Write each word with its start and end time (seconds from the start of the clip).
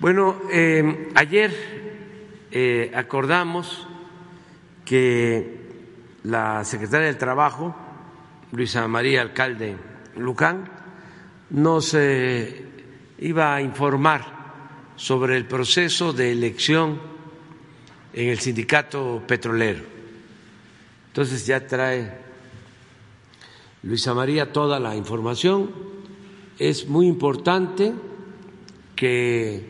Bueno, 0.00 0.34
eh, 0.50 1.10
ayer 1.14 1.52
eh, 2.50 2.90
acordamos 2.94 3.86
que 4.82 5.58
la 6.24 6.64
secretaria 6.64 7.08
del 7.08 7.18
Trabajo, 7.18 7.76
Luisa 8.52 8.88
María 8.88 9.20
Alcalde 9.20 9.76
Lucán, 10.16 10.70
nos 11.50 11.92
eh, 11.92 12.64
iba 13.18 13.54
a 13.54 13.60
informar 13.60 14.24
sobre 14.96 15.36
el 15.36 15.44
proceso 15.44 16.14
de 16.14 16.32
elección 16.32 16.98
en 18.14 18.30
el 18.30 18.38
sindicato 18.38 19.22
petrolero. 19.26 19.82
Entonces 21.08 21.44
ya 21.44 21.66
trae 21.66 22.10
Luisa 23.82 24.14
María 24.14 24.50
toda 24.50 24.80
la 24.80 24.96
información. 24.96 25.70
Es 26.58 26.88
muy 26.88 27.06
importante 27.06 27.92
que 28.96 29.69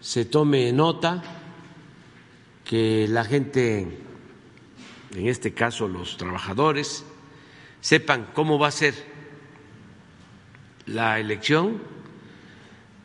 se 0.00 0.24
tome 0.24 0.72
nota, 0.72 1.22
que 2.64 3.06
la 3.08 3.24
gente, 3.24 3.98
en 5.14 5.26
este 5.26 5.54
caso 5.54 5.88
los 5.88 6.16
trabajadores, 6.16 7.04
sepan 7.80 8.28
cómo 8.34 8.58
va 8.58 8.68
a 8.68 8.72
ser 8.72 8.94
la 10.86 11.18
elección 11.18 11.80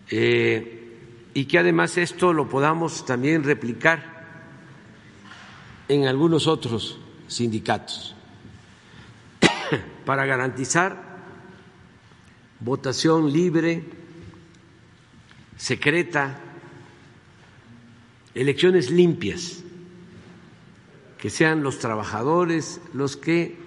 eh, 0.09 1.30
y 1.33 1.45
que 1.45 1.59
además 1.59 1.97
esto 1.97 2.33
lo 2.33 2.47
podamos 2.50 3.05
también 3.05 3.44
replicar 3.44 4.13
en 5.88 6.05
algunos 6.05 6.47
otros 6.47 7.00
sindicatos. 7.28 8.16
Para 10.05 10.25
garantizar 10.25 11.13
votación 12.59 13.31
libre, 13.31 13.83
secreta, 15.57 16.39
elecciones 18.35 18.89
limpias, 18.89 19.63
que 21.17 21.29
sean 21.29 21.63
los 21.63 21.79
trabajadores 21.79 22.81
los 22.93 23.15
que 23.15 23.57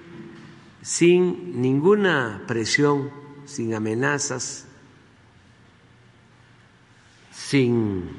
sin 0.83 1.61
ninguna 1.61 2.45
presión, 2.47 3.11
sin 3.44 3.75
amenazas, 3.75 4.67
sin 7.33 8.11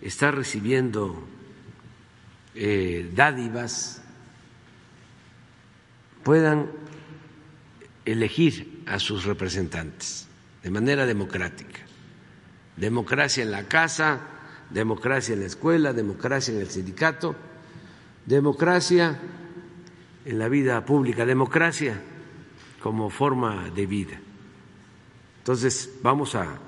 estar 0.00 0.34
recibiendo 0.34 1.22
eh, 2.54 3.10
dádivas, 3.14 4.02
puedan 6.22 6.70
elegir 8.04 8.82
a 8.86 8.98
sus 8.98 9.24
representantes 9.24 10.26
de 10.62 10.70
manera 10.70 11.06
democrática. 11.06 11.80
Democracia 12.76 13.42
en 13.42 13.50
la 13.50 13.68
casa, 13.68 14.20
democracia 14.70 15.34
en 15.34 15.40
la 15.40 15.46
escuela, 15.46 15.92
democracia 15.92 16.54
en 16.54 16.60
el 16.60 16.70
sindicato, 16.70 17.34
democracia 18.26 19.18
en 20.24 20.38
la 20.38 20.48
vida 20.48 20.84
pública, 20.84 21.26
democracia 21.26 22.00
como 22.82 23.10
forma 23.10 23.70
de 23.70 23.86
vida. 23.86 24.20
Entonces, 25.38 25.90
vamos 26.02 26.34
a 26.34 26.58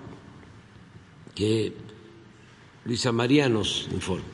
que 1.35 1.75
Luisa 2.85 3.13
María 3.13 3.49
nos 3.49 3.89
informe. 3.93 4.25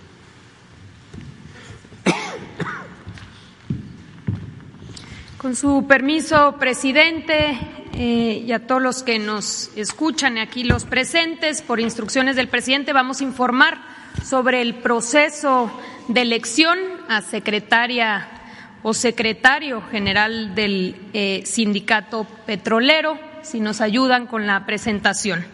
Con 5.36 5.54
su 5.54 5.86
permiso, 5.86 6.56
presidente, 6.58 7.77
eh, 8.00 8.44
y 8.46 8.52
a 8.52 8.64
todos 8.64 8.80
los 8.80 9.02
que 9.02 9.18
nos 9.18 9.72
escuchan 9.74 10.38
aquí, 10.38 10.62
los 10.62 10.84
presentes, 10.84 11.62
por 11.62 11.80
instrucciones 11.80 12.36
del 12.36 12.46
presidente, 12.46 12.92
vamos 12.92 13.20
a 13.20 13.24
informar 13.24 13.78
sobre 14.22 14.60
el 14.60 14.76
proceso 14.76 15.68
de 16.06 16.20
elección 16.20 16.78
a 17.08 17.22
secretaria 17.22 18.28
o 18.84 18.94
secretario 18.94 19.82
general 19.90 20.54
del 20.54 20.94
eh, 21.12 21.42
sindicato 21.44 22.24
petrolero, 22.46 23.18
si 23.42 23.58
nos 23.58 23.80
ayudan 23.80 24.28
con 24.28 24.46
la 24.46 24.64
presentación. 24.64 25.44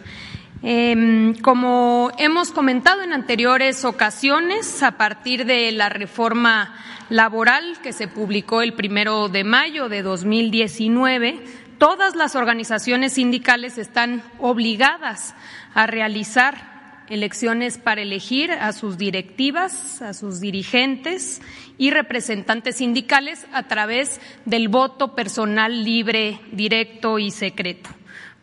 Em, 0.62 1.34
como 1.37 2.10
hemos 2.19 2.50
comentado 2.50 3.00
en 3.03 3.15
anteriores 3.15 3.87
ocasiones, 3.87 4.83
a 4.83 4.99
partir 4.99 5.47
de 5.47 5.72
la 5.72 5.88
reforma 5.88 6.75
laboral 7.09 7.78
que 7.83 7.94
se 7.94 8.09
publicó 8.09 8.62
el 8.62 8.75
primero 8.75 9.28
de 9.28 9.44
mayo 9.44 9.88
de 9.88 10.03
2019, 10.03 11.64
todas 11.84 12.17
las 12.17 12.34
organizaciones 12.34 13.12
sindicales 13.12 13.77
están 13.77 14.22
obligadas 14.39 15.34
a 15.75 15.87
realizar 15.87 17.05
elecciones 17.11 17.77
para 17.77 18.00
elegir 18.00 18.50
a 18.53 18.72
sus 18.72 18.97
directivas, 18.97 20.00
a 20.00 20.15
sus 20.15 20.41
dirigentes 20.41 21.43
y 21.77 21.91
representantes 21.91 22.77
sindicales 22.77 23.47
a 23.53 23.65
través 23.65 24.19
del 24.47 24.69
voto 24.69 25.15
personal 25.15 25.84
libre, 25.84 26.41
directo 26.53 27.19
y 27.19 27.31
secreto. 27.31 27.91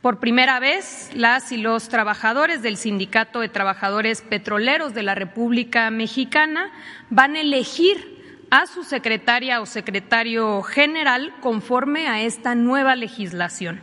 Por 0.03 0.19
primera 0.19 0.59
vez, 0.59 1.09
las 1.15 1.51
y 1.51 1.57
los 1.57 1.89
trabajadores 1.89 2.61
del 2.61 2.77
Sindicato 2.77 3.39
de 3.39 3.49
Trabajadores 3.49 4.21
Petroleros 4.21 4.93
de 4.93 5.01
la 5.01 5.15
República 5.15 5.89
Mexicana 5.89 6.71
van 7.09 7.35
a 7.35 7.41
elegir 7.41 8.20
a 8.51 8.67
su 8.67 8.83
secretaria 8.83 9.61
o 9.61 9.65
secretario 9.65 10.61
general 10.61 11.33
conforme 11.39 12.07
a 12.07 12.21
esta 12.21 12.53
nueva 12.53 12.97
legislación. 12.97 13.81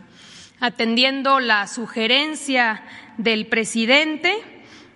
Atendiendo 0.59 1.39
la 1.39 1.65
sugerencia 1.65 2.83
del 3.17 3.47
presidente 3.47 4.37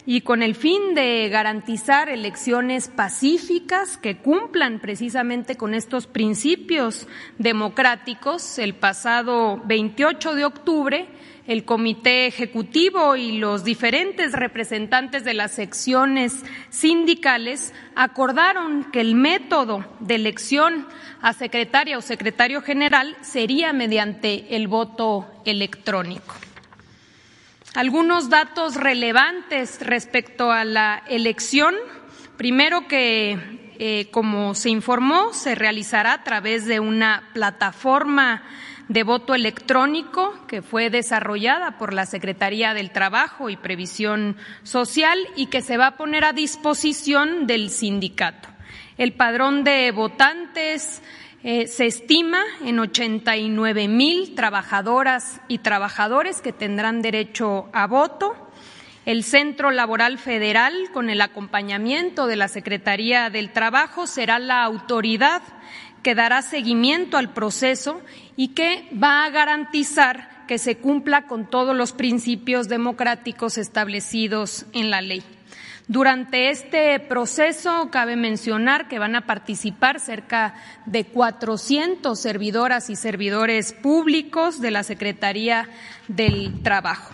y 0.06 0.22
con 0.22 0.44
el 0.44 0.54
fin 0.54 0.94
de 0.94 1.28
garantizar 1.30 2.08
elecciones 2.08 2.88
pacíficas 2.88 3.98
que 3.98 4.18
cumplan 4.18 4.80
precisamente 4.80 5.56
con 5.56 5.74
estos 5.74 6.06
principios 6.06 7.08
democráticos, 7.40 8.60
el 8.60 8.76
pasado 8.76 9.60
28 9.66 10.36
de 10.36 10.46
octubre 10.46 11.08
el 11.46 11.66
Comité 11.66 12.26
Ejecutivo 12.26 13.16
y 13.16 13.38
los 13.38 13.64
diferentes 13.64 14.32
representantes 14.32 15.24
de 15.26 15.34
las 15.34 15.52
secciones 15.52 16.44
sindicales 16.70 17.74
acordaron 17.96 18.86
que 18.92 19.02
el 19.02 19.16
método 19.16 19.86
de 20.00 20.16
elección 20.16 20.88
a 21.22 21.34
secretaria 21.34 21.98
o 21.98 22.02
secretario 22.02 22.62
general 22.62 23.18
sería 23.22 23.74
mediante 23.74 24.56
el 24.56 24.68
voto 24.68 25.28
electrónico. 25.46 26.34
Algunos 27.76 28.30
datos 28.30 28.76
relevantes 28.76 29.80
respecto 29.82 30.52
a 30.52 30.64
la 30.64 31.04
elección. 31.08 31.74
Primero 32.38 32.88
que, 32.88 33.74
eh, 33.80 34.10
como 34.12 34.54
se 34.54 34.70
informó, 34.70 35.34
se 35.34 35.56
realizará 35.56 36.14
a 36.14 36.24
través 36.24 36.68
de 36.68 36.80
una 36.80 37.30
plataforma 37.34 38.44
de 38.88 39.04
voto 39.04 39.34
electrónico 39.34 40.34
que 40.48 40.62
fue 40.62 40.90
desarrollada 40.90 41.78
por 41.78 41.94
la 41.94 42.06
Secretaría 42.06 42.74
del 42.74 42.92
Trabajo 42.92 43.50
y 43.50 43.56
Previsión 43.56 44.36
Social 44.64 45.20
y 45.36 45.48
que 45.48 45.62
se 45.62 45.78
va 45.78 45.88
a 45.88 45.98
poner 45.98 46.26
a 46.26 46.34
disposición 46.34 47.48
del 47.48 47.70
sindicato. 47.70 48.50
El 48.98 49.14
padrón 49.14 49.64
de 49.64 49.92
votantes 49.92 51.02
eh, 51.44 51.68
se 51.68 51.88
estima 51.88 52.42
en 52.64 52.80
89 52.80 53.88
mil 53.88 54.36
trabajadoras 54.36 55.42
y 55.48 55.58
trabajadores 55.58 56.42
que 56.42 56.54
tendrán 56.54 57.02
derecho 57.02 57.70
a 57.74 57.88
voto. 57.88 58.36
El 59.06 59.26
Centro 59.26 59.72
Laboral 59.72 60.18
Federal, 60.18 60.74
con 60.94 61.10
el 61.10 61.20
acompañamiento 61.20 62.28
de 62.28 62.38
la 62.38 62.48
Secretaría 62.48 63.30
del 63.30 63.52
Trabajo, 63.52 64.08
será 64.08 64.40
la 64.40 64.64
autoridad 64.64 65.42
que 66.04 66.16
dará 66.16 66.42
seguimiento 66.42 67.18
al 67.18 67.34
proceso 67.34 68.02
y 68.36 68.50
que 68.50 68.90
va 69.02 69.26
a 69.26 69.30
garantizar 69.30 70.46
que 70.48 70.58
se 70.58 70.78
cumpla 70.78 71.26
con 71.26 71.50
todos 71.50 71.76
los 71.76 71.94
principios 71.94 72.68
democráticos 72.68 73.58
establecidos 73.58 74.66
en 74.74 74.92
la 74.92 75.02
ley. 75.02 75.24
Durante 75.88 76.50
este 76.50 76.98
proceso, 77.00 77.90
cabe 77.92 78.16
mencionar 78.16 78.88
que 78.88 79.00
van 79.00 79.16
a 79.16 79.26
participar 79.26 80.00
cerca 80.00 80.54
de 80.86 81.06
400 81.06 82.18
servidoras 82.18 82.90
y 82.90 82.96
servidores 82.96 83.74
públicos 83.74 84.62
de 84.62 84.72
la 84.72 84.84
Secretaría 84.84 85.68
del 86.08 86.62
Trabajo. 86.64 87.14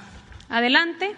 Adelante. 0.50 1.16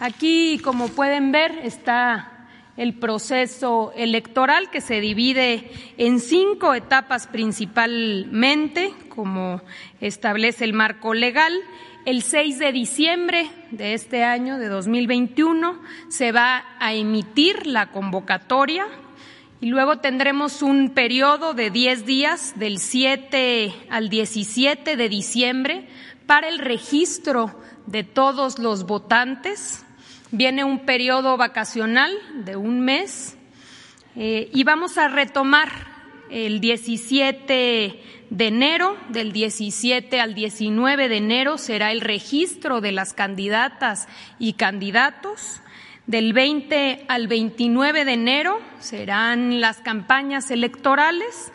Aquí, 0.00 0.60
como 0.64 0.88
pueden 0.88 1.30
ver, 1.30 1.60
está 1.62 2.39
el 2.80 2.94
proceso 2.94 3.92
electoral 3.94 4.70
que 4.70 4.80
se 4.80 5.02
divide 5.02 5.70
en 5.98 6.18
cinco 6.18 6.72
etapas 6.72 7.26
principalmente, 7.26 8.94
como 9.10 9.60
establece 10.00 10.64
el 10.64 10.72
marco 10.72 11.12
legal. 11.12 11.52
El 12.06 12.22
6 12.22 12.58
de 12.58 12.72
diciembre 12.72 13.50
de 13.70 13.92
este 13.92 14.24
año, 14.24 14.56
de 14.56 14.68
2021, 14.68 15.78
se 16.08 16.32
va 16.32 16.64
a 16.78 16.94
emitir 16.94 17.66
la 17.66 17.92
convocatoria 17.92 18.86
y 19.60 19.66
luego 19.66 19.98
tendremos 19.98 20.62
un 20.62 20.94
periodo 20.94 21.52
de 21.52 21.68
10 21.70 22.06
días, 22.06 22.54
del 22.56 22.78
7 22.78 23.74
al 23.90 24.08
17 24.08 24.96
de 24.96 25.08
diciembre, 25.10 25.86
para 26.24 26.48
el 26.48 26.58
registro 26.58 27.60
de 27.84 28.04
todos 28.04 28.58
los 28.58 28.86
votantes. 28.86 29.84
Viene 30.32 30.62
un 30.62 30.80
periodo 30.86 31.36
vacacional 31.36 32.16
de 32.44 32.54
un 32.54 32.82
mes 32.82 33.36
eh, 34.14 34.48
y 34.52 34.62
vamos 34.62 34.96
a 34.96 35.08
retomar 35.08 35.68
el 36.30 36.60
17 36.60 38.00
de 38.30 38.46
enero, 38.46 38.96
del 39.08 39.32
17 39.32 40.20
al 40.20 40.34
19 40.34 41.08
de 41.08 41.16
enero 41.16 41.58
será 41.58 41.90
el 41.90 42.00
registro 42.00 42.80
de 42.80 42.92
las 42.92 43.12
candidatas 43.12 44.06
y 44.38 44.52
candidatos. 44.52 45.62
Del 46.06 46.32
20 46.32 47.06
al 47.08 47.26
29 47.26 48.04
de 48.04 48.12
enero 48.12 48.60
serán 48.78 49.60
las 49.60 49.78
campañas 49.78 50.52
electorales, 50.52 51.52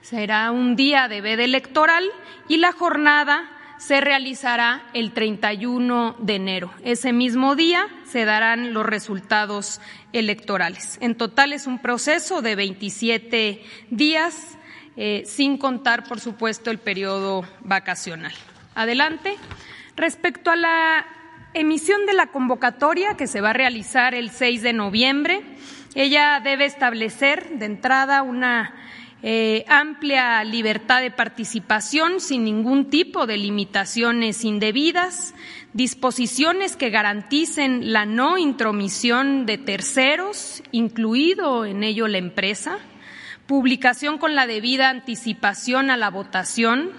será 0.00 0.52
un 0.52 0.76
día 0.76 1.08
de 1.08 1.20
veda 1.22 1.42
electoral 1.42 2.04
y 2.46 2.58
la 2.58 2.70
jornada 2.70 3.50
se 3.84 4.00
realizará 4.00 4.84
el 4.94 5.10
31 5.10 6.14
de 6.20 6.36
enero. 6.36 6.72
Ese 6.84 7.12
mismo 7.12 7.56
día 7.56 7.88
se 8.04 8.24
darán 8.24 8.72
los 8.74 8.86
resultados 8.86 9.80
electorales. 10.12 10.98
En 11.00 11.16
total 11.16 11.52
es 11.52 11.66
un 11.66 11.80
proceso 11.80 12.42
de 12.42 12.54
27 12.54 13.60
días, 13.90 14.56
eh, 14.96 15.24
sin 15.26 15.58
contar, 15.58 16.04
por 16.04 16.20
supuesto, 16.20 16.70
el 16.70 16.78
periodo 16.78 17.44
vacacional. 17.62 18.32
Adelante. 18.76 19.36
Respecto 19.96 20.52
a 20.52 20.56
la 20.56 21.04
emisión 21.52 22.06
de 22.06 22.14
la 22.14 22.28
convocatoria 22.28 23.16
que 23.16 23.26
se 23.26 23.40
va 23.40 23.50
a 23.50 23.54
realizar 23.54 24.14
el 24.14 24.30
6 24.30 24.62
de 24.62 24.74
noviembre. 24.74 25.42
Ella 25.96 26.40
debe 26.42 26.66
establecer 26.66 27.58
de 27.58 27.66
entrada 27.66 28.22
una 28.22 28.76
eh, 29.24 29.64
amplia 29.68 30.42
libertad 30.42 31.00
de 31.00 31.12
participación 31.12 32.20
sin 32.20 32.42
ningún 32.42 32.90
tipo 32.90 33.26
de 33.26 33.36
limitaciones 33.36 34.44
indebidas, 34.44 35.34
disposiciones 35.72 36.76
que 36.76 36.90
garanticen 36.90 37.92
la 37.92 38.04
no 38.04 38.36
intromisión 38.36 39.46
de 39.46 39.58
terceros, 39.58 40.62
incluido 40.72 41.64
en 41.64 41.84
ello 41.84 42.08
la 42.08 42.18
empresa, 42.18 42.78
publicación 43.46 44.18
con 44.18 44.34
la 44.34 44.48
debida 44.48 44.90
anticipación 44.90 45.90
a 45.90 45.96
la 45.96 46.10
votación, 46.10 46.90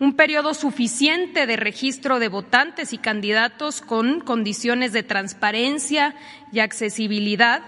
un 0.00 0.16
periodo 0.16 0.52
suficiente 0.52 1.46
de 1.46 1.56
registro 1.56 2.18
de 2.18 2.28
votantes 2.28 2.92
y 2.92 2.98
candidatos 2.98 3.80
con 3.80 4.20
condiciones 4.20 4.92
de 4.92 5.02
transparencia 5.02 6.14
y 6.52 6.58
accesibilidad, 6.60 7.62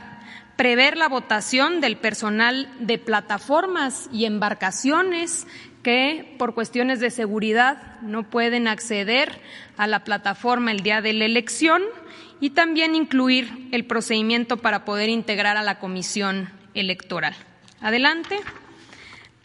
prever 0.57 0.97
la 0.97 1.09
votación 1.09 1.81
del 1.81 1.97
personal 1.97 2.69
de 2.81 2.99
plataformas 2.99 4.09
y 4.13 4.25
embarcaciones 4.25 5.47
que 5.83 6.35
por 6.39 6.55
cuestiones 6.55 6.99
de 6.99 7.11
seguridad 7.11 8.01
no 8.01 8.25
pueden 8.25 8.67
acceder 8.67 9.41
a 9.77 9.87
la 9.87 10.03
plataforma 10.03 10.73
el 10.73 10.81
día 10.81 11.01
de 11.01 11.13
la 11.13 11.27
elección 11.27 11.83
y 12.41 12.51
también 12.51 12.95
incluir 12.95 13.69
el 13.71 13.85
procedimiento 13.85 14.57
para 14.57 14.85
poder 14.85 15.09
integrar 15.09 15.57
a 15.57 15.63
la 15.63 15.79
comisión 15.79 16.51
electoral. 16.75 17.35
Adelante. 17.81 18.41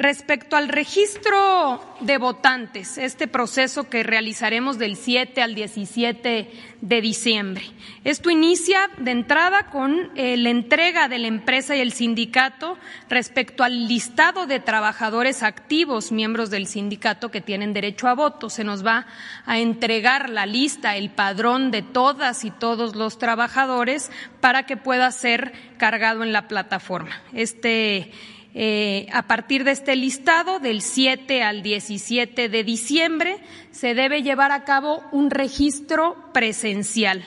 Respecto 0.01 0.55
al 0.55 0.67
registro 0.67 1.79
de 1.99 2.17
votantes, 2.17 2.97
este 2.97 3.27
proceso 3.27 3.87
que 3.87 4.01
realizaremos 4.01 4.79
del 4.79 4.95
7 4.95 5.43
al 5.43 5.53
17 5.53 6.49
de 6.81 7.01
diciembre. 7.01 7.65
Esto 8.03 8.31
inicia 8.31 8.89
de 8.97 9.11
entrada 9.11 9.67
con 9.67 10.09
eh, 10.15 10.37
la 10.37 10.49
entrega 10.49 11.07
de 11.07 11.19
la 11.19 11.27
empresa 11.27 11.75
y 11.75 11.81
el 11.81 11.91
sindicato 11.91 12.79
respecto 13.09 13.63
al 13.63 13.87
listado 13.87 14.47
de 14.47 14.59
trabajadores 14.59 15.43
activos, 15.43 16.11
miembros 16.11 16.49
del 16.49 16.65
sindicato 16.65 17.29
que 17.29 17.41
tienen 17.41 17.71
derecho 17.71 18.07
a 18.07 18.15
voto. 18.15 18.49
Se 18.49 18.63
nos 18.63 18.83
va 18.83 19.05
a 19.45 19.59
entregar 19.59 20.31
la 20.31 20.47
lista, 20.47 20.95
el 20.95 21.11
padrón 21.11 21.69
de 21.69 21.83
todas 21.83 22.43
y 22.43 22.49
todos 22.49 22.95
los 22.95 23.19
trabajadores 23.19 24.09
para 24.39 24.65
que 24.65 24.77
pueda 24.77 25.11
ser 25.11 25.53
cargado 25.77 26.23
en 26.23 26.33
la 26.33 26.47
plataforma. 26.47 27.21
Este 27.33 28.11
eh, 28.53 29.07
a 29.13 29.27
partir 29.27 29.63
de 29.63 29.71
este 29.71 29.95
listado, 29.95 30.59
del 30.59 30.81
7 30.81 31.43
al 31.43 31.63
17 31.63 32.49
de 32.49 32.63
diciembre, 32.63 33.37
se 33.71 33.93
debe 33.93 34.23
llevar 34.23 34.51
a 34.51 34.63
cabo 34.65 35.01
un 35.11 35.29
registro 35.29 36.17
presencial 36.33 37.23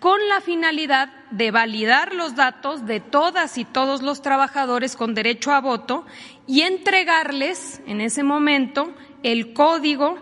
con 0.00 0.18
la 0.28 0.40
finalidad 0.40 1.08
de 1.30 1.50
validar 1.50 2.14
los 2.14 2.36
datos 2.36 2.86
de 2.86 3.00
todas 3.00 3.58
y 3.58 3.64
todos 3.64 4.02
los 4.02 4.22
trabajadores 4.22 4.96
con 4.96 5.14
derecho 5.14 5.52
a 5.52 5.60
voto 5.60 6.04
y 6.46 6.62
entregarles 6.62 7.80
en 7.86 8.00
ese 8.00 8.22
momento 8.22 8.94
el 9.22 9.52
código 9.52 10.18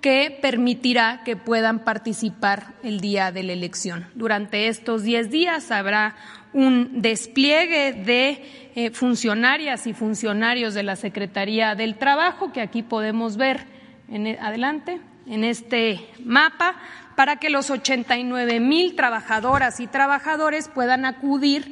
que 0.00 0.38
permitirá 0.40 1.22
que 1.24 1.34
puedan 1.36 1.82
participar 1.82 2.74
el 2.84 3.00
día 3.00 3.32
de 3.32 3.42
la 3.42 3.52
elección. 3.52 4.06
Durante 4.14 4.68
estos 4.68 5.02
diez 5.02 5.30
días 5.30 5.70
habrá 5.70 6.14
un 6.56 7.02
despliegue 7.02 7.92
de 7.92 8.70
eh, 8.74 8.90
funcionarias 8.90 9.86
y 9.86 9.92
funcionarios 9.92 10.72
de 10.72 10.82
la 10.82 10.96
Secretaría 10.96 11.74
del 11.74 11.96
Trabajo, 11.96 12.50
que 12.50 12.62
aquí 12.62 12.82
podemos 12.82 13.36
ver 13.36 13.66
e, 14.10 14.38
adelante 14.40 14.98
en 15.26 15.44
este 15.44 16.00
mapa, 16.24 16.76
para 17.14 17.36
que 17.36 17.50
los 17.50 17.68
89 17.68 18.58
mil 18.60 18.96
trabajadoras 18.96 19.80
y 19.80 19.86
trabajadores 19.86 20.68
puedan 20.68 21.04
acudir 21.04 21.70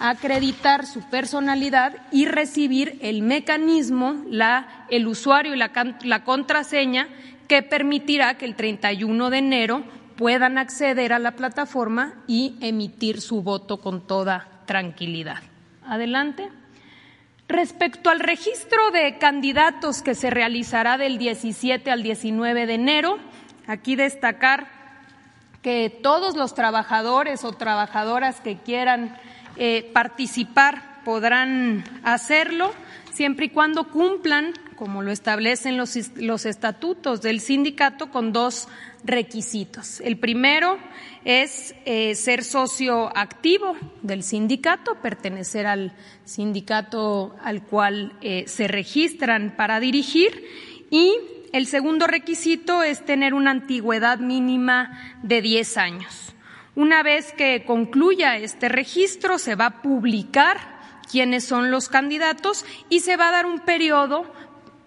a 0.00 0.10
acreditar 0.10 0.84
su 0.84 1.00
personalidad 1.08 1.96
y 2.12 2.26
recibir 2.26 2.98
el 3.00 3.22
mecanismo, 3.22 4.22
la, 4.28 4.84
el 4.90 5.06
usuario 5.06 5.54
y 5.54 5.56
la, 5.56 5.70
la 6.02 6.24
contraseña 6.24 7.08
que 7.48 7.62
permitirá 7.62 8.36
que 8.36 8.44
el 8.44 8.54
31 8.54 9.30
de 9.30 9.38
enero 9.38 9.84
puedan 10.16 10.58
acceder 10.58 11.12
a 11.12 11.18
la 11.18 11.32
plataforma 11.32 12.14
y 12.26 12.56
emitir 12.60 13.20
su 13.20 13.42
voto 13.42 13.78
con 13.78 14.06
toda 14.06 14.48
tranquilidad. 14.66 15.42
Adelante. 15.86 16.48
Respecto 17.48 18.10
al 18.10 18.18
registro 18.20 18.90
de 18.90 19.18
candidatos 19.18 20.02
que 20.02 20.16
se 20.16 20.30
realizará 20.30 20.98
del 20.98 21.16
17 21.16 21.90
al 21.92 22.02
19 22.02 22.66
de 22.66 22.74
enero, 22.74 23.18
aquí 23.68 23.94
destacar 23.94 24.66
que 25.62 25.90
todos 25.90 26.36
los 26.36 26.54
trabajadores 26.54 27.44
o 27.44 27.52
trabajadoras 27.52 28.40
que 28.40 28.56
quieran 28.56 29.16
eh, 29.56 29.90
participar 29.92 31.02
podrán 31.04 31.84
hacerlo 32.02 32.72
siempre 33.12 33.46
y 33.46 33.50
cuando 33.50 33.90
cumplan, 33.90 34.52
como 34.76 35.02
lo 35.02 35.10
establecen 35.10 35.76
los, 35.76 35.96
los 36.16 36.46
estatutos 36.46 37.22
del 37.22 37.40
sindicato, 37.40 38.10
con 38.10 38.32
dos 38.32 38.68
requisitos. 39.06 40.00
El 40.00 40.18
primero 40.18 40.78
es 41.24 41.74
eh, 41.84 42.14
ser 42.14 42.44
socio 42.44 43.16
activo 43.16 43.76
del 44.02 44.22
sindicato, 44.22 44.96
pertenecer 44.96 45.66
al 45.66 45.92
sindicato 46.24 47.34
al 47.42 47.62
cual 47.62 48.12
eh, 48.20 48.44
se 48.46 48.68
registran 48.68 49.54
para 49.56 49.80
dirigir 49.80 50.44
y 50.90 51.12
el 51.52 51.66
segundo 51.66 52.06
requisito 52.06 52.82
es 52.82 53.04
tener 53.04 53.32
una 53.32 53.52
antigüedad 53.52 54.18
mínima 54.18 55.18
de 55.22 55.40
10 55.40 55.76
años. 55.78 56.34
Una 56.74 57.02
vez 57.02 57.32
que 57.32 57.64
concluya 57.64 58.36
este 58.36 58.68
registro, 58.68 59.38
se 59.38 59.54
va 59.54 59.66
a 59.66 59.82
publicar 59.82 60.76
quiénes 61.10 61.44
son 61.44 61.70
los 61.70 61.88
candidatos 61.88 62.64
y 62.90 63.00
se 63.00 63.16
va 63.16 63.28
a 63.28 63.32
dar 63.32 63.46
un 63.46 63.60
periodo 63.60 64.30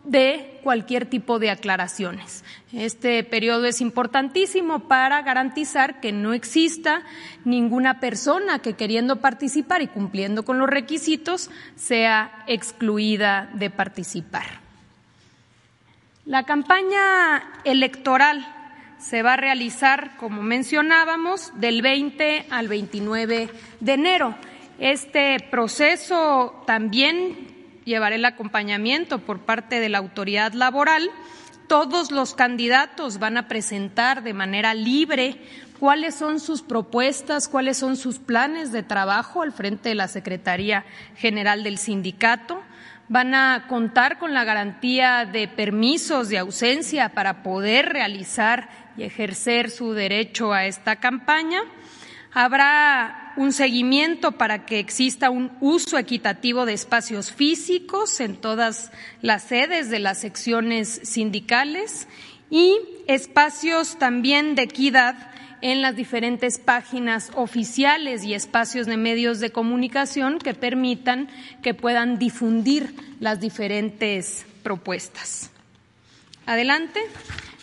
de 0.04 0.60
cualquier 0.64 1.06
tipo 1.06 1.40
de 1.40 1.50
aclaraciones. 1.50 2.44
Este 2.74 3.24
periodo 3.24 3.66
es 3.66 3.82
importantísimo 3.82 4.88
para 4.88 5.22
garantizar 5.22 6.00
que 6.00 6.12
no 6.12 6.34
exista 6.34 7.04
ninguna 7.46 8.00
persona 8.00 8.60
que 8.60 8.74
queriendo 8.74 9.18
participar 9.18 9.82
y 9.82 9.88
cumpliendo 9.88 10.44
con 10.44 10.60
los 10.60 10.70
requisitos 10.70 11.50
sea 11.76 12.44
excluida 12.48 13.50
de 13.54 13.70
participar. 13.70 14.46
La 16.26 16.44
campaña 16.44 17.62
electoral 17.64 18.46
se 19.00 19.24
va 19.24 19.34
a 19.34 19.38
realizar, 19.38 20.16
como 20.18 20.44
mencionábamos, 20.44 21.60
del 21.60 21.82
20 21.82 22.46
al 22.50 22.68
29 22.68 23.50
de 23.80 23.94
enero. 23.94 24.36
Este 24.78 25.40
proceso 25.50 26.64
también 26.68 27.59
llevará 27.86 28.16
el 28.16 28.26
acompañamiento 28.26 29.20
por 29.20 29.40
parte 29.40 29.80
de 29.80 29.90
la 29.90 29.98
autoridad 29.98 30.54
laboral. 30.54 31.10
Todos 31.68 32.12
los 32.12 32.34
candidatos 32.34 33.20
van 33.20 33.38
a 33.38 33.48
presentar 33.48 34.24
de 34.24 34.34
manera 34.34 34.74
libre 34.74 35.40
cuáles 35.80 36.16
son 36.16 36.40
sus 36.40 36.62
propuestas, 36.62 37.48
cuáles 37.48 37.78
son 37.78 37.96
sus 37.96 38.20
planes 38.20 38.72
de 38.72 38.84
trabajo 38.84 39.42
al 39.42 39.54
frente 39.54 39.90
de 39.90 39.96
la 39.96 40.08
Secretaría 40.08 40.86
General 41.16 41.64
del 41.64 41.78
Sindicato. 41.78 42.62
Van 43.08 43.34
a 43.34 43.66
contar 43.68 44.20
con 44.20 44.34
la 44.34 44.44
garantía 44.44 45.26
de 45.26 45.48
permisos 45.48 46.30
de 46.30 46.38
ausencia 46.38 47.10
para 47.10 47.42
poder 47.42 47.90
realizar 47.90 48.70
y 48.98 49.04
ejercer 49.04 49.72
su 49.72 49.94
derecho 49.94 50.54
a 50.54 50.66
esta 50.66 50.98
campaña. 50.98 51.62
Habrá 52.34 53.19
un 53.38 53.54
seguimiento 53.54 54.34
para 54.34 54.66
que 54.66 54.80
exista 54.80 55.30
un 55.30 55.52
uso 55.62 55.98
equitativo 55.98 56.66
de 56.66 56.74
espacios 56.74 57.32
físicos 57.32 58.20
en 58.20 58.36
todas 58.36 58.92
las 59.22 59.44
sedes 59.44 59.90
de 59.90 60.00
las 60.00 60.20
secciones 60.20 61.02
sindicales 61.04 62.08
y 62.50 62.78
espacios 63.08 63.98
también 63.98 64.56
de 64.56 64.64
equidad 64.64 65.30
en 65.62 65.82
las 65.82 65.96
diferentes 65.96 66.58
páginas 66.58 67.32
oficiales 67.36 68.24
y 68.24 68.34
espacios 68.34 68.88
de 68.88 68.98
medios 68.98 69.40
de 69.40 69.52
comunicación 69.52 70.40
que 70.40 70.54
permitan 70.54 71.30
que 71.62 71.74
puedan 71.74 72.18
difundir 72.18 72.96
las 73.20 73.40
diferentes 73.40 74.46
propuestas. 74.64 75.52
Adelante. 76.46 77.02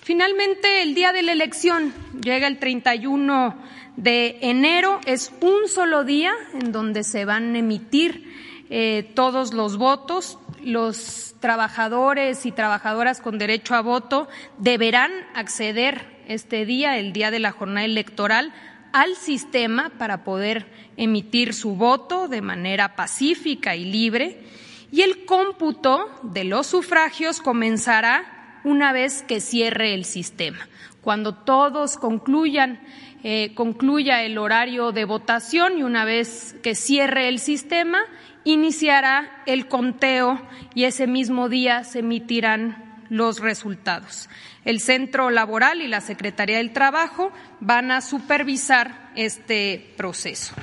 Finalmente, 0.07 0.83
el 0.83 0.95
día 0.95 1.13
de 1.13 1.25
la 1.25 1.33
elección 1.33 1.93
llega 2.23 2.47
el 2.47 2.61
31 2.61 3.57
de 3.97 4.39
enero. 4.41 5.01
Es 5.05 5.33
un 5.41 5.67
solo 5.67 6.05
día 6.05 6.33
en 6.55 6.71
donde 6.71 7.03
se 7.03 7.25
van 7.25 7.57
a 7.57 7.59
emitir 7.59 8.33
eh, 8.71 9.11
todos 9.17 9.53
los 9.53 9.79
votos. 9.79 10.39
Los 10.63 11.35
trabajadores 11.41 12.47
y 12.47 12.53
trabajadoras 12.53 13.21
con 13.21 13.37
derecho 13.37 13.75
a 13.75 13.81
voto 13.81 14.29
deberán 14.59 15.11
acceder 15.35 16.23
este 16.29 16.67
día, 16.67 16.99
el 16.99 17.13
día 17.13 17.33
de 17.33 17.41
la 17.41 17.51
jornada 17.51 17.85
electoral, 17.85 18.55
al 18.93 19.17
sistema 19.17 19.91
para 19.99 20.23
poder 20.23 20.67
emitir 20.97 21.53
su 21.53 21.75
voto 21.75 22.29
de 22.29 22.43
manera 22.43 22.95
pacífica 22.95 23.75
y 23.75 23.87
libre 23.87 24.45
y 24.93 25.03
el 25.03 25.25
cómputo 25.25 26.09
de 26.23 26.45
los 26.45 26.69
sufragios 26.69 27.41
comenzará 27.41 28.36
una 28.67 28.93
vez 28.93 29.23
que 29.23 29.41
cierre 29.41 29.95
el 29.95 30.05
sistema. 30.05 30.69
Cuando 31.01 31.35
todos 31.35 31.97
concluyan, 31.97 32.81
eh, 33.23 33.53
concluya 33.55 34.25
el 34.25 34.39
horario 34.39 34.91
de 34.91 35.05
votación 35.05 35.79
y 35.79 35.85
una 35.85 36.05
vez 36.05 36.57
que 36.65 36.75
cierre 36.75 37.29
el 37.29 37.39
sistema, 37.39 38.01
iniciará 38.43 39.43
el 39.47 39.69
conteo 39.69 40.43
y 40.75 40.83
ese 40.83 41.07
mismo 41.07 41.49
día 41.49 41.85
se 41.85 42.01
emitirán 42.01 43.05
los 43.09 43.39
resultados. 43.39 44.29
El 44.65 44.81
Centro 44.81 45.31
Laboral 45.31 45.81
y 45.81 45.87
la 45.87 46.01
Secretaría 46.01 46.57
del 46.57 46.73
Trabajo 46.73 47.31
van 47.61 47.93
a 47.93 48.01
supervisar 48.01 49.13
este 49.15 49.95
proceso. 49.97 50.57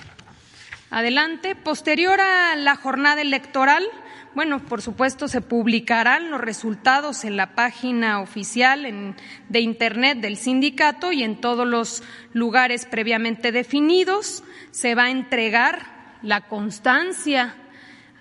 Adelante. 0.92 1.56
Posterior 1.56 2.20
a 2.20 2.56
la 2.58 2.76
jornada 2.76 3.22
electoral, 3.22 3.84
bueno, 4.36 4.60
por 4.60 4.82
supuesto, 4.82 5.28
se 5.28 5.42
publicarán 5.42 6.32
los 6.32 6.42
resultados 6.42 7.24
en 7.24 7.38
la 7.38 7.56
página 7.56 8.20
oficial 8.20 9.16
de 9.50 9.60
Internet 9.60 10.20
del 10.20 10.38
sindicato 10.38 11.12
y 11.12 11.24
en 11.24 11.40
todos 11.40 11.68
los 11.68 12.04
lugares 12.34 12.86
previamente 12.86 13.52
definidos. 13.52 14.44
Se 14.72 14.96
va 14.96 15.06
a 15.06 15.12
entregar 15.12 16.18
la 16.24 16.42
constancia 16.42 17.56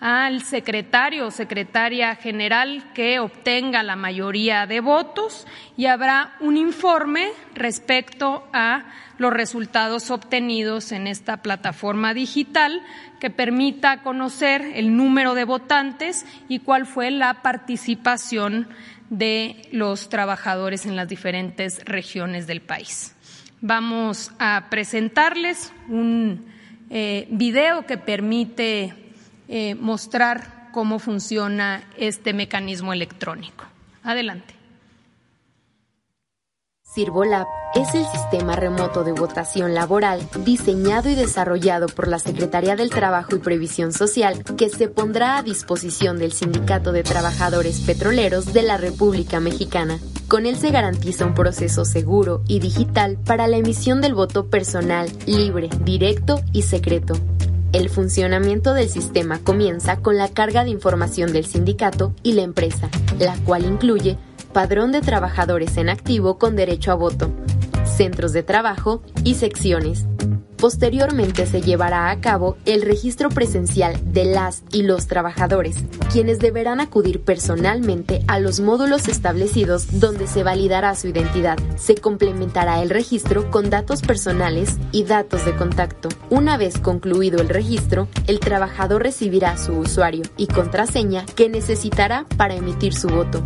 al 0.01 0.43
secretario 0.43 1.29
o 1.29 1.31
secretaria 1.31 2.17
general 2.17 2.93
que 2.93 3.21
obtenga 3.21 3.85
la 3.85 3.95
mayoría 3.95 4.67
de 4.67 4.81
votos 4.81 5.47
y 5.77 5.87
habrá 5.87 6.35
un 6.41 6.57
informe 6.57 7.31
respecto 7.55 8.49
a 8.53 8.85
los 9.23 9.33
resultados 9.33 10.11
obtenidos 10.11 10.91
en 10.91 11.07
esta 11.07 11.39
plataforma 11.39 12.13
digital 12.13 12.83
que 13.21 13.31
permita 13.31 14.03
conocer 14.03 14.63
el 14.75 14.97
número 14.97 15.35
de 15.35 15.45
votantes 15.45 16.27
y 16.49 16.59
cuál 16.59 16.87
fue 16.87 17.13
la 17.13 17.41
participación 17.41 18.69
de 19.11 19.69
los 19.71 20.09
trabajadores 20.09 20.87
en 20.87 20.97
las 20.97 21.09
diferentes 21.09 21.85
regiones 21.85 22.49
del 22.49 22.63
país. 22.63 23.15
Vamos 23.61 24.33
a 24.41 24.67
presentarles 24.71 25.73
un 25.89 26.47
eh, 26.91 27.29
video 27.31 27.87
que 27.87 27.99
permite 27.99 28.93
eh, 29.47 29.77
mostrar 29.77 30.69
cómo 30.73 30.99
funciona 30.99 31.85
este 31.97 32.33
mecanismo 32.33 32.93
electrónico. 32.93 33.67
Adelante. 34.03 34.62
Sirvolab 36.95 37.47
es 37.75 37.95
el 37.95 38.05
sistema 38.05 38.55
remoto 38.55 39.03
de 39.03 39.13
votación 39.13 39.73
laboral 39.73 40.21
diseñado 40.45 41.09
y 41.09 41.15
desarrollado 41.15 41.87
por 41.87 42.07
la 42.07 42.19
Secretaría 42.19 42.77
del 42.77 42.91
Trabajo 42.91 43.35
y 43.35 43.39
Previsión 43.39 43.95
Social 43.95 44.45
que 44.59 44.69
se 44.69 44.89
pondrá 44.89 45.39
a 45.39 45.43
disposición 45.43 46.19
del 46.19 46.33
Sindicato 46.33 46.93
de 46.93 47.03
Trabajadores 47.03 47.81
Petroleros 47.81 48.53
de 48.53 48.63
la 48.63 48.77
República 48.77 49.41
Mexicana. 49.41 50.01
Con 50.29 50.45
él 50.45 50.57
se 50.57 50.71
garantiza 50.71 51.25
un 51.25 51.33
proceso 51.33 51.87
seguro 51.87 52.43
y 52.47 52.59
digital 52.59 53.17
para 53.25 53.47
la 53.47 53.57
emisión 53.57 54.03
del 54.03 54.13
voto 54.13 54.49
personal, 54.49 55.11
libre, 55.25 55.71
directo 55.85 56.43
y 56.53 56.61
secreto. 56.61 57.15
El 57.73 57.89
funcionamiento 57.89 58.75
del 58.75 58.91
sistema 58.91 59.39
comienza 59.39 59.97
con 59.97 60.19
la 60.19 60.29
carga 60.29 60.63
de 60.63 60.71
información 60.71 61.33
del 61.33 61.47
sindicato 61.47 62.13
y 62.23 62.35
la 62.35 62.43
empresa, 62.43 62.91
la 63.19 63.35
cual 63.47 63.65
incluye 63.65 64.19
padrón 64.53 64.93
de 64.93 65.01
trabajadores 65.01 65.77
en 65.77 65.89
activo 65.89 66.39
con 66.39 66.57
derecho 66.57 66.93
a 66.93 66.95
voto, 66.95 67.33
centros 67.85 68.33
de 68.33 68.43
trabajo 68.43 69.03
y 69.25 69.35
secciones, 69.35 70.07
Posteriormente 70.63 71.45
se 71.47 71.61
llevará 71.61 72.09
a 72.09 72.21
cabo 72.21 72.57
el 72.67 72.83
registro 72.83 73.31
presencial 73.31 73.99
de 74.13 74.27
las 74.27 74.63
y 74.71 74.85
los 74.85 75.09
trabajadores, 75.09 75.75
quienes 76.13 76.39
deberán 76.39 76.79
acudir 76.79 77.21
personalmente 77.21 78.23
a 78.29 78.39
los 78.39 78.61
módulos 78.61 79.09
establecidos 79.09 79.99
donde 79.99 80.29
se 80.29 80.45
validará 80.45 80.95
su 80.95 81.09
identidad. 81.09 81.59
Se 81.75 81.97
complementará 81.97 82.81
el 82.81 82.91
registro 82.91 83.51
con 83.51 83.71
datos 83.71 84.03
personales 84.03 84.77
y 84.93 85.03
datos 85.03 85.45
de 85.45 85.57
contacto. 85.57 86.11
Una 86.31 86.57
vez 86.57 86.79
concluido 86.79 87.41
el 87.41 87.49
registro, 87.49 88.07
el 88.29 88.39
trabajador 88.39 89.03
recibirá 89.03 89.59
su 89.59 89.73
usuario 89.73 90.23
y 90.37 90.47
contraseña 90.47 91.27
que 91.27 91.49
necesitará 91.49 92.25
para 92.37 92.55
emitir 92.55 92.95
su 92.95 93.09
voto. 93.09 93.45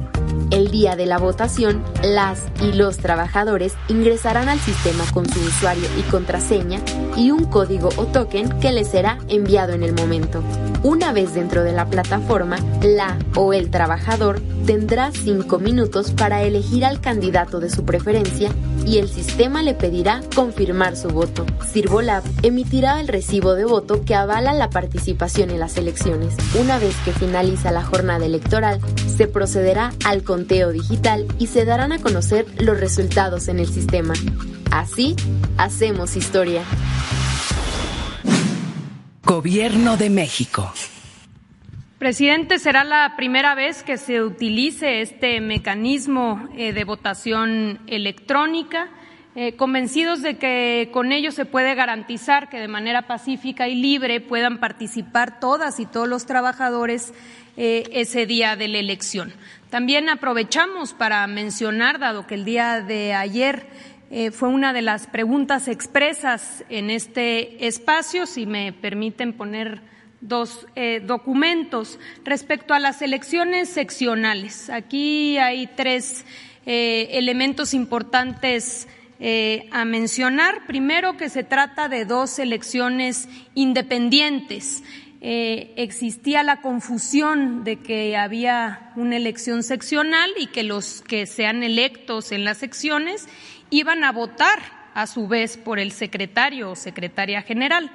El 0.50 0.70
día 0.70 0.96
de 0.96 1.06
la 1.06 1.16
votación, 1.16 1.82
las 2.04 2.42
y 2.62 2.72
los 2.72 2.98
trabajadores 2.98 3.72
ingresarán 3.88 4.50
al 4.50 4.60
sistema 4.60 5.04
con 5.14 5.26
su 5.26 5.40
usuario 5.40 5.88
y 5.98 6.02
contraseña 6.02 6.78
y 7.16 7.30
un 7.30 7.44
código 7.44 7.90
o 7.96 8.06
token 8.06 8.58
que 8.60 8.72
les 8.72 8.88
será 8.88 9.18
enviado 9.28 9.72
en 9.72 9.82
el 9.82 9.94
momento. 9.94 10.42
Una 10.82 11.12
vez 11.12 11.34
dentro 11.34 11.64
de 11.64 11.72
la 11.72 11.86
plataforma, 11.86 12.58
la 12.82 13.18
o 13.34 13.52
el 13.52 13.70
trabajador 13.70 14.40
tendrá 14.66 15.10
cinco 15.12 15.58
minutos 15.58 16.12
para 16.12 16.42
elegir 16.42 16.84
al 16.84 17.00
candidato 17.00 17.60
de 17.60 17.70
su 17.70 17.84
preferencia 17.84 18.50
y 18.86 18.98
el 18.98 19.08
sistema 19.08 19.62
le 19.62 19.74
pedirá 19.74 20.20
confirmar 20.34 20.96
su 20.96 21.08
voto. 21.08 21.44
Sirvolab 21.72 22.22
emitirá 22.42 23.00
el 23.00 23.08
recibo 23.08 23.54
de 23.54 23.64
voto 23.64 24.04
que 24.04 24.14
avala 24.14 24.52
la 24.52 24.70
participación 24.70 25.50
en 25.50 25.58
las 25.58 25.76
elecciones. 25.76 26.34
Una 26.60 26.78
vez 26.78 26.94
que 27.04 27.12
finaliza 27.12 27.72
la 27.72 27.84
jornada 27.84 28.26
electoral, 28.26 28.80
se 29.16 29.26
procederá 29.26 29.92
al 30.04 30.22
conteo 30.22 30.70
digital 30.70 31.26
y 31.38 31.48
se 31.48 31.64
darán 31.64 31.92
a 31.92 31.98
conocer 31.98 32.46
los 32.58 32.78
resultados 32.78 33.48
en 33.48 33.58
el 33.58 33.66
sistema. 33.66 34.14
Así, 34.76 35.16
hacemos 35.56 36.16
historia. 36.16 36.62
Gobierno 39.24 39.96
de 39.96 40.10
México. 40.10 40.70
Presidente, 41.98 42.58
será 42.58 42.84
la 42.84 43.14
primera 43.16 43.54
vez 43.54 43.82
que 43.82 43.96
se 43.96 44.20
utilice 44.20 45.00
este 45.00 45.40
mecanismo 45.40 46.50
eh, 46.58 46.74
de 46.74 46.84
votación 46.84 47.80
electrónica, 47.86 48.90
eh, 49.34 49.56
convencidos 49.56 50.20
de 50.20 50.36
que 50.36 50.90
con 50.92 51.10
ello 51.10 51.32
se 51.32 51.46
puede 51.46 51.74
garantizar 51.74 52.50
que 52.50 52.60
de 52.60 52.68
manera 52.68 53.06
pacífica 53.06 53.68
y 53.68 53.76
libre 53.76 54.20
puedan 54.20 54.60
participar 54.60 55.40
todas 55.40 55.80
y 55.80 55.86
todos 55.86 56.06
los 56.06 56.26
trabajadores 56.26 57.14
eh, 57.56 57.84
ese 57.92 58.26
día 58.26 58.56
de 58.56 58.68
la 58.68 58.76
elección. 58.76 59.32
También 59.70 60.10
aprovechamos 60.10 60.92
para 60.92 61.26
mencionar, 61.26 61.98
dado 61.98 62.26
que 62.26 62.34
el 62.34 62.44
día 62.44 62.82
de 62.82 63.14
ayer 63.14 63.66
eh, 64.08 64.30
fue 64.30 64.48
una 64.48 64.72
de 64.72 64.82
las 64.82 65.08
preguntas 65.08 65.66
expresas 65.66 66.64
en 66.68 66.90
este 66.90 67.66
espacio, 67.66 68.26
si 68.26 68.46
me 68.46 68.72
permiten 68.72 69.32
poner 69.32 69.80
dos 70.20 70.66
eh, 70.76 71.02
documentos 71.04 71.98
respecto 72.24 72.72
a 72.72 72.78
las 72.78 73.02
elecciones 73.02 73.68
seccionales. 73.68 74.70
Aquí 74.70 75.38
hay 75.38 75.66
tres 75.66 76.24
eh, 76.66 77.08
elementos 77.12 77.74
importantes 77.74 78.88
a 79.70 79.86
mencionar. 79.86 80.66
Primero, 80.66 81.16
que 81.16 81.30
se 81.30 81.42
trata 81.42 81.88
de 81.88 82.04
dos 82.04 82.38
elecciones 82.38 83.30
independientes. 83.54 84.82
existía 85.22 86.42
la 86.42 86.60
confusión 86.60 87.64
de 87.64 87.76
que 87.76 88.14
había 88.14 88.92
una 88.94 89.16
elección 89.16 89.62
seccional 89.62 90.30
y 90.38 90.48
que 90.48 90.64
los 90.64 91.00
que 91.00 91.24
sean 91.24 91.62
electos 91.62 92.30
en 92.30 92.44
las 92.44 92.58
secciones 92.58 93.26
iban 93.70 94.04
a 94.04 94.12
votar 94.12 94.58
a 94.94 95.06
su 95.06 95.28
vez 95.28 95.56
por 95.56 95.78
el 95.78 95.92
secretario 95.92 96.70
o 96.70 96.76
secretaria 96.76 97.42
general 97.42 97.90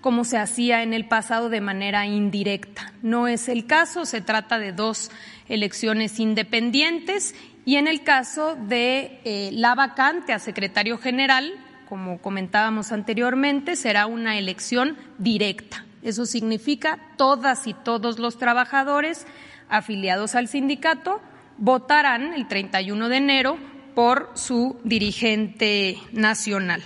como 0.00 0.24
se 0.24 0.38
hacía 0.38 0.82
en 0.82 0.94
el 0.94 1.06
pasado 1.06 1.48
de 1.48 1.60
manera 1.60 2.06
indirecta. 2.06 2.92
No 3.02 3.28
es 3.28 3.48
el 3.48 3.66
caso, 3.66 4.06
se 4.06 4.20
trata 4.20 4.58
de 4.58 4.72
dos 4.72 5.10
elecciones 5.48 6.18
independientes 6.18 7.34
y 7.64 7.76
en 7.76 7.86
el 7.86 8.02
caso 8.02 8.56
de 8.56 9.20
eh, 9.24 9.50
la 9.52 9.74
vacante 9.74 10.32
a 10.32 10.38
secretario 10.38 10.96
general, 10.96 11.52
como 11.88 12.18
comentábamos 12.18 12.92
anteriormente, 12.92 13.76
será 13.76 14.06
una 14.06 14.38
elección 14.38 14.96
directa. 15.18 15.84
Eso 16.02 16.24
significa 16.24 16.98
todas 17.18 17.66
y 17.66 17.74
todos 17.74 18.18
los 18.18 18.38
trabajadores 18.38 19.26
afiliados 19.68 20.34
al 20.34 20.48
sindicato 20.48 21.20
votarán 21.58 22.32
el 22.32 22.48
31 22.48 23.10
de 23.10 23.16
enero 23.16 23.58
por 23.94 24.30
su 24.34 24.78
dirigente 24.84 25.98
nacional. 26.12 26.82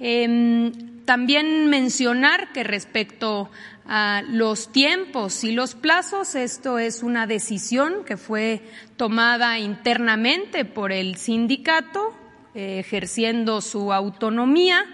Em, 0.00 0.72
también 1.04 1.68
mencionar 1.68 2.52
que 2.52 2.64
respecto 2.64 3.50
a 3.86 4.22
los 4.28 4.72
tiempos 4.72 5.44
y 5.44 5.52
los 5.52 5.74
plazos, 5.74 6.34
esto 6.34 6.78
es 6.78 7.02
una 7.02 7.26
decisión 7.26 8.04
que 8.04 8.16
fue 8.16 8.62
tomada 8.96 9.58
internamente 9.58 10.64
por 10.64 10.92
el 10.92 11.16
sindicato, 11.16 12.14
eh, 12.54 12.78
ejerciendo 12.78 13.60
su 13.60 13.92
autonomía. 13.92 14.84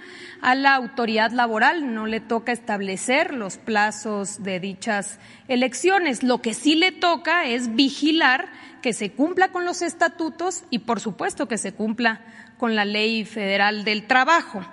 A 0.42 0.54
la 0.54 0.74
autoridad 0.74 1.32
laboral 1.32 1.92
no 1.94 2.06
le 2.06 2.20
toca 2.20 2.52
establecer 2.52 3.34
los 3.34 3.58
plazos 3.58 4.42
de 4.42 4.58
dichas 4.58 5.18
elecciones. 5.48 6.22
Lo 6.22 6.40
que 6.40 6.54
sí 6.54 6.76
le 6.76 6.92
toca 6.92 7.44
es 7.44 7.74
vigilar 7.74 8.48
que 8.80 8.94
se 8.94 9.12
cumpla 9.12 9.48
con 9.48 9.66
los 9.66 9.82
estatutos 9.82 10.64
y, 10.70 10.80
por 10.80 10.98
supuesto, 10.98 11.46
que 11.46 11.58
se 11.58 11.72
cumpla 11.72 12.22
con 12.56 12.74
la 12.74 12.86
ley 12.86 13.26
federal 13.26 13.84
del 13.84 14.06
trabajo. 14.06 14.64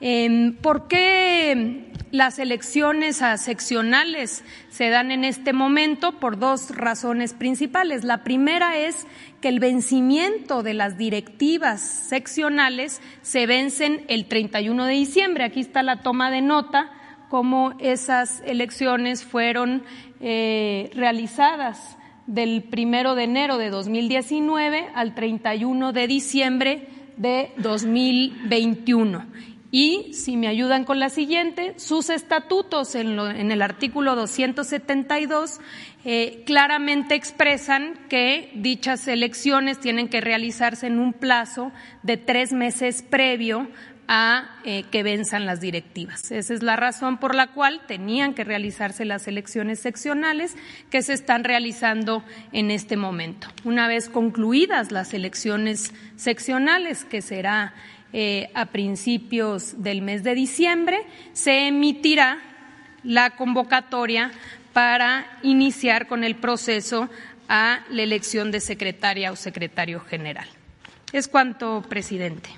Em, 0.00 0.54
¿Por 0.54 0.86
qué 0.86 1.92
las 2.12 2.38
elecciones 2.38 3.20
a 3.20 3.36
seccionales 3.36 4.44
se 4.68 4.90
dan 4.90 5.10
en 5.10 5.24
este 5.24 5.52
momento? 5.52 6.12
Por 6.20 6.38
dos 6.38 6.74
razones 6.76 7.34
principales. 7.34 8.04
La 8.04 8.22
primera 8.22 8.78
es 8.78 9.06
que 9.40 9.48
el 9.48 9.58
vencimiento 9.58 10.62
de 10.62 10.74
las 10.74 10.96
directivas 10.98 11.80
seccionales 11.80 13.00
se 13.22 13.46
vencen 13.46 14.04
el 14.08 14.26
31 14.26 14.84
de 14.84 14.92
diciembre. 14.92 15.44
Aquí 15.44 15.60
está 15.60 15.82
la 15.82 16.00
toma 16.02 16.30
de 16.30 16.42
nota 16.42 16.92
cómo 17.28 17.74
esas 17.80 18.40
elecciones 18.46 19.24
fueron 19.24 19.82
eh, 20.20 20.90
realizadas 20.94 21.98
del 22.26 22.62
primero 22.62 23.14
de 23.14 23.24
enero 23.24 23.58
de 23.58 23.70
2019 23.70 24.88
al 24.94 25.14
31 25.14 25.92
de 25.92 26.06
diciembre 26.06 26.88
de 27.16 27.50
2021 27.56 29.26
y, 29.70 30.14
si 30.14 30.36
me 30.36 30.48
ayudan 30.48 30.84
con 30.84 30.98
la 30.98 31.10
siguiente, 31.10 31.74
sus 31.78 32.08
estatutos 32.08 32.94
en, 32.94 33.18
el 33.18 33.62
artículo 33.62 34.14
272 34.16 35.60
eh, 36.04 36.42
claramente 36.46 37.14
expresan 37.14 37.98
que 38.08 38.50
dichas 38.54 39.06
elecciones 39.08 39.78
tienen 39.78 40.08
que 40.08 40.22
realizarse 40.22 40.86
en 40.86 40.98
un 40.98 41.12
plazo 41.12 41.70
de 42.02 42.16
tres 42.16 42.54
meses 42.54 43.02
previo 43.02 43.68
a 44.10 44.58
eh, 44.64 44.84
que 44.90 45.02
venzan 45.02 45.44
las 45.44 45.60
directivas. 45.60 46.32
Esa 46.32 46.54
es 46.54 46.62
la 46.62 46.76
razón 46.76 47.18
por 47.18 47.34
la 47.34 47.48
cual 47.48 47.82
tenían 47.86 48.32
que 48.32 48.42
realizarse 48.42 49.04
las 49.04 49.28
elecciones 49.28 49.80
seccionales 49.80 50.56
que 50.88 51.02
se 51.02 51.12
están 51.12 51.44
realizando 51.44 52.24
en 52.52 52.70
este 52.70 52.96
momento. 52.96 53.48
Una 53.64 53.86
vez 53.86 54.08
concluidas 54.08 54.92
las 54.92 55.12
elecciones 55.12 55.92
seccionales, 56.16 57.04
que 57.04 57.20
será 57.20 57.74
eh, 58.12 58.50
a 58.54 58.66
principios 58.66 59.82
del 59.82 60.02
mes 60.02 60.22
de 60.22 60.34
diciembre, 60.34 61.06
se 61.32 61.68
emitirá 61.68 62.38
la 63.04 63.36
convocatoria 63.36 64.30
para 64.72 65.38
iniciar 65.42 66.06
con 66.06 66.24
el 66.24 66.36
proceso 66.36 67.08
a 67.48 67.84
la 67.90 68.02
elección 68.02 68.50
de 68.50 68.60
secretaria 68.60 69.32
o 69.32 69.36
secretario 69.36 70.00
general. 70.00 70.48
Es 71.12 71.28
cuanto, 71.28 71.82
presidente. 71.88 72.50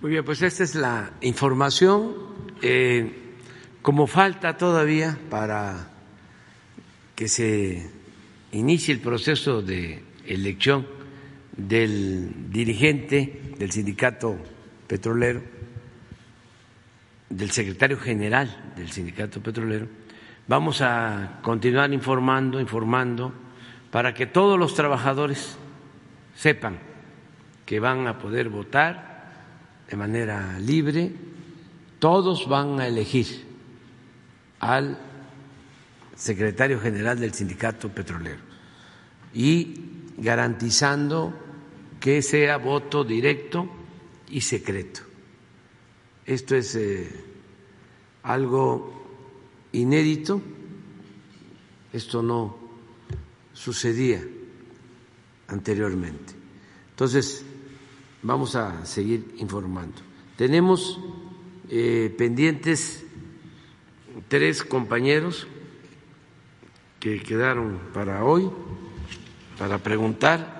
Muy 0.00 0.10
bien, 0.10 0.24
pues 0.24 0.42
esta 0.42 0.62
es 0.62 0.74
la 0.74 1.12
información. 1.20 2.14
Eh, 2.62 3.26
como 3.82 4.06
falta 4.06 4.56
todavía 4.56 5.18
para 5.30 5.90
que 7.14 7.28
se 7.28 7.90
inicie 8.52 8.92
el 8.92 9.00
proceso 9.00 9.62
de 9.62 10.02
elección 10.26 10.86
del 11.56 12.50
dirigente 12.50 13.54
del 13.58 13.70
sindicato 13.70 14.36
petrolero, 14.86 15.42
del 17.28 17.50
secretario 17.50 17.98
general 17.98 18.72
del 18.76 18.90
sindicato 18.90 19.40
petrolero, 19.40 19.88
vamos 20.46 20.80
a 20.82 21.38
continuar 21.42 21.92
informando, 21.92 22.60
informando, 22.60 23.32
para 23.90 24.12
que 24.14 24.26
todos 24.26 24.58
los 24.58 24.74
trabajadores 24.74 25.56
sepan 26.34 26.78
que 27.64 27.80
van 27.80 28.06
a 28.06 28.18
poder 28.18 28.48
votar 28.48 29.16
de 29.90 29.96
manera 29.96 30.58
libre, 30.58 31.12
todos 31.98 32.48
van 32.48 32.80
a 32.80 32.86
elegir 32.86 33.46
al 34.60 34.98
secretario 36.14 36.80
general 36.80 37.18
del 37.18 37.32
sindicato 37.32 37.88
petrolero. 37.88 38.40
Y 39.32 39.74
garantizando 40.16 41.45
que 42.06 42.22
sea 42.22 42.56
voto 42.56 43.02
directo 43.02 43.68
y 44.30 44.40
secreto. 44.40 45.00
Esto 46.24 46.54
es 46.54 46.76
eh, 46.76 47.10
algo 48.22 49.08
inédito, 49.72 50.40
esto 51.92 52.22
no 52.22 52.58
sucedía 53.52 54.22
anteriormente. 55.48 56.34
Entonces, 56.90 57.44
vamos 58.22 58.54
a 58.54 58.86
seguir 58.86 59.34
informando. 59.38 60.00
Tenemos 60.36 61.00
eh, 61.68 62.14
pendientes 62.16 63.04
tres 64.28 64.62
compañeros 64.62 65.48
que 67.00 67.20
quedaron 67.20 67.80
para 67.92 68.24
hoy, 68.24 68.48
para 69.58 69.78
preguntar 69.78 70.55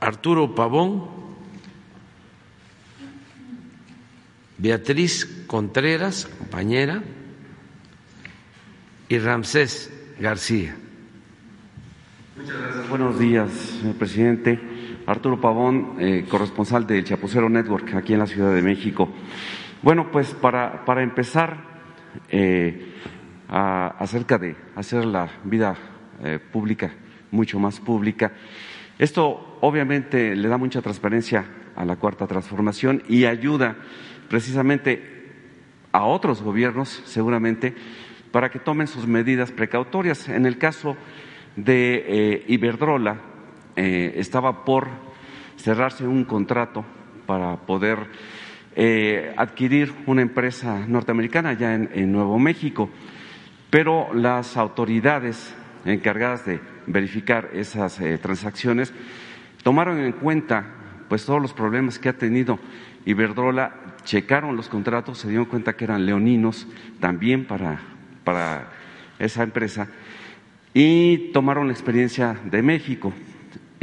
Arturo 0.00 0.54
Pavón, 0.54 1.08
Beatriz 4.58 5.44
Contreras, 5.46 6.26
compañera, 6.38 7.02
y 9.08 9.18
Ramsés 9.18 9.92
García. 10.18 10.76
Muchas 12.36 12.56
gracias. 12.56 12.88
Buenos 12.88 13.18
días, 13.18 13.50
señor 13.50 13.94
presidente. 13.96 14.60
Arturo 15.06 15.40
Pavón, 15.40 15.96
eh, 16.00 16.26
corresponsal 16.28 16.86
del 16.86 17.04
Chapucero 17.04 17.48
Network 17.48 17.94
aquí 17.94 18.12
en 18.12 18.18
la 18.18 18.26
Ciudad 18.26 18.52
de 18.52 18.62
México. 18.62 19.08
Bueno, 19.82 20.10
pues 20.10 20.34
para, 20.34 20.84
para 20.84 21.02
empezar, 21.02 21.76
eh, 22.28 22.92
acerca 23.48 24.38
de 24.38 24.56
hacer 24.74 25.04
la 25.04 25.30
vida 25.44 25.76
eh, 26.24 26.40
pública 26.40 26.92
mucho 27.30 27.58
más 27.58 27.78
pública, 27.78 28.32
esto 28.98 29.45
obviamente 29.60 30.34
le 30.34 30.48
da 30.48 30.56
mucha 30.56 30.82
transparencia 30.82 31.44
a 31.74 31.84
la 31.84 31.96
cuarta 31.96 32.26
transformación 32.26 33.02
y 33.08 33.24
ayuda 33.24 33.76
precisamente 34.28 35.16
a 35.92 36.04
otros 36.04 36.42
gobiernos, 36.42 37.02
seguramente, 37.04 37.74
para 38.30 38.50
que 38.50 38.58
tomen 38.58 38.86
sus 38.86 39.06
medidas 39.06 39.50
precautorias. 39.50 40.28
En 40.28 40.46
el 40.46 40.58
caso 40.58 40.96
de 41.56 42.04
eh, 42.06 42.44
Iberdrola, 42.48 43.18
eh, 43.76 44.14
estaba 44.16 44.64
por 44.64 44.88
cerrarse 45.56 46.06
un 46.06 46.24
contrato 46.24 46.84
para 47.26 47.56
poder 47.56 47.98
eh, 48.74 49.32
adquirir 49.36 49.92
una 50.06 50.22
empresa 50.22 50.84
norteamericana 50.86 51.54
ya 51.54 51.74
en 51.74 52.12
Nuevo 52.12 52.38
México, 52.38 52.90
pero 53.70 54.12
las 54.12 54.56
autoridades 54.56 55.54
encargadas 55.84 56.44
de 56.44 56.60
verificar 56.86 57.50
esas 57.54 58.00
transacciones, 58.20 58.92
tomaron 59.66 59.98
en 59.98 60.12
cuenta 60.12 60.64
pues 61.08 61.24
todos 61.24 61.42
los 61.42 61.52
problemas 61.52 61.98
que 61.98 62.08
ha 62.08 62.12
tenido 62.12 62.56
Iberdrola, 63.04 63.96
checaron 64.04 64.54
los 64.54 64.68
contratos, 64.68 65.18
se 65.18 65.28
dieron 65.28 65.46
cuenta 65.46 65.72
que 65.72 65.82
eran 65.82 66.06
leoninos 66.06 66.68
también 67.00 67.46
para, 67.46 67.80
para 68.22 68.70
esa 69.18 69.42
empresa 69.42 69.88
y 70.72 71.32
tomaron 71.32 71.66
la 71.66 71.72
experiencia 71.72 72.38
de 72.44 72.62
México. 72.62 73.12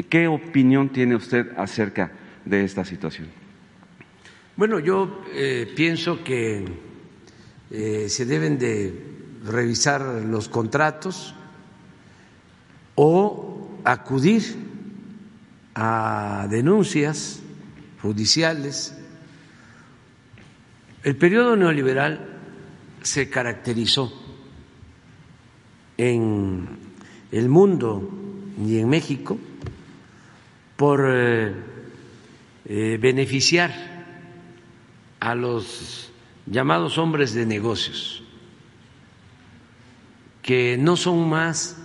¿Qué 0.07 0.29
opinión 0.29 0.87
tiene 0.87 1.17
usted 1.17 1.51
acerca 1.57 2.13
de 2.45 2.63
esta 2.63 2.85
situación? 2.85 3.27
Bueno, 4.55 4.79
yo 4.79 5.25
eh, 5.33 5.69
pienso 5.75 6.23
que 6.23 6.63
eh, 7.71 8.07
se 8.07 8.25
deben 8.25 8.57
de 8.57 9.03
revisar 9.43 9.99
los 10.01 10.47
contratos, 10.47 11.35
o 12.95 13.81
acudir 13.83 14.71
a 15.75 16.47
denuncias 16.49 17.41
judiciales. 18.01 18.97
El 21.03 21.15
periodo 21.15 21.55
neoliberal 21.55 22.39
se 23.01 23.29
caracterizó 23.29 24.13
en 25.97 26.67
el 27.31 27.49
mundo 27.49 28.09
y 28.65 28.79
en 28.79 28.89
México 28.89 29.37
por 30.75 31.05
eh, 31.07 31.53
eh, 32.65 32.97
beneficiar 33.01 33.71
a 35.19 35.35
los 35.35 36.11
llamados 36.45 36.97
hombres 36.97 37.33
de 37.33 37.45
negocios, 37.45 38.23
que 40.41 40.77
no 40.77 40.97
son 40.97 41.29
más 41.29 41.77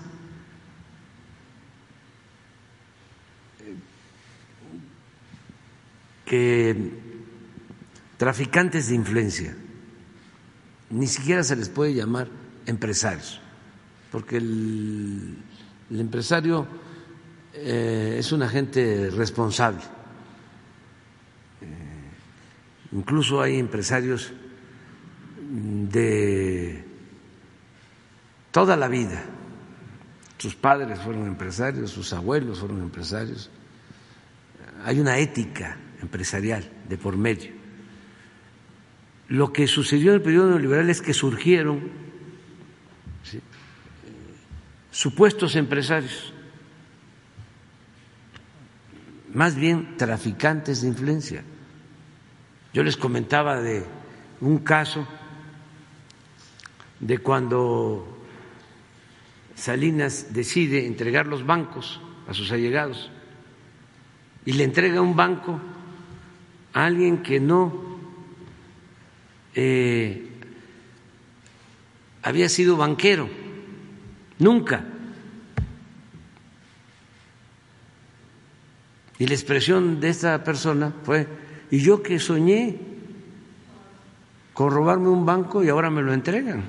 que 6.28 6.92
traficantes 8.18 8.88
de 8.88 8.94
influencia, 8.94 9.56
ni 10.90 11.06
siquiera 11.06 11.42
se 11.42 11.56
les 11.56 11.70
puede 11.70 11.94
llamar 11.94 12.28
empresarios, 12.66 13.40
porque 14.12 14.36
el, 14.36 15.38
empresario 15.90 16.66
eh, 17.54 18.16
es 18.18 18.30
un 18.32 18.42
agente 18.42 19.08
responsable. 19.10 19.80
Eh, 21.62 21.66
incluso 22.92 23.40
hay 23.40 23.58
empresarios 23.58 24.30
de 25.50 26.84
toda 28.50 28.76
la 28.76 28.88
vida. 28.88 29.24
Sus 30.36 30.54
padres 30.54 31.00
fueron 31.00 31.26
empresarios, 31.26 31.90
sus 31.90 32.12
abuelos 32.12 32.58
fueron 32.58 32.82
empresarios. 32.82 33.48
Hay 34.84 35.00
una 35.00 35.18
ética 35.18 35.78
empresarial 36.02 36.70
de 36.88 36.98
por 36.98 37.16
medio. 37.16 37.52
Lo 39.28 39.52
que 39.52 39.66
sucedió 39.66 40.10
en 40.10 40.16
el 40.16 40.22
periodo 40.22 40.50
neoliberal 40.50 40.88
es 40.90 41.02
que 41.02 41.12
surgieron 41.12 41.90
supuestos 44.90 45.54
empresarios, 45.54 46.32
más 49.32 49.54
bien 49.54 49.96
traficantes 49.96 50.80
de 50.80 50.88
influencia. 50.88 51.44
Yo 52.72 52.82
les 52.82 52.96
comentaba 52.96 53.60
de 53.60 53.84
un 54.40 54.58
caso 54.58 55.06
de 57.00 57.18
cuando 57.18 58.18
Salinas 59.54 60.32
decide 60.32 60.86
entregar 60.86 61.26
los 61.26 61.44
bancos 61.44 62.00
a 62.26 62.34
sus 62.34 62.50
allegados 62.50 63.10
y 64.44 64.52
le 64.52 64.64
entrega 64.64 65.00
un 65.00 65.14
banco 65.14 65.60
alguien 66.72 67.22
que 67.22 67.40
no 67.40 67.98
eh, 69.54 70.28
había 72.22 72.48
sido 72.48 72.76
banquero, 72.76 73.28
nunca. 74.38 74.84
Y 79.18 79.26
la 79.26 79.34
expresión 79.34 80.00
de 80.00 80.10
esta 80.10 80.44
persona 80.44 80.92
fue, 81.02 81.26
y 81.70 81.80
yo 81.80 82.02
que 82.02 82.18
soñé 82.18 82.78
con 84.54 84.70
robarme 84.70 85.08
un 85.08 85.26
banco 85.26 85.62
y 85.62 85.68
ahora 85.68 85.90
me 85.90 86.02
lo 86.02 86.12
entregan 86.12 86.64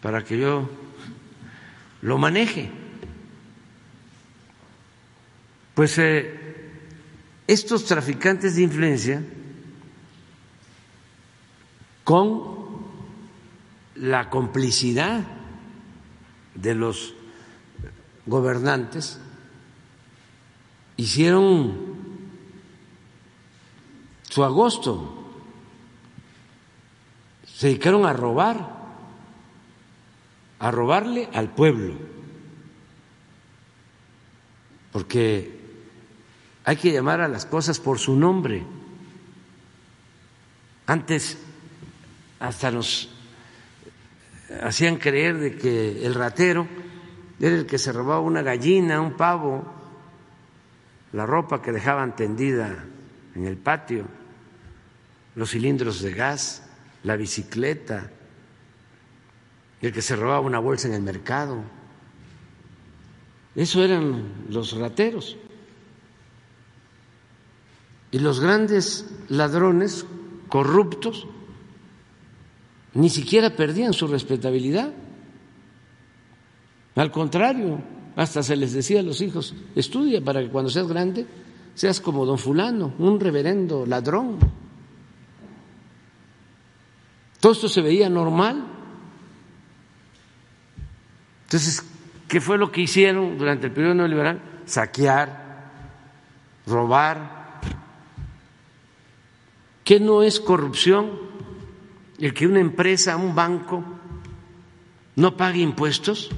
para 0.00 0.24
que 0.24 0.38
yo 0.38 0.68
lo 2.02 2.18
maneje. 2.18 2.70
Pues 5.74 5.98
eh, 5.98 6.37
estos 7.48 7.86
traficantes 7.86 8.56
de 8.56 8.62
influencia 8.62 9.22
con 12.04 12.58
la 13.94 14.28
complicidad 14.28 15.24
de 16.54 16.74
los 16.74 17.14
gobernantes 18.26 19.18
hicieron 20.98 21.96
su 24.28 24.44
agosto, 24.44 25.24
se 27.46 27.68
dedicaron 27.68 28.04
a 28.04 28.12
robar, 28.12 28.76
a 30.58 30.70
robarle 30.70 31.30
al 31.32 31.54
pueblo, 31.54 31.94
porque 34.92 35.57
hay 36.68 36.76
que 36.76 36.92
llamar 36.92 37.22
a 37.22 37.28
las 37.28 37.46
cosas 37.46 37.80
por 37.80 37.98
su 37.98 38.14
nombre. 38.14 38.62
Antes 40.84 41.38
hasta 42.40 42.70
nos 42.70 43.08
hacían 44.62 44.96
creer 44.96 45.38
de 45.38 45.56
que 45.56 46.04
el 46.04 46.12
ratero 46.12 46.68
era 47.40 47.56
el 47.56 47.64
que 47.64 47.78
se 47.78 47.90
robaba 47.90 48.20
una 48.20 48.42
gallina, 48.42 49.00
un 49.00 49.16
pavo, 49.16 49.64
la 51.14 51.24
ropa 51.24 51.62
que 51.62 51.72
dejaban 51.72 52.14
tendida 52.14 52.84
en 53.34 53.46
el 53.46 53.56
patio, 53.56 54.04
los 55.36 55.52
cilindros 55.52 56.02
de 56.02 56.12
gas, 56.12 56.68
la 57.02 57.16
bicicleta, 57.16 58.10
el 59.80 59.90
que 59.90 60.02
se 60.02 60.16
robaba 60.16 60.40
una 60.40 60.58
bolsa 60.58 60.88
en 60.88 60.92
el 60.92 61.02
mercado. 61.02 61.62
Eso 63.56 63.82
eran 63.82 64.44
los 64.50 64.78
rateros. 64.78 65.38
Y 68.10 68.18
los 68.18 68.40
grandes 68.40 69.06
ladrones 69.28 70.06
corruptos 70.48 71.26
ni 72.94 73.10
siquiera 73.10 73.54
perdían 73.54 73.92
su 73.92 74.06
respetabilidad. 74.06 74.92
Al 76.96 77.12
contrario, 77.12 77.80
hasta 78.16 78.42
se 78.42 78.56
les 78.56 78.72
decía 78.72 79.00
a 79.00 79.04
los 79.04 79.20
hijos, 79.20 79.54
estudia 79.76 80.22
para 80.22 80.40
que 80.40 80.48
cuando 80.48 80.70
seas 80.70 80.88
grande 80.88 81.26
seas 81.74 82.00
como 82.00 82.26
don 82.26 82.38
fulano, 82.38 82.92
un 82.98 83.20
reverendo 83.20 83.86
ladrón. 83.86 84.38
Todo 87.38 87.52
esto 87.52 87.68
se 87.68 87.80
veía 87.80 88.08
normal. 88.08 88.64
Entonces, 91.44 91.84
¿qué 92.26 92.40
fue 92.40 92.58
lo 92.58 92.72
que 92.72 92.80
hicieron 92.80 93.38
durante 93.38 93.68
el 93.68 93.72
periodo 93.72 93.94
neoliberal? 93.94 94.40
Saquear, 94.66 95.70
robar, 96.66 97.37
¿Qué 99.88 100.00
no 100.00 100.22
es 100.22 100.38
corrupción 100.38 101.12
el 102.18 102.34
que 102.34 102.46
una 102.46 102.60
empresa, 102.60 103.16
un 103.16 103.34
banco, 103.34 103.82
no 105.16 105.34
pague 105.34 105.60
impuestos? 105.60 106.28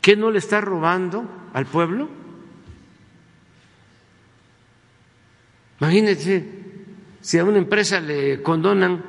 ¿Qué 0.00 0.14
no 0.14 0.30
le 0.30 0.38
está 0.38 0.60
robando 0.60 1.28
al 1.54 1.66
pueblo? 1.66 2.08
Imagínense 5.80 6.48
si 7.20 7.36
a 7.36 7.44
una 7.46 7.58
empresa 7.58 7.98
le 7.98 8.40
condonan 8.40 9.02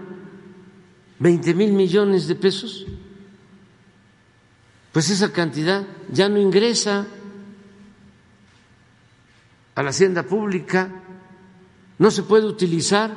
20 1.20 1.54
mil 1.54 1.74
millones 1.74 2.28
de 2.28 2.34
pesos, 2.34 2.88
pues 4.92 5.12
esa 5.12 5.32
cantidad 5.32 5.86
ya 6.10 6.28
no 6.28 6.40
ingresa 6.40 7.06
a 9.76 9.84
la 9.84 9.92
hacienda 9.92 10.24
pública 10.24 11.03
no 12.00 12.12
se 12.12 12.24
puede 12.24 12.46
utilizar 12.46 13.16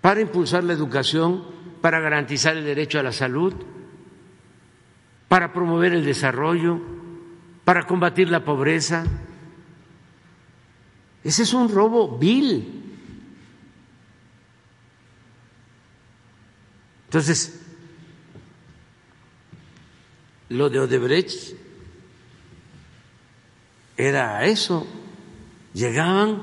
para 0.00 0.20
impulsar 0.20 0.64
la 0.64 0.72
educación, 0.72 1.44
para 1.80 2.00
garantizar 2.00 2.56
el 2.56 2.64
derecho 2.64 2.98
a 2.98 3.02
la 3.02 3.12
salud, 3.12 3.54
para 5.28 5.52
promover 5.52 5.92
el 5.92 6.04
desarrollo, 6.04 6.80
para 7.64 7.86
combatir 7.86 8.28
la 8.30 8.44
pobreza. 8.44 9.04
Ese 11.22 11.42
es 11.42 11.52
un 11.54 11.68
robo 11.68 12.18
vil. 12.18 12.82
Entonces, 17.04 17.60
lo 20.48 20.70
de 20.70 20.80
Odebrecht 20.80 21.56
era 23.96 24.44
eso, 24.46 24.86
llegaban, 25.74 26.42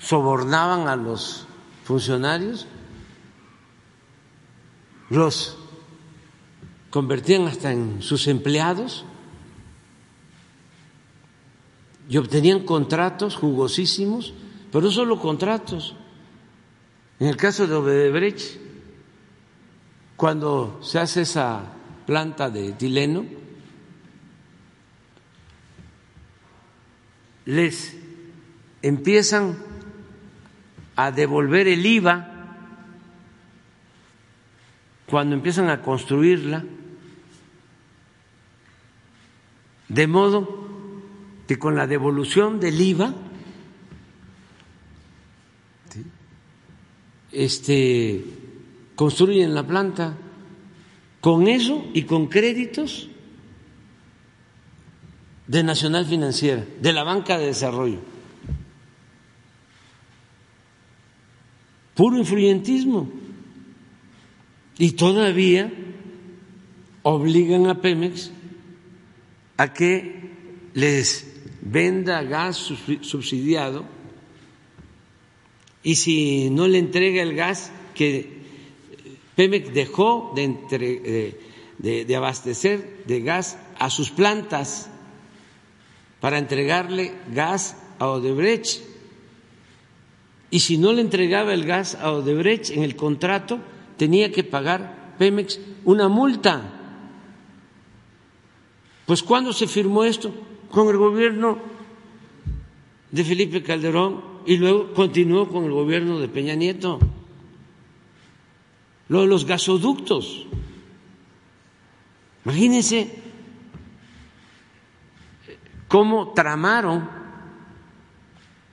sobornaban 0.00 0.88
a 0.88 0.96
los 0.96 1.46
funcionarios, 1.84 2.66
los 5.10 5.56
convertían 6.90 7.46
hasta 7.46 7.72
en 7.72 8.02
sus 8.02 8.26
empleados 8.28 9.04
y 12.08 12.16
obtenían 12.16 12.64
contratos 12.64 13.36
jugosísimos, 13.36 14.32
pero 14.72 14.84
no 14.84 14.90
solo 14.90 15.20
contratos. 15.20 15.94
En 17.20 17.26
el 17.26 17.36
caso 17.36 17.66
de 17.66 17.74
Odebrecht, 17.74 18.60
cuando 20.16 20.78
se 20.82 20.98
hace 20.98 21.22
esa 21.22 21.72
planta 22.06 22.48
de 22.48 22.68
etileno, 22.68 23.24
les 27.48 27.96
empiezan 28.82 29.56
a 30.96 31.10
devolver 31.10 31.66
el 31.66 31.86
IVA 31.86 32.28
cuando 35.08 35.34
empiezan 35.34 35.70
a 35.70 35.80
construirla, 35.80 36.66
de 39.88 40.06
modo 40.06 40.68
que 41.46 41.58
con 41.58 41.74
la 41.74 41.86
devolución 41.86 42.60
del 42.60 42.78
IVA, 42.78 43.14
este, 47.32 48.24
construyen 48.94 49.54
la 49.54 49.66
planta 49.66 50.18
con 51.22 51.48
eso 51.48 51.86
y 51.94 52.02
con 52.02 52.26
créditos 52.26 53.08
de 55.48 55.64
Nacional 55.64 56.06
Financiera, 56.06 56.64
de 56.80 56.92
la 56.92 57.02
Banca 57.02 57.38
de 57.38 57.46
Desarrollo. 57.46 57.98
Puro 61.94 62.16
influyentismo. 62.16 63.10
Y 64.78 64.92
todavía 64.92 65.72
obligan 67.02 67.66
a 67.66 67.80
Pemex 67.80 68.30
a 69.56 69.72
que 69.72 70.30
les 70.74 71.26
venda 71.60 72.22
gas 72.22 72.56
subsidiado 73.00 73.84
y 75.82 75.96
si 75.96 76.50
no 76.50 76.68
le 76.68 76.78
entrega 76.78 77.22
el 77.22 77.34
gas 77.34 77.72
que 77.94 78.38
Pemex 79.34 79.72
dejó 79.72 80.32
de, 80.36 81.34
de, 81.78 82.16
abastecer 82.16 83.04
de 83.06 83.20
gas 83.20 83.58
a 83.78 83.90
sus 83.90 84.10
plantas 84.10 84.90
para 86.20 86.38
entregarle 86.38 87.14
gas 87.32 87.76
a 87.98 88.08
Odebrecht. 88.08 88.82
Y 90.50 90.60
si 90.60 90.78
no 90.78 90.92
le 90.92 91.02
entregaba 91.02 91.52
el 91.52 91.64
gas 91.64 91.94
a 91.94 92.12
Odebrecht 92.12 92.70
en 92.70 92.82
el 92.82 92.96
contrato, 92.96 93.58
tenía 93.96 94.32
que 94.32 94.44
pagar 94.44 95.14
Pemex 95.18 95.60
una 95.84 96.08
multa. 96.08 96.74
Pues 99.06 99.22
¿cuándo 99.22 99.52
se 99.52 99.66
firmó 99.66 100.04
esto? 100.04 100.32
Con 100.70 100.88
el 100.88 100.96
gobierno 100.96 101.58
de 103.10 103.24
Felipe 103.24 103.62
Calderón 103.62 104.22
y 104.46 104.56
luego 104.56 104.92
continuó 104.92 105.48
con 105.48 105.64
el 105.64 105.72
gobierno 105.72 106.18
de 106.18 106.28
Peña 106.28 106.54
Nieto. 106.54 106.98
Lo 109.08 109.22
de 109.22 109.26
los 109.26 109.46
gasoductos. 109.46 110.46
Imagínense 112.44 113.27
cómo 115.88 116.32
tramaron 116.32 117.08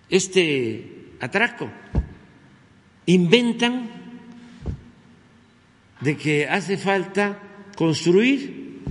este 0.09 1.15
atraco. 1.19 1.69
Inventan 3.07 3.89
de 6.01 6.17
que 6.17 6.47
hace 6.47 6.77
falta 6.77 7.39
construir 7.75 8.83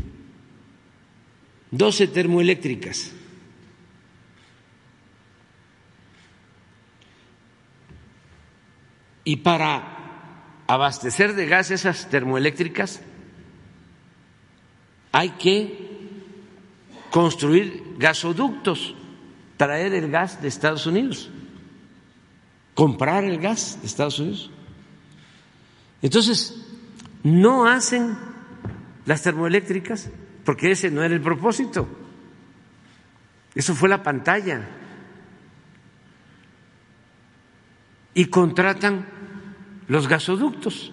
12 1.71 2.09
termoeléctricas. 2.09 3.13
Y 9.25 9.37
para 9.37 10.63
abastecer 10.67 11.35
de 11.35 11.47
gas 11.47 11.71
esas 11.71 12.09
termoeléctricas 12.11 13.01
hay 15.13 15.31
que 15.31 15.84
construir 17.15 17.95
gasoductos, 17.97 18.93
traer 19.57 19.95
el 19.95 20.11
gas 20.11 20.43
de 20.43 20.49
Estados 20.49 20.85
Unidos, 20.85 21.31
comprar 22.75 23.23
el 23.23 23.39
gas 23.39 23.79
de 23.81 23.87
Estados 23.87 24.19
Unidos. 24.19 24.51
Entonces, 26.03 26.61
no 27.23 27.69
hacen 27.69 28.19
las 29.07 29.23
termoeléctricas 29.23 30.11
porque 30.45 30.73
ese 30.73 30.91
no 30.91 31.05
era 31.05 31.15
el 31.15 31.21
propósito. 31.21 31.87
Eso 33.55 33.77
fue 33.77 33.89
la 33.89 34.03
pantalla. 34.03 34.69
Y 38.13 38.25
contratan 38.25 39.07
los 39.87 40.09
gasoductos 40.09 40.93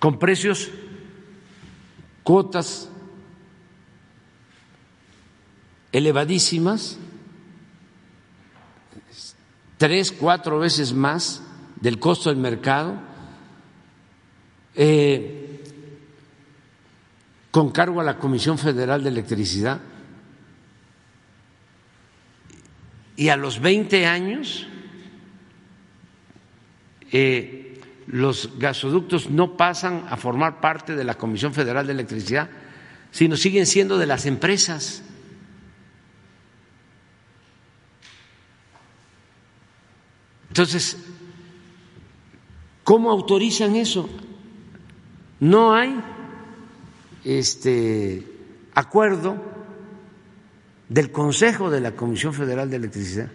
con 0.00 0.18
precios, 0.18 0.72
cuotas 2.26 2.88
elevadísimas, 5.92 6.98
tres, 9.78 10.10
cuatro 10.10 10.58
veces 10.58 10.92
más 10.92 11.40
del 11.80 12.00
costo 12.00 12.30
del 12.30 12.40
mercado, 12.40 12.96
eh, 14.74 15.62
con 17.52 17.70
cargo 17.70 18.00
a 18.00 18.04
la 18.04 18.18
Comisión 18.18 18.58
Federal 18.58 19.04
de 19.04 19.10
Electricidad. 19.10 19.80
Y 23.14 23.28
a 23.28 23.36
los 23.36 23.60
20 23.60 24.04
años, 24.04 24.66
eh, 27.12 27.65
los 28.06 28.58
gasoductos 28.58 29.30
no 29.30 29.56
pasan 29.56 30.06
a 30.08 30.16
formar 30.16 30.60
parte 30.60 30.94
de 30.94 31.04
la 31.04 31.14
Comisión 31.14 31.52
Federal 31.52 31.86
de 31.86 31.92
Electricidad, 31.92 32.48
sino 33.10 33.36
siguen 33.36 33.66
siendo 33.66 33.98
de 33.98 34.06
las 34.06 34.26
empresas. 34.26 35.02
Entonces, 40.48 40.96
¿Cómo 42.86 43.10
autorizan 43.10 43.74
eso? 43.74 44.08
No 45.40 45.74
hay 45.74 46.00
este 47.24 48.24
acuerdo 48.74 49.42
del 50.88 51.10
Consejo 51.10 51.68
de 51.68 51.80
la 51.80 51.96
Comisión 51.96 52.32
Federal 52.32 52.70
de 52.70 52.76
Electricidad. 52.76 53.28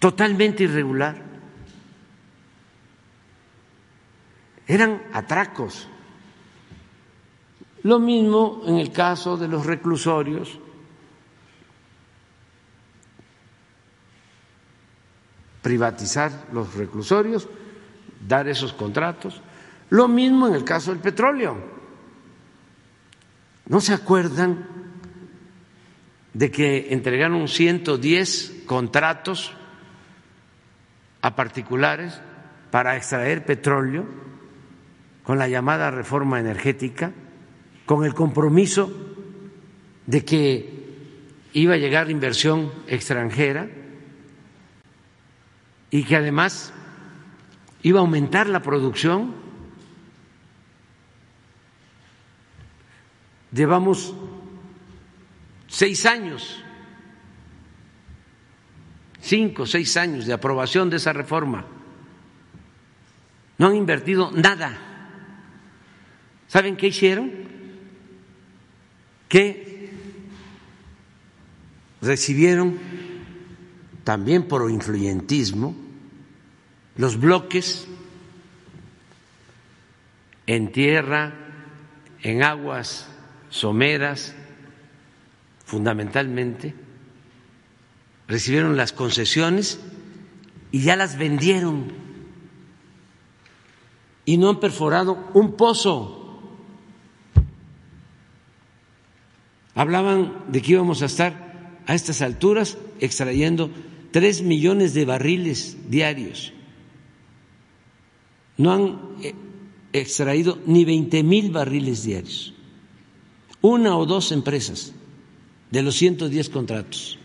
Totalmente 0.00 0.64
irregular. 0.64 1.22
Eran 4.66 5.02
atracos. 5.12 5.88
Lo 7.82 7.98
mismo 7.98 8.62
en 8.66 8.78
el 8.78 8.92
caso 8.92 9.36
de 9.36 9.48
los 9.48 9.66
reclusorios 9.66 10.58
privatizar 15.64 16.30
los 16.52 16.74
reclusorios, 16.74 17.48
dar 18.28 18.46
esos 18.48 18.74
contratos. 18.74 19.40
Lo 19.88 20.08
mismo 20.08 20.46
en 20.46 20.54
el 20.54 20.62
caso 20.62 20.90
del 20.90 21.00
petróleo. 21.00 21.56
¿No 23.66 23.80
se 23.80 23.94
acuerdan 23.94 24.66
de 26.34 26.50
que 26.50 26.92
entregaron 26.92 27.48
110 27.48 28.64
contratos 28.66 29.52
a 31.22 31.34
particulares 31.34 32.20
para 32.70 32.98
extraer 32.98 33.46
petróleo 33.46 34.04
con 35.24 35.38
la 35.38 35.48
llamada 35.48 35.90
reforma 35.90 36.38
energética, 36.38 37.12
con 37.86 38.04
el 38.04 38.14
compromiso 38.14 38.92
de 40.06 40.24
que 40.24 40.84
iba 41.54 41.74
a 41.74 41.78
llegar 41.78 42.10
inversión 42.10 42.70
extranjera? 42.86 43.68
y 45.94 46.02
que 46.02 46.16
además 46.16 46.72
iba 47.82 48.00
a 48.00 48.02
aumentar 48.02 48.48
la 48.48 48.60
producción. 48.62 49.32
Llevamos 53.52 54.12
seis 55.68 56.04
años, 56.04 56.60
cinco, 59.20 59.66
seis 59.66 59.96
años 59.96 60.26
de 60.26 60.32
aprobación 60.32 60.90
de 60.90 60.96
esa 60.96 61.12
reforma. 61.12 61.64
No 63.58 63.68
han 63.68 63.76
invertido 63.76 64.32
nada. 64.32 64.93
¿Saben 66.54 66.76
qué 66.76 66.86
hicieron? 66.86 67.32
Que 69.28 69.90
recibieron 72.00 72.78
también 74.04 74.46
por 74.46 74.70
influyentismo 74.70 75.74
los 76.96 77.18
bloques 77.18 77.88
en 80.46 80.70
tierra, 80.70 81.34
en 82.22 82.44
aguas 82.44 83.08
someras, 83.48 84.36
fundamentalmente, 85.64 86.72
recibieron 88.28 88.76
las 88.76 88.92
concesiones 88.92 89.80
y 90.70 90.82
ya 90.82 90.94
las 90.94 91.18
vendieron 91.18 91.88
y 94.24 94.36
no 94.38 94.50
han 94.50 94.60
perforado 94.60 95.32
un 95.34 95.56
pozo. 95.56 96.20
Hablaban 99.74 100.44
de 100.48 100.62
que 100.62 100.72
íbamos 100.72 101.02
a 101.02 101.06
estar 101.06 101.82
a 101.86 101.94
estas 101.94 102.22
alturas 102.22 102.78
extrayendo 103.00 103.70
tres 104.12 104.42
millones 104.42 104.94
de 104.94 105.04
barriles 105.04 105.76
diarios. 105.90 106.52
No 108.56 108.72
han 108.72 109.00
eh, 109.22 109.34
extraído 109.92 110.58
ni 110.66 110.84
20 110.84 111.22
mil 111.24 111.50
barriles 111.50 112.04
diarios. 112.04 112.54
Una 113.60 113.96
o 113.96 114.06
dos 114.06 114.30
empresas 114.30 114.92
de 115.70 115.82
los 115.82 115.96
110 115.96 116.50
contratos. 116.50 117.18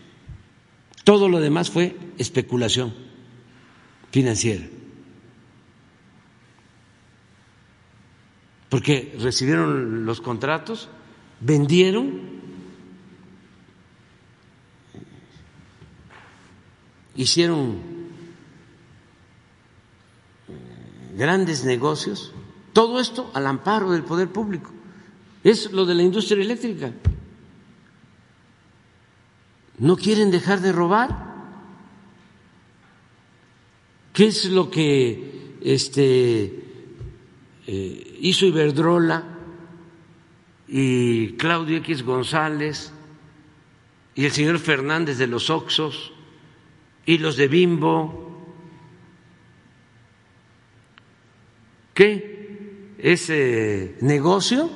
Todo 1.04 1.28
lo 1.28 1.38
demás 1.38 1.70
fue 1.70 1.96
especulación 2.18 2.92
financiera. 4.10 4.66
Porque 8.68 9.14
recibieron 9.20 10.06
los 10.06 10.20
contratos, 10.20 10.88
vendieron 11.40 12.39
hicieron 17.16 17.78
grandes 21.16 21.64
negocios, 21.64 22.32
todo 22.72 23.00
esto 23.00 23.30
al 23.34 23.46
amparo 23.46 23.90
del 23.90 24.04
poder 24.04 24.28
público. 24.28 24.70
Es 25.42 25.72
lo 25.72 25.86
de 25.86 25.94
la 25.94 26.02
industria 26.02 26.42
eléctrica. 26.42 26.92
No 29.78 29.96
quieren 29.96 30.30
dejar 30.30 30.60
de 30.60 30.72
robar. 30.72 31.30
¿Qué 34.12 34.26
es 34.26 34.46
lo 34.46 34.70
que 34.70 35.56
este, 35.62 36.64
eh, 37.66 38.18
hizo 38.20 38.46
Iberdrola 38.46 39.24
y 40.68 41.32
Claudio 41.32 41.78
X 41.78 42.02
González 42.02 42.92
y 44.14 44.24
el 44.26 44.32
señor 44.32 44.58
Fernández 44.58 45.16
de 45.16 45.26
los 45.26 45.48
Oxos? 45.48 46.12
Y 47.10 47.18
los 47.18 47.36
de 47.36 47.48
Bimbo. 47.48 48.46
¿Qué? 51.92 52.94
¿Ese 52.98 53.96
negocio 54.00 54.70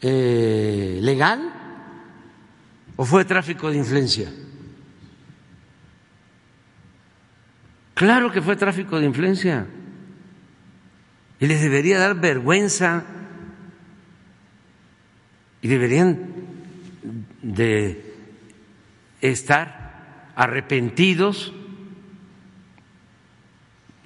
eh, 0.00 1.00
legal 1.02 1.52
o 2.96 3.04
fue 3.04 3.26
tráfico 3.26 3.70
de 3.70 3.76
influencia? 3.76 4.32
Claro 7.92 8.32
que 8.32 8.40
fue 8.40 8.56
tráfico 8.56 8.98
de 8.98 9.04
influencia 9.04 9.66
y 11.40 11.46
les 11.46 11.60
debería 11.60 11.98
dar 11.98 12.18
vergüenza 12.18 13.04
y 15.60 15.68
deberían 15.68 16.26
de 17.42 18.14
estar 19.20 19.83
arrepentidos 20.36 21.52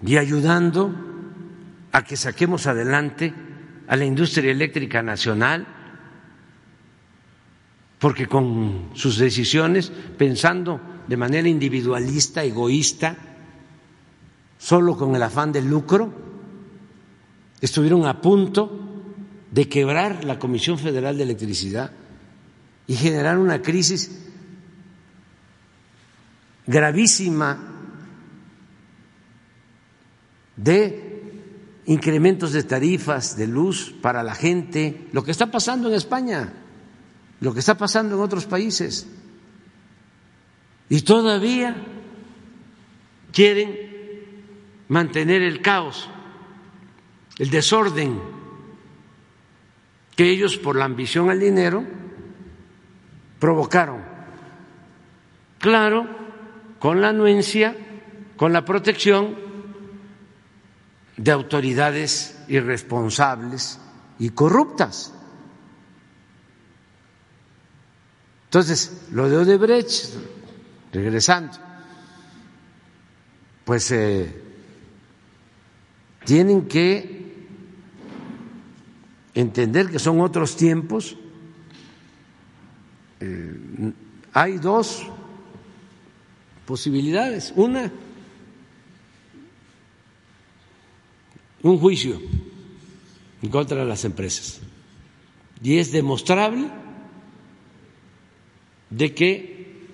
y 0.05 0.17
ayudando 0.17 0.95
a 1.93 2.05
que 2.05 2.17
saquemos 2.17 2.67
adelante 2.67 3.35
a 3.89 3.97
la 3.97 4.05
industria 4.05 4.53
eléctrica 4.53 5.03
nacional, 5.03 5.67
porque 7.99 8.27
con 8.27 8.91
sus 8.95 9.19
decisiones, 9.19 9.91
pensando 10.17 10.81
de 11.09 11.17
manera 11.17 11.49
individualista, 11.49 12.45
egoísta, 12.45 13.17
solo 14.59 14.97
con 14.97 15.17
el 15.17 15.23
afán 15.23 15.53
del 15.53 15.69
lucro, 15.69 16.13
estuvieron 17.61 18.07
a 18.07 18.21
punto 18.21 18.85
de 19.51 19.69
quebrar 19.69 20.25
la 20.25 20.39
Comisión 20.39 20.79
Federal 20.79 21.17
de 21.17 21.25
Electricidad 21.25 21.91
y 22.87 22.95
generar 22.95 23.39
una 23.39 23.63
crisis 23.63 24.28
gravísima 26.69 27.59
de 30.55 31.09
incrementos 31.87 32.53
de 32.53 32.63
tarifas 32.63 33.37
de 33.37 33.47
luz 33.47 33.95
para 34.03 34.23
la 34.23 34.35
gente, 34.35 35.09
lo 35.13 35.25
que 35.25 35.31
está 35.31 35.51
pasando 35.51 35.89
en 35.89 35.95
España, 35.95 36.53
lo 37.41 37.55
que 37.55 37.61
está 37.61 37.77
pasando 37.79 38.17
en 38.17 38.21
otros 38.21 38.45
países. 38.45 39.09
Y 40.91 41.01
todavía 41.01 41.75
quieren 43.33 43.75
mantener 44.89 45.41
el 45.43 45.63
caos, 45.63 46.11
el 47.39 47.49
desorden 47.49 48.21
que 50.15 50.29
ellos 50.29 50.59
por 50.59 50.77
la 50.77 50.85
ambición 50.85 51.31
al 51.31 51.41
dinero 51.41 51.85
provocaron. 53.39 54.03
Claro, 55.59 56.28
con 56.79 57.01
la 57.01 57.09
anuencia, 57.09 57.77
con 58.37 58.53
la 58.53 58.65
protección 58.65 59.37
de 61.17 61.31
autoridades 61.33 62.39
irresponsables 62.49 63.79
y 64.19 64.31
corruptas. 64.31 65.13
Entonces, 68.45 69.09
lo 69.13 69.29
de 69.29 69.37
Odebrecht, 69.37 70.15
regresando, 70.93 71.59
pues 73.65 73.91
eh, 73.91 74.43
tienen 76.25 76.67
que 76.67 77.47
entender 79.35 79.91
que 79.91 79.99
son 79.99 80.21
otros 80.21 80.57
tiempos. 80.57 81.17
Eh, 83.21 83.93
hay 84.33 84.59
dos 84.59 85.07
posibilidades. 86.69 87.51
Una, 87.57 87.91
un 91.63 91.79
juicio 91.79 92.21
en 93.41 93.49
contra 93.49 93.79
de 93.79 93.87
las 93.87 94.05
empresas. 94.05 94.61
Y 95.63 95.79
es 95.79 95.91
demostrable 95.93 96.69
de 98.91 99.15
que 99.15 99.87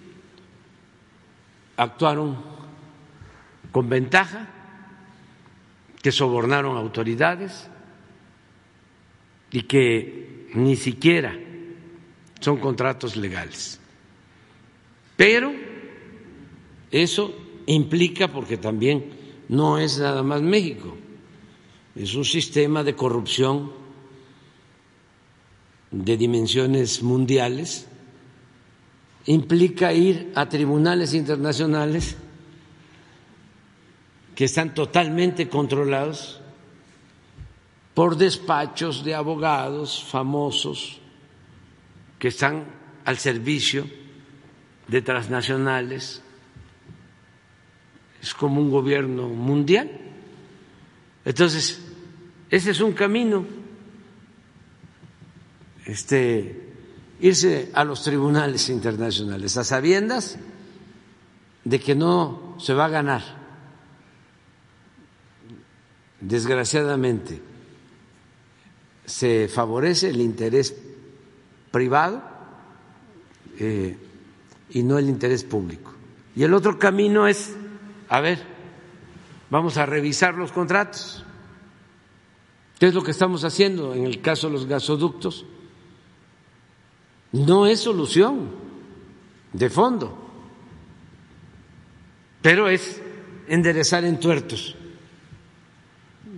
actuaron 1.76 2.42
con 3.70 3.88
ventaja, 3.88 4.48
que 6.02 6.10
sobornaron 6.10 6.76
autoridades 6.76 7.68
y 9.52 9.62
que 9.62 10.50
ni 10.54 10.74
siquiera 10.74 11.38
son 12.40 12.56
contratos 12.58 13.14
legales. 13.14 13.78
Pero 15.16 15.63
eso 17.02 17.34
implica, 17.66 18.28
porque 18.28 18.56
también 18.56 19.10
no 19.48 19.78
es 19.78 19.98
nada 19.98 20.22
más 20.22 20.42
México, 20.42 20.96
es 21.96 22.14
un 22.14 22.24
sistema 22.24 22.84
de 22.84 22.94
corrupción 22.94 23.72
de 25.90 26.16
dimensiones 26.16 27.02
mundiales, 27.02 27.88
implica 29.26 29.92
ir 29.92 30.30
a 30.36 30.48
tribunales 30.48 31.14
internacionales 31.14 32.16
que 34.36 34.44
están 34.44 34.74
totalmente 34.74 35.48
controlados 35.48 36.40
por 37.94 38.16
despachos 38.16 39.04
de 39.04 39.14
abogados 39.14 40.04
famosos 40.04 41.00
que 42.18 42.28
están 42.28 42.66
al 43.04 43.18
servicio 43.18 43.86
de 44.88 45.02
transnacionales 45.02 46.23
es 48.24 48.32
como 48.32 48.58
un 48.58 48.70
gobierno 48.70 49.28
mundial. 49.28 49.90
Entonces, 51.26 51.78
ese 52.48 52.70
es 52.70 52.80
un 52.80 52.92
camino, 52.92 53.44
este, 55.84 56.72
irse 57.20 57.70
a 57.74 57.84
los 57.84 58.02
tribunales 58.02 58.70
internacionales 58.70 59.58
a 59.58 59.64
sabiendas 59.64 60.38
de 61.64 61.78
que 61.78 61.94
no 61.94 62.56
se 62.58 62.72
va 62.72 62.86
a 62.86 62.88
ganar. 62.88 63.22
Desgraciadamente, 66.18 67.42
se 69.04 69.48
favorece 69.48 70.08
el 70.08 70.22
interés 70.22 70.74
privado 71.70 72.22
eh, 73.58 73.98
y 74.70 74.82
no 74.82 74.96
el 74.96 75.10
interés 75.10 75.44
público. 75.44 75.92
Y 76.34 76.42
el 76.42 76.54
otro 76.54 76.78
camino 76.78 77.28
es 77.28 77.54
a 78.14 78.20
ver, 78.20 78.38
vamos 79.50 79.76
a 79.76 79.86
revisar 79.86 80.34
los 80.34 80.52
contratos. 80.52 81.24
¿Qué 82.78 82.86
es 82.86 82.94
lo 82.94 83.02
que 83.02 83.10
estamos 83.10 83.42
haciendo 83.42 83.92
en 83.92 84.04
el 84.04 84.20
caso 84.20 84.46
de 84.46 84.52
los 84.52 84.66
gasoductos? 84.66 85.44
No 87.32 87.66
es 87.66 87.80
solución 87.80 88.52
de 89.52 89.68
fondo, 89.68 90.16
pero 92.40 92.68
es 92.68 93.02
enderezar 93.48 94.04
en 94.04 94.20
tuertos. 94.20 94.76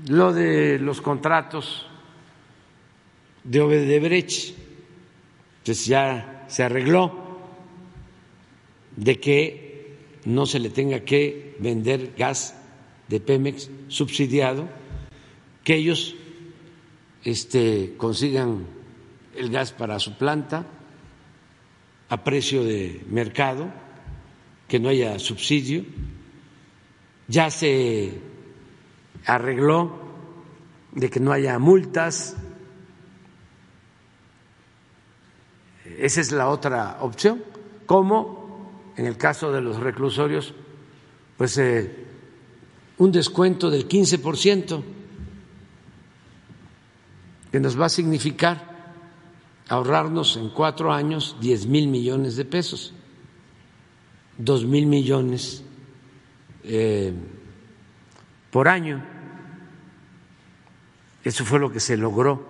Lo 0.09 0.33
de 0.33 0.79
los 0.79 1.03
contratos 1.03 1.87
de 3.45 3.61
Obedebrecht 3.61 4.57
Entonces 5.59 5.85
ya 5.85 6.47
se 6.49 6.63
arregló 6.63 7.39
de 8.97 9.21
que 9.21 9.66
no 10.27 10.45
se 10.45 10.59
le 10.59 10.69
tenga 10.69 11.01
que 11.01 11.57
vender 11.59 12.13
gas 12.17 12.55
de 13.09 13.21
Pemex 13.21 13.71
subsidiado, 13.89 14.69
que 15.65 15.77
ellos 15.77 16.15
este, 17.25 17.95
consigan 17.97 18.67
el 19.35 19.51
gas 19.51 19.73
para 19.73 19.99
su 19.99 20.19
planta 20.19 20.67
a 22.09 22.23
precio 22.23 22.63
de 22.63 23.03
mercado, 23.09 23.71
que 24.69 24.79
no 24.79 24.91
haya 24.91 25.19
subsidio. 25.19 25.85
Ya 27.29 27.51
se 27.51 28.21
arregló 29.25 30.05
de 30.93 31.09
que 31.09 31.21
no 31.21 31.33
haya 31.33 31.59
multas 31.59 32.37
Esa 35.99 36.21
es 36.21 36.33
la 36.33 36.49
otra 36.49 36.99
opción. 37.01 37.43
Como 37.87 38.46
en 38.97 39.07
el 39.07 39.17
caso 39.17 39.53
de 39.53 39.61
los 39.61 39.79
reclusorios, 39.79 40.55
pues 41.37 41.59
eh, 41.59 42.07
un 42.99 43.13
descuento 43.13 43.71
del 43.71 43.87
15% 43.87 44.83
que 47.53 47.61
nos 47.61 47.79
va 47.79 47.87
a 47.87 47.91
significar 47.91 48.77
ahorrarnos 49.69 50.37
en 50.37 50.49
cuatro 50.51 50.93
años 50.93 51.37
10 51.41 51.67
mil 51.67 51.89
millones 51.89 52.37
de 52.37 52.45
pesos, 52.45 52.95
dos 54.39 54.65
mil 54.65 54.87
millones 54.87 55.63
eh, 56.65 57.13
por 58.51 58.69
año. 58.69 59.05
Eso 61.23 61.45
fue 61.45 61.59
lo 61.59 61.71
que 61.71 61.81
se 61.81 61.97
logró 61.97 62.47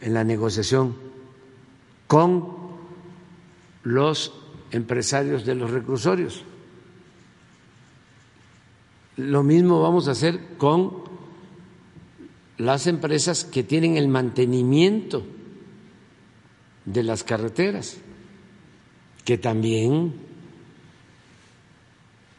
en 0.00 0.14
la 0.14 0.24
negociación 0.24 0.96
con 2.06 2.58
los 3.84 4.39
empresarios 4.70 5.44
de 5.44 5.54
los 5.54 5.70
reclusorios. 5.70 6.42
Lo 9.16 9.42
mismo 9.42 9.82
vamos 9.82 10.08
a 10.08 10.12
hacer 10.12 10.56
con 10.56 11.04
las 12.58 12.86
empresas 12.86 13.44
que 13.44 13.62
tienen 13.62 13.96
el 13.96 14.08
mantenimiento 14.08 15.24
de 16.84 17.02
las 17.02 17.24
carreteras, 17.24 17.98
que 19.24 19.38
también 19.38 20.14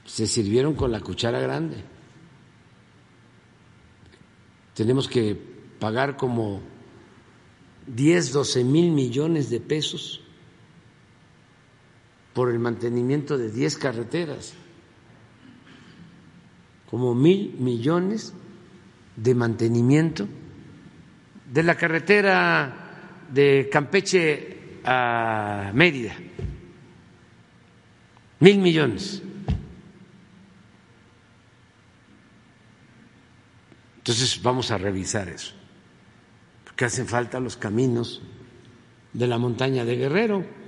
se 0.06 0.28
sirvieron 0.28 0.74
con 0.74 0.92
la 0.92 1.00
cuchara 1.00 1.40
grande. 1.40 1.78
Tenemos 4.74 5.08
que 5.08 5.38
pagar 5.80 6.18
como 6.18 6.62
10, 7.88 8.32
12 8.32 8.64
mil 8.64 8.92
millones 8.92 9.50
de 9.50 9.60
pesos 9.60 10.22
por 12.34 12.50
el 12.50 12.60
mantenimiento 12.60 13.38
de 13.38 13.52
10 13.52 13.78
carreteras, 13.78 14.54
como 16.90 17.14
mil 17.14 17.56
millones 17.60 18.34
de 19.16 19.36
mantenimiento 19.36 20.28
de 21.52 21.64
la 21.64 21.76
carretera 21.76 23.28
de 23.32 23.70
Campeche 23.72 24.80
a 24.86 25.72
Mérida, 25.74 26.16
mil 28.40 28.60
millones. 28.60 29.22
Entonces 33.98 34.42
vamos 34.42 34.72
a 34.72 34.78
revisar 34.78 35.30
eso, 35.30 35.54
porque 36.64 36.86
hacen 36.86 37.08
falta 37.08 37.40
los 37.40 37.58
caminos 37.58 38.22
de 39.14 39.28
la 39.28 39.38
montaña 39.38 39.86
de 39.86 39.96
Guerrero 39.96 40.61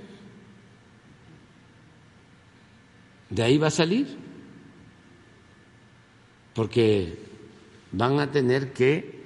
de 3.34 3.42
ahí 3.42 3.58
va 3.58 3.66
a 3.66 3.70
salir, 3.72 4.06
porque 6.54 7.18
van 7.90 8.20
a 8.20 8.30
tener 8.30 8.72
que 8.72 9.24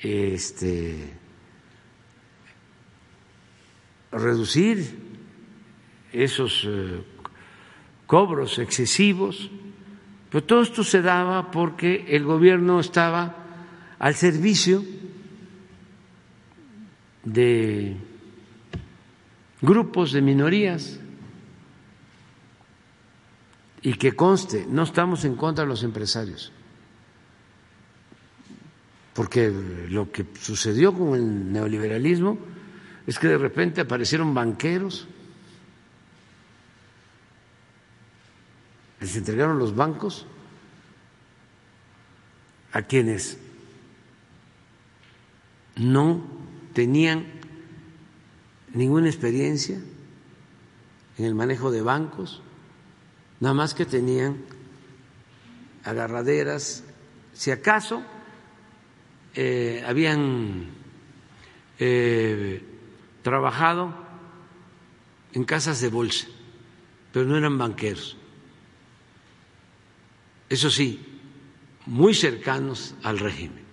este, 0.00 1.10
reducir 4.12 4.96
esos 6.12 6.62
eh, 6.68 7.02
cobros 8.06 8.60
excesivos, 8.60 9.50
pero 10.30 10.44
todo 10.44 10.62
esto 10.62 10.84
se 10.84 11.02
daba 11.02 11.50
porque 11.50 12.06
el 12.08 12.22
gobierno 12.22 12.78
estaba 12.78 13.34
al 13.98 14.14
servicio 14.14 14.84
de 17.24 17.96
grupos 19.60 20.12
de 20.12 20.22
minorías 20.22 21.00
y 23.86 23.94
que 23.94 24.16
conste, 24.16 24.66
no 24.68 24.82
estamos 24.82 25.24
en 25.24 25.36
contra 25.36 25.62
de 25.62 25.68
los 25.68 25.84
empresarios, 25.84 26.50
porque 29.14 29.48
lo 29.88 30.10
que 30.10 30.26
sucedió 30.40 30.92
con 30.92 31.14
el 31.14 31.52
neoliberalismo 31.52 32.36
es 33.06 33.16
que 33.16 33.28
de 33.28 33.38
repente 33.38 33.80
aparecieron 33.80 34.34
banqueros, 34.34 35.06
les 38.98 39.14
entregaron 39.14 39.56
los 39.56 39.76
bancos 39.76 40.26
a 42.72 42.82
quienes 42.82 43.38
no 45.76 46.26
tenían 46.72 47.24
ninguna 48.74 49.06
experiencia 49.06 49.78
en 51.18 51.24
el 51.24 51.36
manejo 51.36 51.70
de 51.70 51.82
bancos, 51.82 52.42
nada 53.40 53.54
más 53.54 53.74
que 53.74 53.84
tenían 53.84 54.44
agarraderas, 55.84 56.84
si 57.32 57.50
acaso 57.50 58.02
eh, 59.34 59.84
habían 59.86 60.70
eh, 61.78 62.62
trabajado 63.22 63.94
en 65.32 65.44
casas 65.44 65.80
de 65.80 65.88
bolsa, 65.88 66.26
pero 67.12 67.26
no 67.26 67.36
eran 67.36 67.58
banqueros. 67.58 68.16
Eso 70.48 70.70
sí, 70.70 71.04
muy 71.86 72.14
cercanos 72.14 72.94
al 73.02 73.18
régimen. 73.18 73.64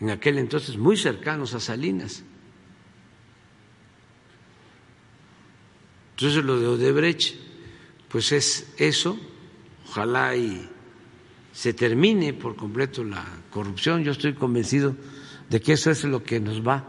En 0.00 0.10
aquel 0.10 0.38
entonces 0.38 0.76
muy 0.78 0.96
cercanos 0.96 1.52
a 1.54 1.60
Salinas. 1.60 2.22
Entonces 6.12 6.44
lo 6.44 6.58
de 6.58 6.66
Odebrecht 6.66 7.49
pues 8.10 8.32
es 8.32 8.66
eso, 8.76 9.18
ojalá 9.88 10.34
y 10.34 10.68
se 11.52 11.72
termine 11.72 12.32
por 12.32 12.56
completo 12.56 13.04
la 13.04 13.24
corrupción. 13.50 14.02
Yo 14.02 14.12
estoy 14.12 14.34
convencido 14.34 14.96
de 15.48 15.60
que 15.60 15.74
eso 15.74 15.90
es 15.90 16.02
lo 16.04 16.22
que 16.22 16.40
nos 16.40 16.66
va 16.66 16.84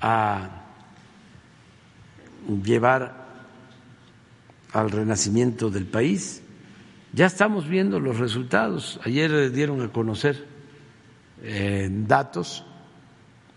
a 0.00 0.64
llevar 2.64 3.26
al 4.72 4.90
renacimiento 4.90 5.70
del 5.70 5.86
país. 5.86 6.42
Ya 7.12 7.26
estamos 7.26 7.68
viendo 7.68 8.00
los 8.00 8.18
resultados. 8.18 8.98
Ayer 9.04 9.52
dieron 9.52 9.80
a 9.82 9.92
conocer 9.92 10.46
eh, 11.42 11.88
datos. 11.90 12.64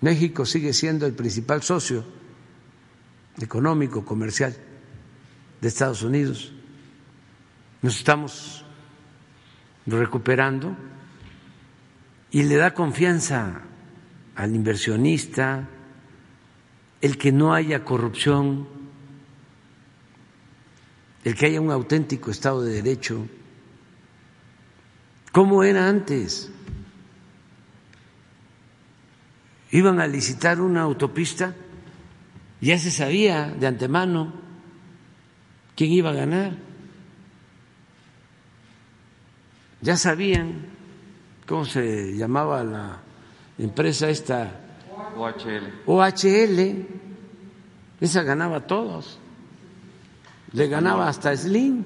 México 0.02 0.46
sigue 0.46 0.74
siendo 0.74 1.08
el 1.08 1.14
principal 1.14 1.64
socio 1.64 2.06
económico, 3.42 4.06
comercial 4.06 4.56
de 5.62 5.68
Estados 5.68 6.04
Unidos. 6.04 6.52
Nos 7.82 7.98
estamos 7.98 8.66
recuperando 9.86 10.76
y 12.32 12.44
le 12.44 12.56
da 12.56 12.74
confianza 12.74 13.62
al 14.36 14.56
inversionista 14.56 15.68
el 17.02 17.18
que 17.18 17.32
no 17.32 17.54
haya 17.54 17.84
corrupción, 17.84 18.68
el 21.24 21.36
que 21.36 21.48
haya 21.48 21.62
un 21.62 21.72
auténtico 21.72 22.32
Estado 22.32 22.62
de 22.62 22.82
Derecho. 22.82 23.28
¿Cómo 25.32 25.64
era 25.64 25.88
antes? 25.88 26.52
Iban 29.72 30.00
a 30.00 30.08
licitar 30.08 30.60
una 30.60 30.82
autopista, 30.82 31.56
ya 32.60 32.78
se 32.78 32.92
sabía 32.92 33.48
de 33.48 33.68
antemano 33.68 34.49
quién 35.80 35.94
iba 35.94 36.10
a 36.10 36.14
ganar. 36.14 36.52
Ya 39.80 39.96
sabían 39.96 40.66
cómo 41.48 41.64
se 41.64 42.18
llamaba 42.18 42.66
la 42.66 43.00
empresa 43.58 44.10
esta. 44.10 44.60
OHL. 45.16 45.84
OHL. 45.86 46.86
Esa 48.02 48.24
ganaba 48.24 48.58
a 48.58 48.68
todos. 48.68 49.20
Le 50.52 50.68
ganaba 50.68 51.08
hasta 51.08 51.34
Slim. 51.34 51.86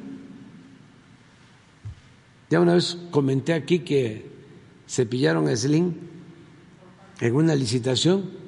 Ya 2.49 2.61
una 2.61 2.73
vez 2.73 2.97
comenté 3.11 3.53
aquí 3.53 3.79
que 3.79 4.27
se 4.87 5.05
pillaron 5.05 5.47
a 5.49 5.55
Slim 5.55 5.93
en 7.19 7.35
una 7.35 7.53
licitación 7.53 8.42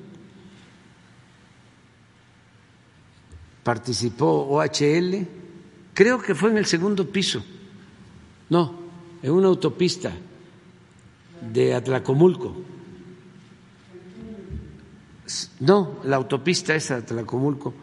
participó 3.66 4.46
OHL, 4.48 5.26
creo 5.96 6.22
que 6.22 6.36
fue 6.36 6.52
en 6.52 6.58
el 6.58 6.68
segundo 6.68 7.10
piso, 7.10 7.44
no, 8.52 8.80
en 9.24 9.32
una 9.32 9.48
autopista 9.48 10.14
de 11.52 11.74
Atlacomulco. 11.74 12.56
No, 15.62 16.00
la 16.04 16.18
autopista 16.18 16.74
de 16.74 16.94
Atlacomulco, 16.94 17.74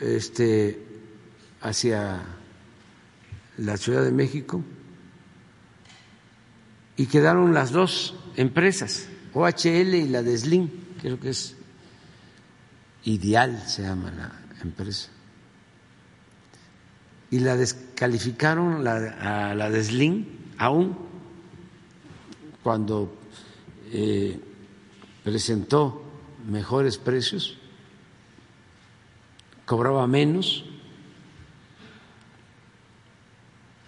este, 0.00 0.84
hacia 1.60 2.20
la 3.58 3.76
Ciudad 3.76 4.02
de 4.02 4.10
México, 4.10 4.64
y 6.96 7.06
quedaron 7.06 7.54
las 7.54 7.70
dos 7.70 8.16
empresas, 8.34 9.06
OHL 9.32 9.94
y 9.94 10.08
la 10.08 10.24
de 10.24 10.36
Slim, 10.36 10.70
creo 11.00 11.20
que 11.20 11.30
es 11.30 11.54
Ideal, 13.04 13.62
se 13.68 13.82
llama 13.82 14.10
la 14.10 14.43
empresa. 14.62 15.10
Y 17.30 17.40
la 17.40 17.56
descalificaron 17.56 18.86
a 18.86 19.54
la 19.54 19.70
de 19.70 19.82
Slim 19.82 20.26
aún 20.58 20.96
cuando 22.62 23.14
eh, 23.92 24.40
presentó 25.22 26.02
mejores 26.48 26.98
precios, 26.98 27.56
cobraba 29.66 30.06
menos 30.06 30.64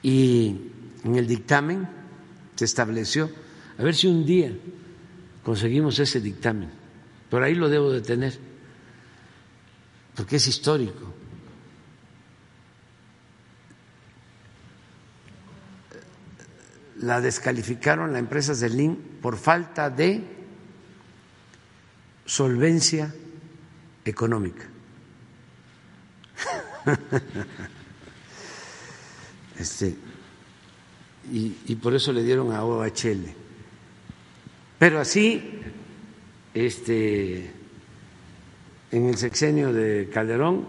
y 0.02 0.56
en 1.04 1.16
el 1.16 1.26
dictamen 1.26 1.88
se 2.54 2.64
estableció, 2.64 3.30
a 3.78 3.82
ver 3.82 3.94
si 3.94 4.06
un 4.06 4.24
día 4.24 4.52
conseguimos 5.42 5.98
ese 5.98 6.20
dictamen, 6.20 6.70
por 7.30 7.42
ahí 7.42 7.54
lo 7.54 7.68
debo 7.68 7.90
de 7.90 8.00
tener, 8.00 8.38
porque 10.16 10.36
es 10.36 10.46
histórico. 10.46 11.12
La 17.00 17.20
descalificaron 17.20 18.12
la 18.12 18.18
empresa 18.18 18.54
Zelín 18.54 19.18
por 19.20 19.36
falta 19.36 19.90
de 19.90 20.24
solvencia 22.24 23.14
económica. 24.04 24.66
Este, 29.58 29.96
y, 31.32 31.74
por 31.76 31.94
eso 31.94 32.12
le 32.12 32.22
dieron 32.22 32.52
a 32.52 32.62
OHL. 32.62 33.24
Pero 34.78 35.00
así, 35.00 35.62
este, 36.52 37.55
en 38.90 39.06
el 39.06 39.16
sexenio 39.16 39.72
de 39.72 40.08
Calderón, 40.12 40.66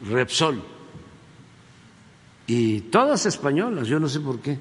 Repsol, 0.00 0.62
y 2.46 2.80
todas 2.82 3.24
españolas, 3.26 3.88
yo 3.88 3.98
no 3.98 4.08
sé 4.08 4.20
por 4.20 4.40
qué, 4.40 4.58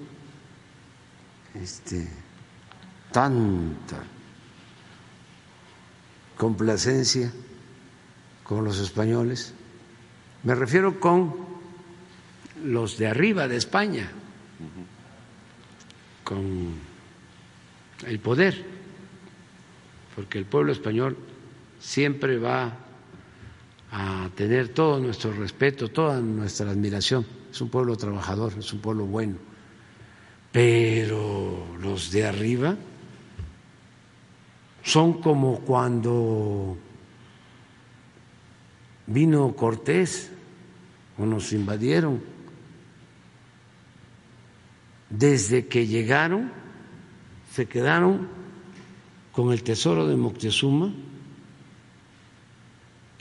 este, 1.55 2.07
tanta 3.11 4.03
complacencia 6.37 7.31
con 8.43 8.63
los 8.63 8.79
españoles. 8.79 9.53
Me 10.43 10.55
refiero 10.55 10.99
con 10.99 11.35
los 12.63 12.97
de 12.97 13.07
arriba 13.07 13.47
de 13.47 13.57
España, 13.57 14.09
con 16.23 16.73
el 18.05 18.19
poder, 18.19 18.65
porque 20.15 20.37
el 20.37 20.45
pueblo 20.45 20.71
español 20.71 21.17
siempre 21.83 22.39
va 22.39 22.77
a 23.91 24.29
tener 24.35 24.69
todo 24.69 24.99
nuestro 24.99 25.33
respeto, 25.33 25.89
toda 25.89 26.21
nuestra 26.21 26.71
admiración. 26.71 27.25
Es 27.51 27.59
un 27.59 27.69
pueblo 27.69 27.97
trabajador, 27.97 28.53
es 28.57 28.71
un 28.71 28.79
pueblo 28.79 29.05
bueno. 29.05 29.35
Pero 30.51 31.67
los 31.81 32.09
de 32.11 32.25
arriba 32.25 32.75
son 34.81 35.21
como 35.21 35.59
cuando 35.59 36.77
vino 39.05 39.53
Cortés 39.53 40.31
o 41.17 41.25
nos 41.25 41.51
invadieron 41.51 42.21
desde 45.09 45.67
que 45.67 45.85
llegaron, 45.85 46.49
se 47.51 47.67
quedaron 47.67 48.27
con 49.31 49.51
el 49.51 49.63
tesoro 49.63 50.07
de 50.07 50.15
Moctezuma 50.15 50.93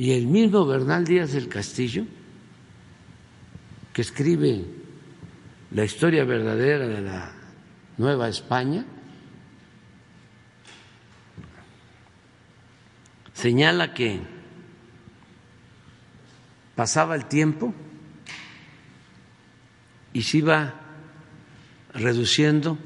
y 0.03 0.15
el 0.15 0.27
mismo 0.27 0.67
Bernal 0.67 1.05
Díaz 1.05 1.31
del 1.31 1.49
Castillo, 1.49 2.05
que 3.93 4.03
escribe 4.03 4.65
la 5.71 5.85
historia 5.85 6.25
verdadera 6.25 6.89
de 6.89 7.01
la 7.03 7.33
Nueva 7.99 8.29
España, 8.29 8.85
señala 13.33 13.95
que 13.95 14.21
pasaba 16.75 17.15
el 17.15 17.27
tiempo 17.27 17.73
y 20.13 20.23
se 20.25 20.39
iba 20.39 20.75
reduciendo 21.95 22.77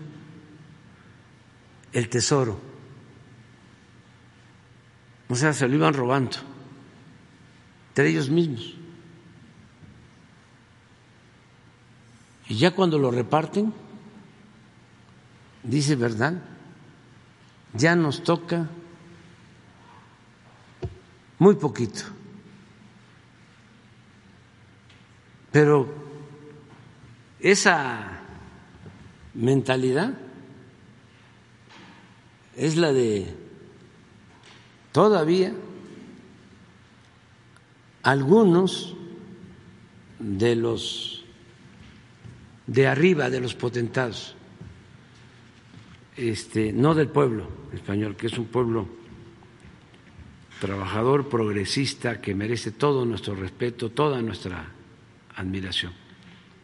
el 1.95 2.11
tesoro. 2.11 2.61
O 5.31 5.35
sea, 5.35 5.55
se 5.55 5.67
lo 5.67 5.77
iban 5.77 5.95
robando 5.95 6.56
entre 7.97 8.11
ellos 8.11 8.29
mismos. 8.29 8.75
Y 12.47 12.57
ya 12.57 12.73
cuando 12.73 12.99
lo 12.99 13.11
reparten, 13.11 13.73
dice 15.63 15.97
verdad, 15.97 16.43
ya 17.73 17.97
nos 17.97 18.23
toca 18.23 18.69
muy 21.39 21.55
poquito. 21.55 22.03
Pero 25.51 25.89
esa 27.41 28.21
mentalidad 29.33 30.13
es 32.57 32.77
la 32.77 32.93
de 32.93 33.35
todavía 34.93 35.55
algunos 38.07 38.95
de 40.21 40.55
los 40.55 41.25
de 42.69 42.87
arriba, 42.87 43.31
de 43.31 43.41
los 43.41 43.57
potentados, 43.57 44.37
este, 46.17 46.73
no 46.73 46.95
del 46.95 47.09
pueblo 47.09 47.49
español, 47.73 48.15
que 48.15 48.29
es 48.29 48.39
un 48.39 48.47
pueblo 48.47 48.87
trabajador, 50.61 51.29
progresista, 51.29 52.21
que 52.21 52.33
merece 52.33 52.71
todo 52.71 53.05
nuestro 53.05 53.35
respeto, 53.35 53.91
toda 53.91 54.23
nuestra 54.23 54.67
admiración. 55.35 55.93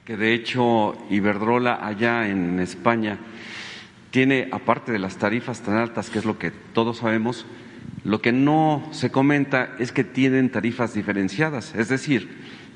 Que 0.04 0.16
de 0.16 0.34
hecho 0.34 0.96
Iberdrola 1.10 1.84
allá 1.84 2.28
en 2.28 2.60
España 2.60 3.18
tiene, 4.12 4.48
aparte 4.52 4.92
de 4.92 5.00
las 5.00 5.16
tarifas 5.16 5.60
tan 5.60 5.76
altas, 5.76 6.08
que 6.08 6.20
es 6.20 6.24
lo 6.24 6.38
que 6.38 6.52
todos 6.52 6.98
sabemos, 6.98 7.46
lo 8.04 8.20
que 8.20 8.32
no 8.32 8.88
se 8.90 9.10
comenta 9.10 9.76
es 9.78 9.92
que 9.92 10.04
tienen 10.04 10.50
tarifas 10.50 10.94
diferenciadas, 10.94 11.74
es 11.74 11.88
decir, 11.88 12.28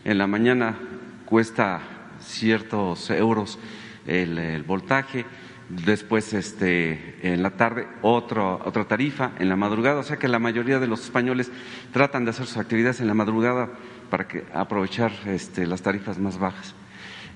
en 0.04 0.18
la 0.18 0.26
mañana 0.26 0.76
cuesta 1.24 1.80
ciertos 2.20 3.10
euros 3.10 3.58
el, 4.06 4.62
voltaje, 4.62 5.24
después 5.68 6.32
este, 6.32 7.16
en 7.22 7.42
la 7.42 7.50
tarde 7.50 7.88
otro, 8.02 8.60
otra 8.64 8.86
tarifa, 8.86 9.32
en 9.38 9.48
la 9.48 9.56
madrugada, 9.56 9.98
o 9.98 10.04
sea 10.04 10.16
que 10.16 10.28
la 10.28 10.38
mayoría 10.38 10.78
de 10.78 10.86
los 10.86 11.02
españoles 11.02 11.50
tratan 11.92 12.24
de 12.24 12.30
hacer 12.30 12.46
sus 12.46 12.58
actividades 12.58 13.00
en 13.00 13.08
la 13.08 13.14
madrugada 13.14 13.70
para 14.10 14.28
que, 14.28 14.44
aprovechar 14.54 15.12
este, 15.26 15.66
las 15.66 15.82
tarifas 15.82 16.18
más 16.18 16.38
bajas. 16.38 16.74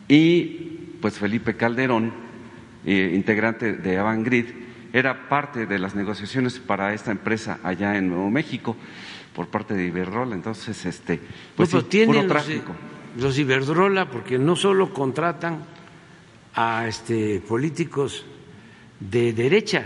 Y 0.06 0.96
pues 1.00 1.18
Felipe 1.18 1.56
Calderón, 1.56 2.12
eh, 2.84 3.12
integrante 3.14 3.74
de 3.74 3.98
Avangrid, 3.98 4.46
era 4.92 5.28
parte 5.28 5.66
de 5.66 5.78
las 5.78 5.94
negociaciones 5.94 6.58
para 6.58 6.94
esta 6.94 7.10
empresa 7.10 7.60
allá 7.62 7.96
en 7.96 8.08
Nuevo 8.08 8.30
México 8.30 8.76
por 9.34 9.48
parte 9.48 9.74
de 9.74 9.86
Iberdrola. 9.86 10.34
Entonces, 10.34 10.84
este, 10.86 11.20
pues, 11.56 11.70
pues 11.70 11.88
tienen 11.88 12.26
tráfico. 12.26 12.74
Los, 13.16 13.38
Iberdrola, 13.38 14.10
porque 14.10 14.38
no 14.38 14.56
solo 14.56 14.92
contratan 14.92 15.64
a 16.54 16.86
este, 16.86 17.40
políticos 17.40 18.24
de 18.98 19.32
derecha, 19.32 19.84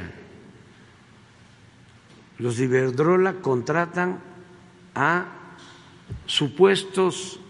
los 2.39 2.59
Iberdrola 2.59 3.35
contratan 3.35 4.21
a 4.95 5.27
supuestos 6.27 7.41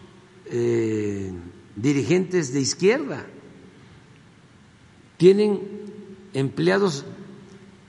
eh, 0.47 1.33
dirigentes 1.77 2.53
de 2.53 2.61
izquierda, 2.61 3.25
tienen 5.17 5.61
empleados 6.35 7.07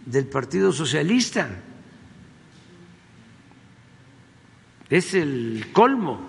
del 0.06 0.28
Partido 0.28 0.72
Socialista. 0.72 1.50
es 4.90 5.14
el 5.14 5.68
colmo, 5.74 6.20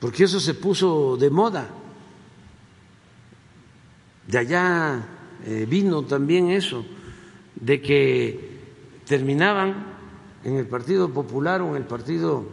porque 0.00 0.24
eso 0.24 0.40
se 0.40 0.54
puso 0.54 1.16
de 1.16 1.30
moda. 1.30 1.68
De 4.26 4.38
allá 4.38 5.06
eh, 5.44 5.66
vino 5.68 6.02
también 6.02 6.50
eso, 6.50 6.84
de 7.54 7.80
que 7.80 8.56
terminaban 9.06 9.96
en 10.42 10.56
el 10.56 10.66
Partido 10.66 11.12
Popular 11.12 11.62
o 11.62 11.70
en 11.70 11.76
el 11.76 11.84
Partido 11.84 12.44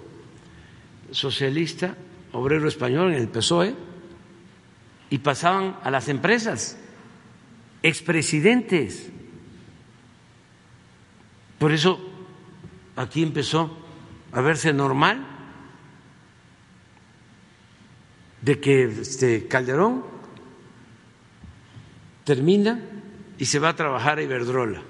Socialista 1.12 1.96
Obrero 2.32 2.68
Español, 2.68 3.14
en 3.14 3.20
el 3.20 3.28
PSOE, 3.28 3.76
y 5.10 5.18
pasaban 5.20 5.78
a 5.84 5.92
las 5.92 6.10
empresas, 6.10 6.78
expresidentes. 7.84 9.10
Por 11.60 11.72
eso 11.72 12.00
aquí 12.96 13.22
empezó 13.22 13.78
a 14.32 14.42
verse 14.42 14.74
normal 14.74 15.28
de 18.42 18.60
que 18.60 18.84
este 18.86 19.48
Calderón 19.48 20.04
termina 22.24 22.82
y 23.38 23.46
se 23.46 23.60
va 23.60 23.70
a 23.70 23.76
trabajar 23.76 24.18
a 24.18 24.24
Iberdrola. 24.24 24.82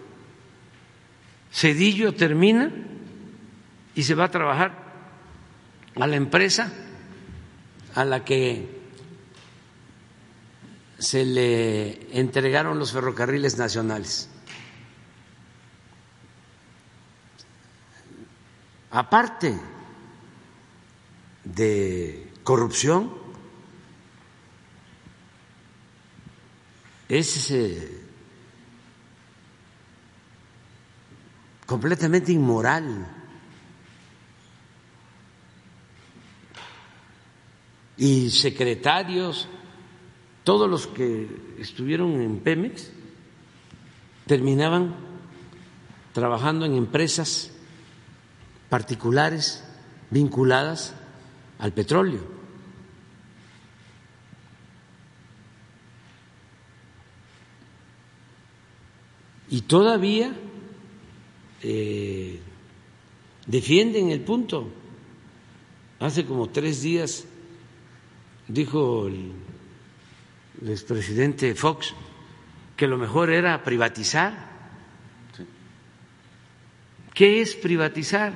Cedillo 1.52 2.14
termina 2.14 2.72
y 3.96 4.04
se 4.04 4.16
va 4.16 4.26
a 4.26 4.32
trabajar 4.32 4.84
a 5.96 6.08
la 6.08 6.16
empresa 6.16 6.74
a 7.94 8.06
la 8.06 8.26
que 8.26 8.83
se 11.04 11.26
le 11.26 12.18
entregaron 12.18 12.80
los 12.80 12.94
ferrocarriles 12.94 13.58
nacionales. 13.58 14.30
Aparte 18.90 19.60
de 21.44 22.32
corrupción, 22.44 23.12
es 27.10 27.52
eh, 27.52 28.02
completamente 31.66 32.32
inmoral. 32.32 33.10
Y 37.98 38.30
secretarios, 38.30 39.50
todos 40.44 40.70
los 40.70 40.88
que 40.88 41.28
estuvieron 41.60 42.22
en 42.22 42.40
Pemex, 42.40 42.92
terminaban 44.26 44.96
trabajando 46.14 46.66
en 46.66 46.76
empresas 46.76 47.52
particulares 48.70 49.64
vinculadas 50.10 50.94
al 51.60 51.74
petróleo. 51.74 52.22
Y 59.50 59.62
todavía 59.62 60.34
eh, 61.62 62.40
defienden 63.46 64.10
el 64.10 64.22
punto. 64.22 64.68
Hace 66.00 66.26
como 66.26 66.50
tres 66.50 66.82
días 66.82 67.26
dijo 68.48 69.08
el, 69.08 69.32
el 70.64 70.70
expresidente 70.70 71.54
Fox 71.56 71.94
que 72.78 72.88
lo 72.88 72.98
mejor 72.98 73.30
era 73.30 73.62
privatizar. 73.64 74.34
¿Qué 77.14 77.42
es 77.42 77.56
privatizar? 77.56 78.34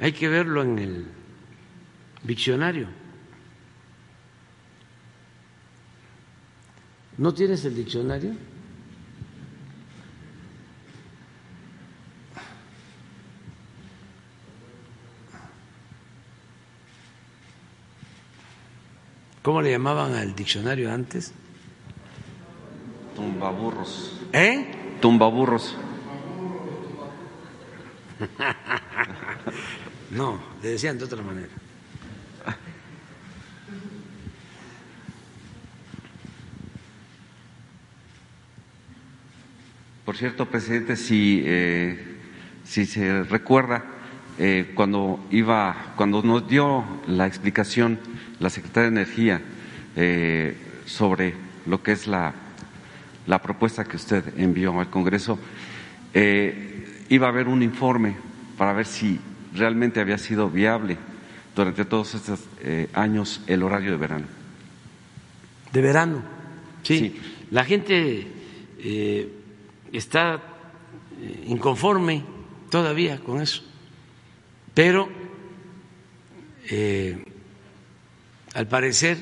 Hay 0.00 0.12
que 0.12 0.28
verlo 0.28 0.62
en 0.62 0.78
el 0.78 1.06
diccionario. 2.22 2.88
¿No 7.18 7.32
tienes 7.32 7.64
el 7.66 7.76
diccionario? 7.76 8.32
¿Cómo 19.44 19.60
le 19.60 19.70
llamaban 19.72 20.14
al 20.14 20.34
diccionario 20.34 20.90
antes? 20.90 21.34
Tumbaburros. 23.14 24.18
¿Eh? 24.32 24.96
Tumbaburros. 25.02 25.76
no, 30.12 30.42
le 30.62 30.70
decían 30.70 30.96
de 30.96 31.04
otra 31.04 31.20
manera. 31.20 31.50
Por 40.06 40.16
cierto, 40.16 40.46
presidente, 40.48 40.96
si, 40.96 41.42
eh, 41.44 42.16
si 42.64 42.86
se 42.86 43.24
recuerda, 43.24 43.84
eh, 44.38 44.72
cuando 44.74 45.24
iba, 45.30 45.94
cuando 45.96 46.22
nos 46.22 46.48
dio 46.48 46.84
la 47.06 47.26
explicación 47.26 47.98
la 48.40 48.50
Secretaría 48.50 48.90
de 48.90 48.96
Energía 48.96 49.40
eh, 49.96 50.56
sobre 50.86 51.34
lo 51.66 51.82
que 51.82 51.92
es 51.92 52.06
la, 52.06 52.34
la, 53.26 53.40
propuesta 53.40 53.84
que 53.84 53.96
usted 53.96 54.38
envió 54.38 54.78
al 54.78 54.90
Congreso, 54.90 55.38
eh, 56.12 57.04
iba 57.08 57.26
a 57.26 57.30
haber 57.30 57.48
un 57.48 57.62
informe 57.62 58.16
para 58.58 58.72
ver 58.72 58.86
si 58.86 59.18
realmente 59.54 60.00
había 60.00 60.18
sido 60.18 60.50
viable 60.50 60.98
durante 61.54 61.84
todos 61.84 62.14
estos 62.14 62.40
eh, 62.60 62.88
años 62.92 63.40
el 63.46 63.62
horario 63.62 63.92
de 63.92 63.96
verano. 63.96 64.26
De 65.72 65.80
verano, 65.80 66.22
sí. 66.82 67.20
La 67.50 67.64
gente 67.64 68.26
está 69.92 70.42
inconforme 71.46 72.22
todavía 72.68 73.18
con 73.20 73.40
eso, 73.40 73.62
pero 74.74 75.08
al 78.54 78.68
parecer 78.68 79.18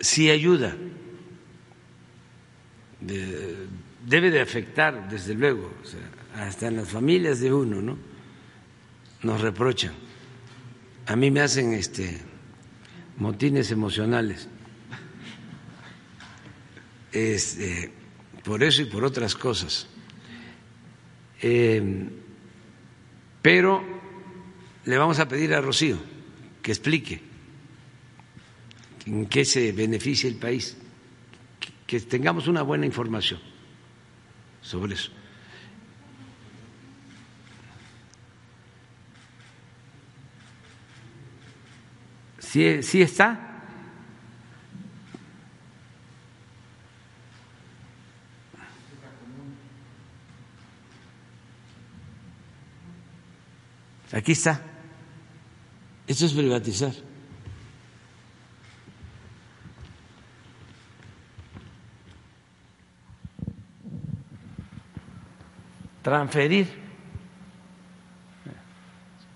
sí 0.00 0.30
ayuda, 0.30 0.76
debe 3.00 4.30
de 4.30 4.40
afectar, 4.40 5.08
desde 5.08 5.34
luego, 5.34 5.72
hasta 6.36 6.68
en 6.68 6.76
las 6.76 6.88
familias 6.88 7.40
de 7.40 7.52
uno, 7.52 7.80
¿no? 7.80 7.98
Nos 9.22 9.40
reprochan. 9.40 9.92
A 11.06 11.16
mí 11.16 11.30
me 11.30 11.40
hacen 11.40 11.72
este 11.72 12.20
motines 13.18 13.70
emocionales. 13.70 14.48
Este, 17.12 17.92
por 18.42 18.62
eso 18.62 18.82
y 18.82 18.86
por 18.86 19.04
otras 19.04 19.34
cosas. 19.34 19.86
Eh, 21.42 22.08
pero 23.42 23.91
le 24.84 24.98
vamos 24.98 25.18
a 25.18 25.28
pedir 25.28 25.54
a 25.54 25.60
Rocío 25.60 25.98
que 26.62 26.72
explique 26.72 27.20
en 29.06 29.26
qué 29.26 29.44
se 29.44 29.72
beneficia 29.72 30.28
el 30.28 30.36
país, 30.36 30.76
que 31.86 32.00
tengamos 32.00 32.48
una 32.48 32.62
buena 32.62 32.86
información 32.86 33.40
sobre 34.60 34.94
eso. 34.94 35.10
¿Sí, 42.38 42.82
sí 42.82 43.02
está? 43.02 43.48
Aquí 54.12 54.32
está. 54.32 54.71
Esto 56.06 56.26
es 56.26 56.32
privatizar. 56.32 56.92
transferir, 66.02 66.66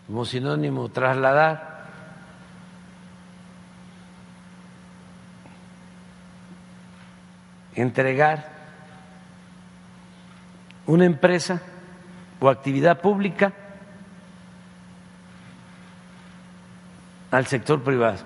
como 0.07 0.25
sinónimo 0.25 0.89
trasladar. 0.91 1.77
entregar 7.77 8.57
una 10.87 11.05
empresa 11.05 11.61
o 12.41 12.49
actividad 12.49 13.03
pública 13.03 13.53
al 17.31 17.47
sector 17.47 17.83
privado, 17.83 18.18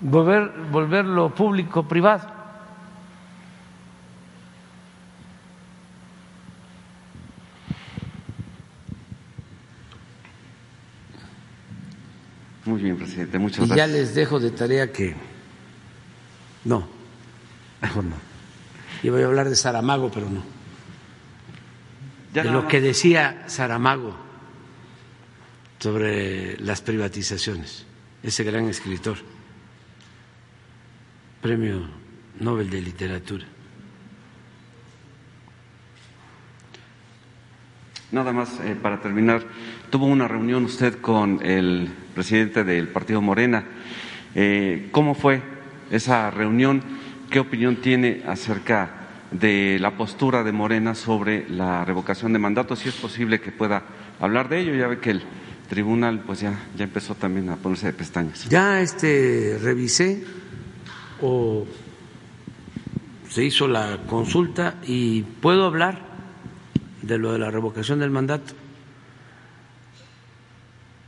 volver, 0.00 0.52
volverlo 0.70 1.34
público 1.34 1.86
privado. 1.86 2.42
Muy 12.64 12.80
bien, 12.80 12.96
presidente, 12.96 13.38
muchas 13.38 13.64
y 13.64 13.68
gracias. 13.68 13.76
Ya 13.76 13.92
les 13.92 14.14
dejo 14.14 14.38
de 14.38 14.52
tarea 14.52 14.92
que 14.92 15.16
no, 16.64 16.86
mejor 17.80 18.04
no. 18.04 18.16
Yo 19.02 19.12
voy 19.12 19.22
a 19.22 19.26
hablar 19.26 19.48
de 19.48 19.56
Saramago, 19.56 20.10
pero 20.12 20.30
no. 20.30 20.42
De 22.32 22.44
lo 22.44 22.68
que 22.68 22.80
decía 22.80 23.42
Saramago 23.48 24.31
sobre 25.82 26.56
las 26.60 26.80
privatizaciones, 26.80 27.84
ese 28.22 28.44
gran 28.44 28.68
escritor, 28.68 29.16
premio 31.40 31.80
Nobel 32.38 32.70
de 32.70 32.80
Literatura. 32.80 33.44
Nada 38.12 38.32
más 38.32 38.60
eh, 38.60 38.76
para 38.80 39.00
terminar, 39.00 39.42
tuvo 39.90 40.06
una 40.06 40.28
reunión 40.28 40.66
usted 40.66 41.00
con 41.00 41.44
el 41.44 41.90
presidente 42.14 42.62
del 42.62 42.86
partido 42.86 43.20
Morena. 43.20 43.64
Eh, 44.36 44.88
¿Cómo 44.92 45.16
fue 45.16 45.42
esa 45.90 46.30
reunión? 46.30 46.80
¿Qué 47.28 47.40
opinión 47.40 47.74
tiene 47.74 48.22
acerca 48.28 49.08
de 49.32 49.78
la 49.80 49.96
postura 49.96 50.44
de 50.44 50.52
Morena 50.52 50.94
sobre 50.94 51.48
la 51.48 51.84
revocación 51.84 52.32
de 52.32 52.38
mandato? 52.38 52.76
Si 52.76 52.88
es 52.88 52.94
posible 52.94 53.40
que 53.40 53.50
pueda 53.50 53.82
hablar 54.20 54.48
de 54.48 54.60
ello, 54.60 54.76
ya 54.76 54.86
ve 54.86 55.00
que 55.00 55.10
el 55.10 55.24
tribunal 55.72 56.20
pues 56.20 56.40
ya, 56.40 56.66
ya 56.76 56.84
empezó 56.84 57.14
también 57.14 57.48
a 57.48 57.56
ponerse 57.56 57.86
de 57.86 57.94
pestañas. 57.94 58.46
Ya 58.50 58.82
este 58.82 59.58
revisé 59.58 60.22
o 61.22 61.66
se 63.30 63.42
hizo 63.42 63.66
la 63.68 64.02
consulta 64.06 64.74
y 64.86 65.22
puedo 65.22 65.64
hablar 65.64 65.98
de 67.00 67.16
lo 67.16 67.32
de 67.32 67.38
la 67.38 67.50
revocación 67.50 68.00
del 68.00 68.10
mandato. 68.10 68.52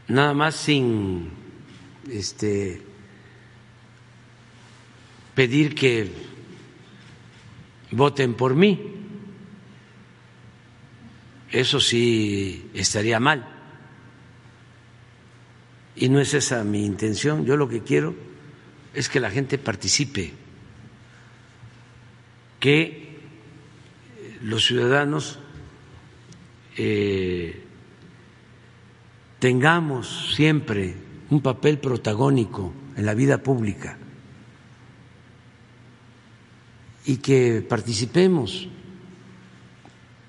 Nada 0.09 0.33
más 0.33 0.55
sin 0.55 1.29
este 2.11 2.81
pedir 5.35 5.75
que 5.75 6.11
voten 7.91 8.33
por 8.33 8.55
mí. 8.55 8.81
Eso 11.51 11.81
sí 11.81 12.71
estaría 12.73 13.21
mal. 13.21 13.54
Y 15.97 16.09
no 16.09 16.21
es 16.21 16.35
esa 16.35 16.65
mi 16.65 16.85
intención. 16.85 17.45
Yo 17.45 17.57
lo 17.57 17.69
que 17.69 17.83
quiero 17.83 18.15
es 18.93 19.09
que 19.09 19.21
la 19.21 19.31
gente 19.31 19.59
participe, 19.59 20.33
que 22.61 23.19
los 24.43 24.65
ciudadanos 24.65 25.39
eh, 26.77 27.63
tengamos 29.39 30.35
siempre 30.35 30.95
un 31.31 31.41
papel 31.41 31.79
protagónico 31.79 32.73
en 32.97 33.07
la 33.07 33.15
vida 33.15 33.43
pública 33.43 33.99
y 37.07 37.19
que 37.19 37.65
participemos 37.69 38.69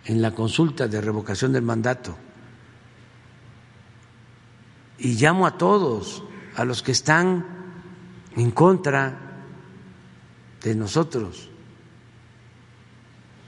en 0.06 0.22
la 0.22 0.32
consulta 0.32 0.88
de 0.88 1.02
revocación 1.02 1.54
del 1.54 1.64
mandato. 1.64 2.18
Y 4.98 5.16
llamo 5.16 5.46
a 5.46 5.58
todos, 5.58 6.24
a 6.56 6.66
los 6.66 6.82
que 6.82 6.92
están 6.92 7.46
en 8.36 8.52
contra 8.52 9.42
de 10.64 10.76
nosotros, 10.76 11.50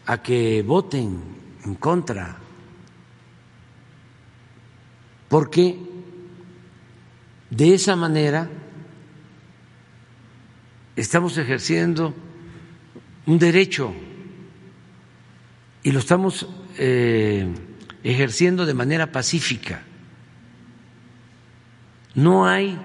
a 0.06 0.22
que 0.22 0.64
voten 0.64 1.20
en 1.66 1.76
contra, 1.76 2.38
porque 5.28 5.80
de 7.50 7.74
esa 7.74 7.96
manera 7.96 8.50
estamos 10.96 11.38
ejerciendo 11.38 12.14
un 13.26 13.40
derecho 13.40 13.94
y 15.84 15.92
lo 15.92 16.00
estamos 16.00 16.48
eh, 16.78 17.48
ejerciendo 18.04 18.66
de 18.66 18.74
manera 18.74 19.12
pacífica. 19.12 19.84
No 22.18 22.48
hay 22.48 22.76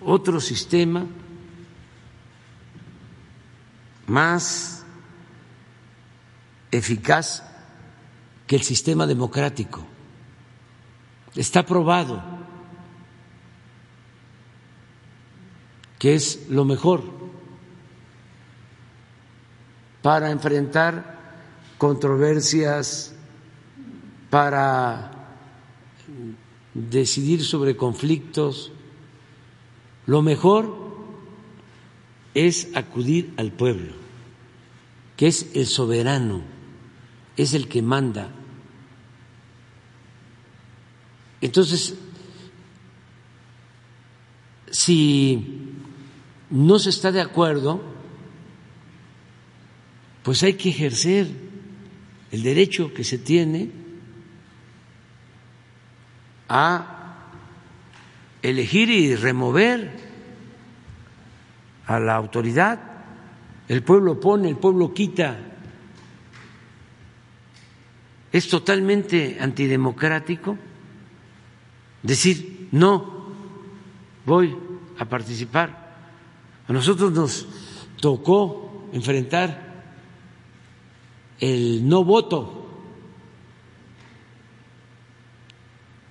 otro 0.00 0.40
sistema 0.40 1.04
más 4.06 4.82
eficaz 6.70 7.42
que 8.46 8.56
el 8.56 8.62
sistema 8.62 9.06
democrático. 9.06 9.86
Está 11.34 11.66
probado 11.66 12.22
que 15.98 16.14
es 16.14 16.48
lo 16.48 16.64
mejor 16.64 17.04
para 20.00 20.30
enfrentar 20.30 21.18
controversias, 21.76 23.14
para 24.30 25.17
decidir 26.90 27.44
sobre 27.44 27.76
conflictos. 27.76 28.72
Lo 30.06 30.22
mejor 30.22 30.88
es 32.34 32.68
acudir 32.74 33.32
al 33.36 33.52
pueblo, 33.52 33.92
que 35.16 35.26
es 35.26 35.50
el 35.54 35.66
soberano, 35.66 36.42
es 37.36 37.54
el 37.54 37.68
que 37.68 37.82
manda. 37.82 38.30
Entonces, 41.40 41.94
si 44.70 45.74
no 46.50 46.78
se 46.78 46.90
está 46.90 47.12
de 47.12 47.20
acuerdo, 47.20 47.80
pues 50.22 50.42
hay 50.42 50.54
que 50.54 50.70
ejercer 50.70 51.28
el 52.30 52.42
derecho 52.42 52.92
que 52.92 53.04
se 53.04 53.18
tiene 53.18 53.70
a 56.48 56.98
elegir 58.42 58.90
y 58.90 59.14
remover 59.14 59.90
a 61.86 61.98
la 62.00 62.14
autoridad. 62.16 62.80
El 63.68 63.82
pueblo 63.82 64.18
pone, 64.18 64.48
el 64.48 64.56
pueblo 64.56 64.92
quita. 64.94 65.38
Es 68.32 68.48
totalmente 68.48 69.38
antidemocrático 69.40 70.56
decir, 72.02 72.68
no, 72.72 73.32
voy 74.24 74.56
a 74.98 75.04
participar. 75.04 75.88
A 76.66 76.72
nosotros 76.72 77.12
nos 77.12 77.46
tocó 78.00 78.88
enfrentar 78.92 79.68
el 81.40 81.88
no 81.88 82.04
voto 82.04 82.67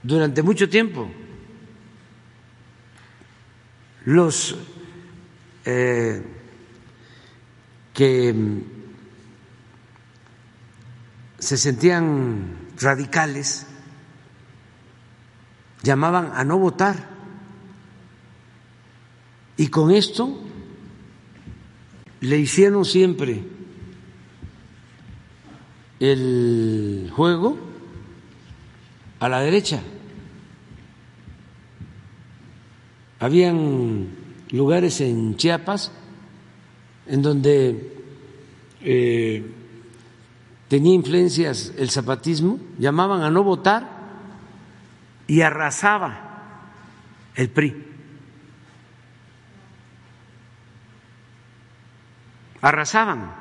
durante 0.07 0.41
mucho 0.41 0.69
tiempo. 0.69 1.09
Los 4.05 4.55
eh, 5.65 6.23
que 7.93 8.33
se 11.37 11.57
sentían 11.57 12.69
radicales 12.79 13.67
llamaban 15.83 16.31
a 16.33 16.45
no 16.45 16.57
votar. 16.57 17.17
Y 19.57 19.67
con 19.67 19.91
esto 19.91 20.41
le 22.21 22.37
hicieron 22.37 22.85
siempre 22.85 23.43
el 25.99 27.11
juego 27.13 27.57
a 29.19 29.27
la 29.27 29.41
derecha. 29.41 29.81
Habían 33.19 34.09
lugares 34.51 35.01
en 35.01 35.35
Chiapas 35.35 35.91
en 37.07 37.21
donde 37.21 37.95
eh, 38.81 39.51
tenía 40.67 40.93
influencias 40.93 41.73
el 41.77 41.89
zapatismo, 41.89 42.59
llamaban 42.77 43.23
a 43.23 43.31
no 43.31 43.43
votar 43.43 43.89
y 45.25 45.41
arrasaba 45.41 46.61
el 47.35 47.49
PRI. 47.49 47.85
Arrasaban. 52.61 53.31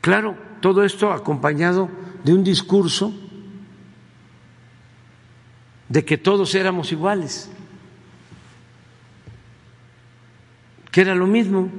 Claro, 0.00 0.36
todo 0.60 0.84
esto 0.84 1.12
acompañado 1.12 1.88
de 2.24 2.34
un 2.34 2.44
discurso 2.44 3.23
de 5.94 6.04
que 6.04 6.18
todos 6.18 6.56
éramos 6.56 6.90
iguales, 6.90 7.48
que 10.90 11.00
era 11.02 11.14
lo 11.14 11.28
mismo. 11.28 11.70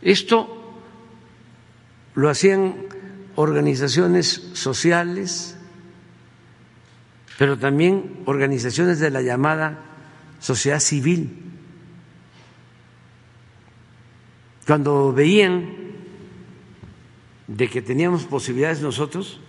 Esto 0.00 0.78
lo 2.14 2.30
hacían 2.30 2.76
organizaciones 3.34 4.50
sociales, 4.52 5.56
pero 7.36 7.58
también 7.58 8.22
organizaciones 8.26 9.00
de 9.00 9.10
la 9.10 9.22
llamada 9.22 9.76
sociedad 10.38 10.78
civil. 10.78 11.36
Cuando 14.68 15.12
veían 15.12 15.77
de 17.48 17.68
que 17.68 17.82
teníamos 17.82 18.24
posibilidades 18.24 18.82
nosotros, 18.82 19.40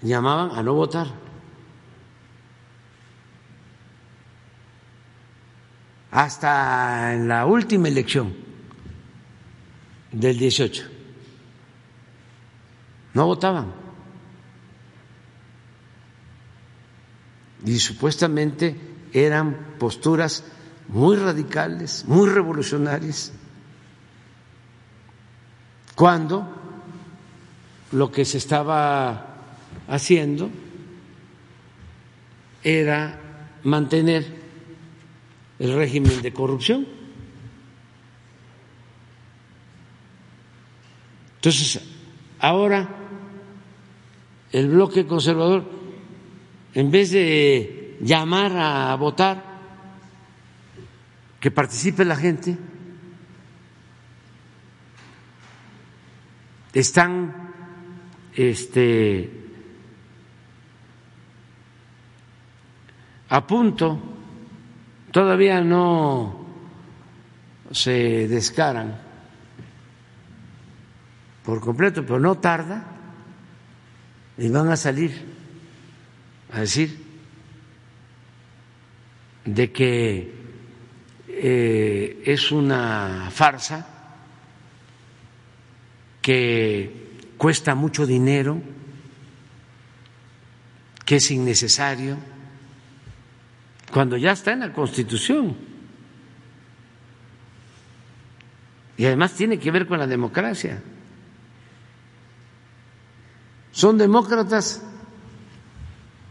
llamaban 0.00 0.58
a 0.58 0.62
no 0.62 0.74
votar. 0.74 1.08
Hasta 6.10 7.14
en 7.14 7.28
la 7.28 7.46
última 7.46 7.88
elección 7.88 8.34
del 10.10 10.38
18. 10.38 10.84
No 13.14 13.26
votaban. 13.26 13.72
Y 17.64 17.78
supuestamente 17.78 18.78
eran 19.12 19.76
posturas 19.78 20.44
muy 20.88 21.16
radicales, 21.16 22.04
muy 22.06 22.28
revolucionarias, 22.28 23.32
cuando 25.94 26.48
lo 27.92 28.10
que 28.10 28.24
se 28.24 28.38
estaba 28.38 29.26
haciendo 29.88 30.50
era 32.62 33.18
mantener 33.64 34.42
el 35.58 35.74
régimen 35.74 36.22
de 36.22 36.32
corrupción. 36.32 36.86
Entonces, 41.36 41.80
ahora 42.38 42.88
el 44.52 44.68
bloque 44.68 45.06
conservador, 45.06 45.64
en 46.74 46.90
vez 46.90 47.10
de 47.10 47.98
llamar 48.00 48.52
a 48.56 48.94
votar, 48.96 49.52
que 51.40 51.50
participe 51.50 52.04
la 52.04 52.16
gente, 52.16 52.56
están 56.72 57.52
este, 58.34 59.30
a 63.28 63.46
punto, 63.46 64.00
todavía 65.10 65.60
no 65.60 66.46
se 67.70 68.28
descaran 68.28 69.00
por 71.44 71.60
completo, 71.60 72.02
pero 72.02 72.20
no 72.20 72.36
tarda 72.36 72.84
y 74.38 74.48
van 74.48 74.68
a 74.68 74.76
salir 74.76 75.12
a 76.52 76.60
decir 76.60 77.02
de 79.44 79.72
que 79.72 80.34
eh, 81.28 82.22
es 82.24 82.52
una 82.52 83.28
farsa, 83.30 83.91
que 86.22 87.34
cuesta 87.36 87.74
mucho 87.74 88.06
dinero, 88.06 88.62
que 91.04 91.16
es 91.16 91.30
innecesario, 91.30 92.16
cuando 93.92 94.16
ya 94.16 94.32
está 94.32 94.52
en 94.52 94.60
la 94.60 94.72
Constitución. 94.72 95.56
Y 98.96 99.04
además 99.04 99.34
tiene 99.34 99.58
que 99.58 99.70
ver 99.70 99.86
con 99.86 99.98
la 99.98 100.06
democracia. 100.06 100.80
Son 103.72 103.98
demócratas 103.98 104.82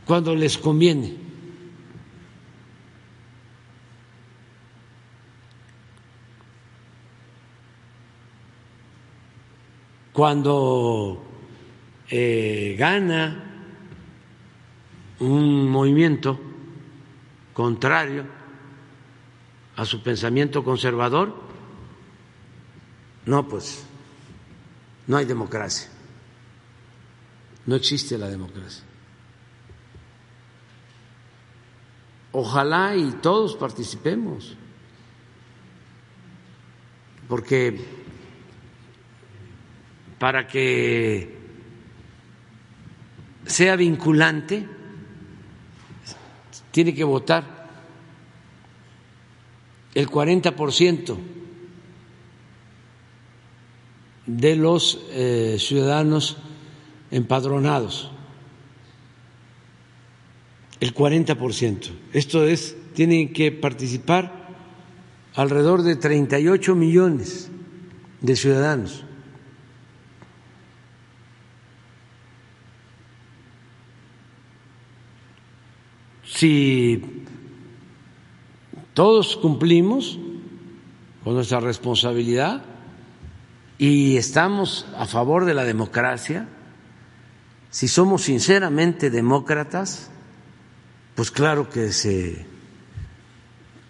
cuando 0.06 0.34
les 0.36 0.58
conviene. 0.58 1.31
Cuando 10.14 11.24
eh, 12.10 12.76
gana 12.78 13.52
un 15.20 15.70
movimiento 15.70 16.40
contrario 17.54 18.26
a 19.76 19.86
su 19.86 20.04
pensamiento 20.04 20.64
conservador, 20.64 21.34
no, 23.26 23.48
pues 23.48 23.86
no 25.08 25.18
hay 25.18 25.26
democracia. 25.26 25.90
No 27.66 27.76
existe 27.76 28.18
la 28.18 28.28
democracia. 28.28 28.84
Ojalá 32.34 32.96
y 32.96 33.12
todos 33.22 33.56
participemos, 33.56 34.56
porque 37.28 38.01
para 40.22 40.46
que 40.46 41.36
sea 43.44 43.76
vinculante, 43.76 44.68
tiene 46.70 46.94
que 46.94 47.04
votar 47.04 47.68
el 49.96 50.08
40% 50.08 51.18
de 54.28 54.56
los 54.58 55.04
eh, 55.10 55.56
ciudadanos 55.58 56.38
empadronados, 57.10 58.12
el 60.82 60.94
40%. 60.94 61.90
Esto 62.14 62.46
es, 62.46 62.78
tienen 62.94 63.34
que 63.34 63.52
participar 63.52 64.50
alrededor 65.34 65.82
de 65.82 65.96
38 65.96 66.76
millones 66.76 67.50
de 68.22 68.36
ciudadanos. 68.36 69.06
Si 76.42 77.00
todos 78.96 79.38
cumplimos 79.38 80.18
con 81.24 81.36
nuestra 81.36 81.60
responsabilidad 81.60 82.64
y 83.78 84.18
estamos 84.18 84.88
a 84.98 85.06
favor 85.06 85.46
de 85.46 85.54
la 85.54 85.66
democracia, 85.66 86.48
si 87.70 87.88
somos 87.88 88.24
sinceramente 88.24 89.12
demócratas, 89.12 90.10
pues 91.14 91.30
claro 91.30 91.70
que 91.70 91.92
se 91.94 92.44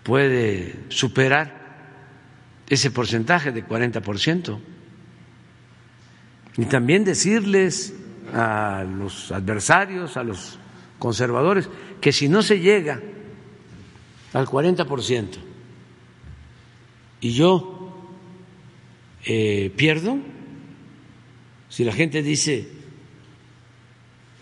puede 0.04 0.76
superar 0.90 1.56
ese 2.68 2.92
porcentaje 2.92 3.54
de 3.54 3.66
40%. 3.66 4.60
Y 6.58 6.66
también 6.66 7.06
decirles 7.06 7.94
a 8.34 8.84
los 8.84 9.32
adversarios, 9.32 10.18
a 10.18 10.24
los 10.24 10.60
conservadores, 11.00 11.70
que 12.02 12.12
si 12.12 12.28
no 12.28 12.42
se 12.42 12.60
llega 12.60 13.00
al 14.34 14.48
40% 14.48 15.28
y 17.22 17.32
yo 17.34 17.94
eh, 19.26 19.72
pierdo, 19.76 20.18
si 21.70 21.84
la 21.84 21.94
gente 21.94 22.24
dice 22.24 22.68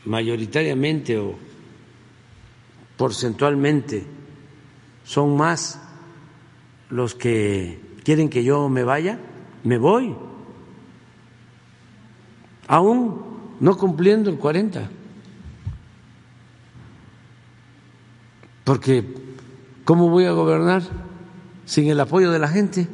mayoritariamente 0.05 1.17
o 1.17 1.37
porcentualmente 2.95 4.05
son 5.03 5.35
más 5.35 5.81
los 6.89 7.13
que 7.13 7.79
quieren 8.03 8.29
que 8.29 8.43
yo 8.43 8.69
me 8.69 8.83
vaya, 8.83 9.19
me 9.63 9.77
voy, 9.77 10.15
aún 12.67 13.57
no 13.59 13.77
cumpliendo 13.77 14.29
el 14.29 14.37
40. 14.37 14.89
Porque 18.69 19.03
¿cómo 19.83 20.09
voy 20.09 20.25
a 20.25 20.31
gobernar 20.31 20.83
sin 21.65 21.89
el 21.89 21.99
apoyo 21.99 22.29
de 22.29 22.37
la 22.37 22.47
gente? 22.47 22.87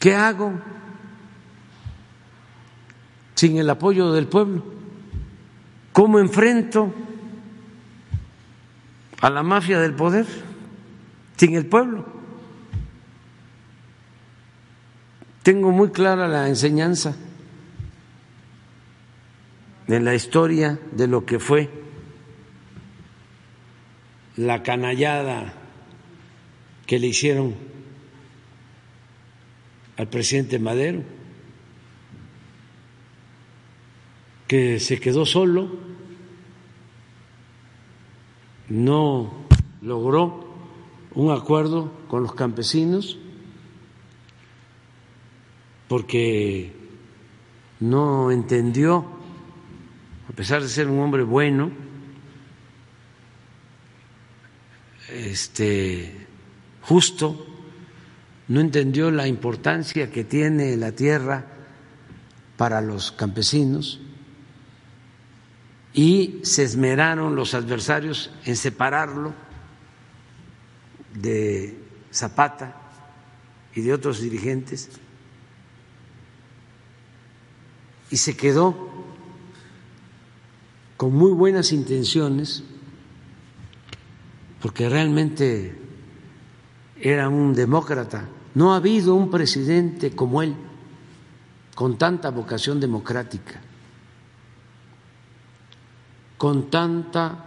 ¿Qué 0.00 0.16
hago? 0.16 0.54
sin 3.36 3.56
el 3.56 3.70
apoyo 3.70 4.10
del 4.10 4.26
pueblo? 4.26 4.64
¿Cómo 5.92 6.18
enfrento 6.18 6.92
a 9.20 9.30
la 9.30 9.44
mafia 9.44 9.78
del 9.78 9.94
poder 9.94 10.26
sin 11.36 11.54
el 11.54 11.66
pueblo? 11.66 12.04
Tengo 15.44 15.70
muy 15.70 15.90
clara 15.90 16.26
la 16.26 16.48
enseñanza 16.48 17.14
en 19.86 20.04
la 20.04 20.16
historia 20.16 20.80
de 20.90 21.06
lo 21.06 21.24
que 21.24 21.38
fue 21.38 21.77
la 24.38 24.62
canallada 24.62 25.52
que 26.86 27.00
le 27.00 27.08
hicieron 27.08 27.56
al 29.96 30.06
presidente 30.06 30.60
Madero, 30.60 31.02
que 34.46 34.78
se 34.78 35.00
quedó 35.00 35.26
solo, 35.26 35.68
no 38.68 39.32
logró 39.82 40.54
un 41.14 41.32
acuerdo 41.32 41.92
con 42.06 42.22
los 42.22 42.32
campesinos 42.32 43.18
porque 45.88 46.72
no 47.80 48.30
entendió, 48.30 49.04
a 50.28 50.32
pesar 50.32 50.62
de 50.62 50.68
ser 50.68 50.86
un 50.86 51.00
hombre 51.00 51.24
bueno, 51.24 51.87
este 55.08 56.26
justo, 56.82 57.46
no 58.48 58.60
entendió 58.60 59.10
la 59.10 59.26
importancia 59.26 60.10
que 60.10 60.24
tiene 60.24 60.76
la 60.76 60.92
tierra 60.92 61.44
para 62.56 62.80
los 62.80 63.12
campesinos 63.12 64.00
y 65.92 66.40
se 66.42 66.62
esmeraron 66.62 67.36
los 67.36 67.54
adversarios 67.54 68.30
en 68.44 68.56
separarlo 68.56 69.34
de 71.14 71.76
Zapata 72.12 72.76
y 73.74 73.82
de 73.82 73.92
otros 73.92 74.20
dirigentes 74.20 74.88
y 78.10 78.16
se 78.16 78.36
quedó 78.36 78.88
con 80.96 81.12
muy 81.12 81.32
buenas 81.32 81.72
intenciones 81.72 82.64
porque 84.60 84.88
realmente 84.88 85.78
era 87.00 87.28
un 87.28 87.54
demócrata. 87.54 88.28
No 88.54 88.72
ha 88.72 88.76
habido 88.76 89.14
un 89.14 89.30
presidente 89.30 90.14
como 90.14 90.42
él, 90.42 90.54
con 91.74 91.96
tanta 91.96 92.30
vocación 92.30 92.80
democrática, 92.80 93.60
con 96.36 96.70
tanta 96.70 97.44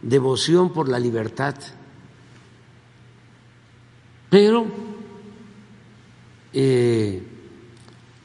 devoción 0.00 0.72
por 0.72 0.88
la 0.88 0.98
libertad. 0.98 1.54
Pero 4.30 4.66
eh, 6.52 7.22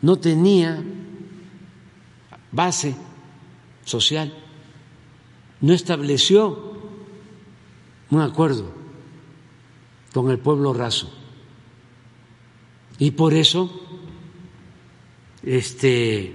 no 0.01 0.17
tenía 0.17 0.81
base 2.51 2.95
social, 3.83 4.33
no 5.61 5.73
estableció 5.73 6.68
un 8.11 8.21
acuerdo 8.21 8.71
con 10.13 10.29
el 10.31 10.39
pueblo 10.39 10.73
raso. 10.73 11.13
Y 12.97 13.11
por 13.11 13.33
eso 13.33 13.69
este 15.43 16.33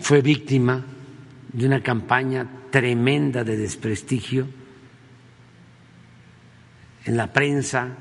fue 0.00 0.20
víctima 0.20 0.84
de 1.52 1.66
una 1.66 1.82
campaña 1.82 2.46
tremenda 2.70 3.44
de 3.44 3.56
desprestigio 3.56 4.46
en 7.06 7.16
la 7.16 7.32
prensa 7.32 7.96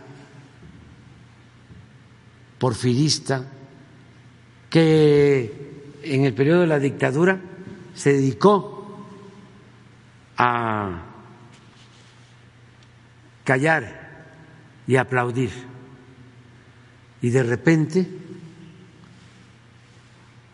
porfirista 2.58 3.51
que 4.70 5.93
en 6.03 6.26
el 6.26 6.34
periodo 6.34 6.62
de 6.62 6.68
la 6.68 6.80
dictadura 6.80 7.39
se 7.93 8.14
dedicó 8.14 8.74
a 10.38 11.01
callar 13.43 14.25
y 14.88 14.95
aplaudir. 14.95 15.51
Y 17.21 17.29
de 17.29 17.43
repente 17.43 18.07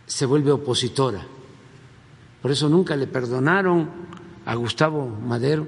se 0.06 0.26
vuelve 0.26 0.52
opositora. 0.52 1.22
Por 2.42 2.52
eso 2.52 2.70
nunca 2.70 2.96
le 2.96 3.08
perdonaron 3.08 3.90
a 4.46 4.56
Gustavo 4.56 5.08
Madero 5.08 5.68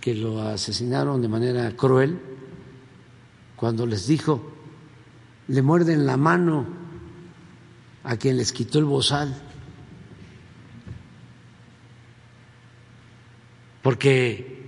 que 0.00 0.14
lo 0.14 0.42
asesinaron 0.42 1.20
de 1.20 1.28
manera 1.28 1.70
cruel 1.72 2.18
cuando 3.56 3.86
les 3.86 4.06
dijo, 4.06 4.52
le 5.48 5.62
muerden 5.62 6.06
la 6.06 6.16
mano 6.16 6.66
a 8.04 8.16
quien 8.16 8.36
les 8.36 8.52
quitó 8.52 8.78
el 8.78 8.84
bozal, 8.84 9.34
porque 13.86 14.64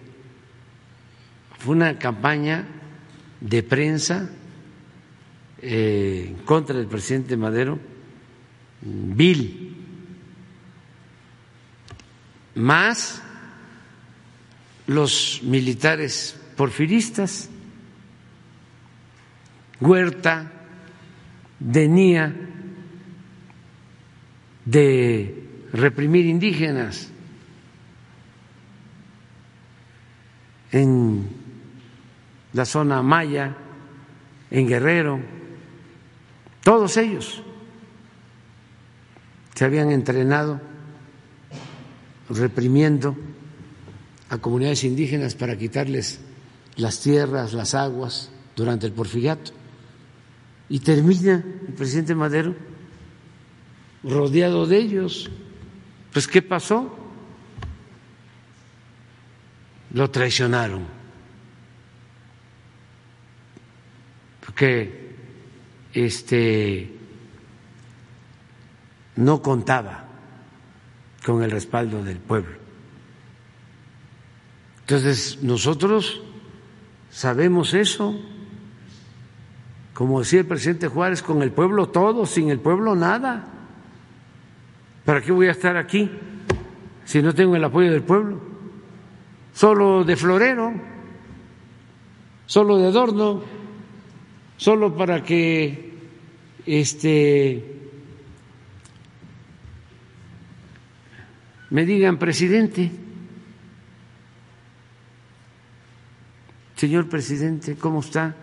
fue 1.58 1.74
una 1.74 1.98
campaña 1.98 2.64
de 3.40 3.64
prensa 3.64 4.30
eh, 5.60 6.36
contra 6.44 6.78
el 6.78 6.86
presidente 6.86 7.36
Madero, 7.36 7.80
vil, 8.80 9.74
más 12.54 13.20
los 14.86 15.40
militares 15.42 16.40
porfiristas, 16.56 17.50
Huerta, 19.80 20.52
Denía, 21.58 22.36
de 24.64 25.42
reprimir 25.72 26.26
indígenas 26.26 27.10
en 30.72 31.28
la 32.52 32.64
zona 32.64 33.02
maya, 33.02 33.56
en 34.50 34.66
Guerrero, 34.66 35.20
todos 36.62 36.96
ellos 36.96 37.42
se 39.54 39.64
habían 39.64 39.90
entrenado 39.90 40.60
reprimiendo 42.30 43.16
a 44.30 44.38
comunidades 44.38 44.84
indígenas 44.84 45.34
para 45.34 45.56
quitarles 45.56 46.20
las 46.76 47.00
tierras, 47.00 47.54
las 47.54 47.74
aguas 47.74 48.30
durante 48.54 48.86
el 48.86 48.92
porfiriato. 48.92 49.52
Y 50.68 50.80
termina 50.80 51.44
el 51.66 51.74
presidente 51.74 52.14
Madero 52.14 52.54
rodeado 54.04 54.66
de 54.66 54.76
ellos. 54.76 55.30
Pues 56.12 56.28
¿qué 56.28 56.42
pasó? 56.42 56.94
Lo 59.92 60.10
traicionaron. 60.10 60.86
Porque 64.44 65.14
este 65.92 66.92
no 69.16 69.42
contaba 69.42 70.04
con 71.24 71.42
el 71.42 71.50
respaldo 71.50 72.02
del 72.04 72.18
pueblo. 72.18 72.56
Entonces, 74.80 75.42
nosotros 75.42 76.22
sabemos 77.10 77.74
eso. 77.74 78.18
Como 79.92 80.20
decía 80.20 80.40
el 80.40 80.46
presidente 80.46 80.88
Juárez, 80.88 81.22
con 81.22 81.42
el 81.42 81.50
pueblo 81.50 81.88
todo, 81.88 82.24
sin 82.24 82.50
el 82.50 82.60
pueblo 82.60 82.94
nada. 82.94 83.44
¿Para 85.04 85.20
qué 85.20 85.32
voy 85.32 85.48
a 85.48 85.50
estar 85.50 85.76
aquí 85.76 86.10
si 87.04 87.20
no 87.20 87.34
tengo 87.34 87.56
el 87.56 87.64
apoyo 87.64 87.90
del 87.90 88.02
pueblo? 88.02 88.47
Solo 89.58 90.04
de 90.04 90.14
florero, 90.14 90.72
solo 92.46 92.78
de 92.78 92.86
adorno, 92.86 93.42
solo 94.56 94.94
para 94.94 95.24
que 95.24 95.94
este 96.64 97.64
me 101.70 101.84
digan 101.84 102.20
presidente. 102.20 102.88
Señor 106.76 107.08
presidente, 107.08 107.74
¿cómo 107.74 107.98
está? 107.98 108.36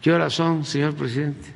¿Qué 0.00 0.10
horas 0.10 0.32
son, 0.32 0.64
señor 0.64 0.94
presidente? 0.94 1.52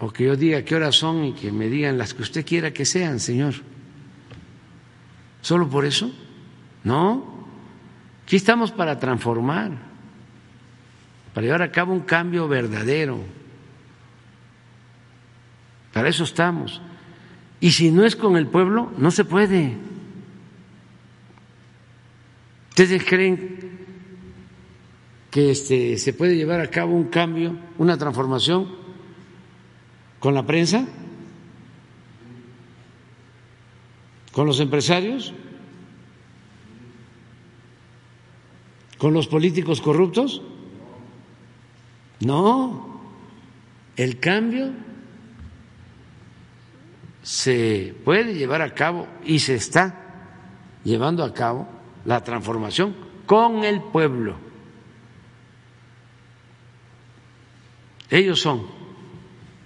o 0.00 0.10
que 0.10 0.24
yo 0.24 0.34
diga 0.34 0.64
qué 0.64 0.76
horas 0.76 0.96
son 0.96 1.26
y 1.26 1.34
que 1.34 1.52
me 1.52 1.68
digan 1.68 1.98
las 1.98 2.14
que 2.14 2.22
usted 2.22 2.42
quiera 2.42 2.72
que 2.72 2.86
sean, 2.86 3.20
Señor. 3.20 3.52
¿Solo 5.42 5.68
por 5.68 5.84
eso? 5.84 6.10
No. 6.84 7.24
Aquí 8.24 8.36
estamos 8.36 8.70
para 8.70 8.98
transformar, 8.98 9.72
para 11.34 11.44
llevar 11.44 11.62
a 11.62 11.72
cabo 11.72 11.92
un 11.92 12.00
cambio 12.00 12.46
verdadero. 12.48 13.18
Para 15.92 16.08
eso 16.08 16.24
estamos. 16.24 16.80
Y 17.60 17.72
si 17.72 17.90
no 17.90 18.04
es 18.04 18.16
con 18.16 18.36
el 18.36 18.46
pueblo, 18.46 18.92
no 18.96 19.10
se 19.10 19.24
puede. 19.24 19.76
¿Ustedes 22.70 23.04
creen 23.04 23.58
que 25.30 25.50
este, 25.50 25.98
se 25.98 26.12
puede 26.12 26.36
llevar 26.36 26.60
a 26.60 26.68
cabo 26.68 26.94
un 26.94 27.04
cambio, 27.04 27.56
una 27.78 27.98
transformación 27.98 28.80
¿Con 30.20 30.34
la 30.34 30.46
prensa? 30.46 30.86
¿Con 34.32 34.46
los 34.46 34.60
empresarios? 34.60 35.32
¿Con 38.98 39.12
los 39.12 39.26
políticos 39.26 39.80
corruptos? 39.80 40.42
No, 42.20 43.00
el 43.96 44.20
cambio 44.20 44.72
se 47.22 47.94
puede 48.04 48.34
llevar 48.34 48.62
a 48.62 48.74
cabo 48.74 49.08
y 49.24 49.38
se 49.40 49.54
está 49.54 49.94
llevando 50.84 51.24
a 51.24 51.34
cabo 51.34 51.66
la 52.04 52.22
transformación 52.22 52.94
con 53.26 53.64
el 53.64 53.80
pueblo. 53.80 54.36
Ellos 58.10 58.40
son 58.40 58.66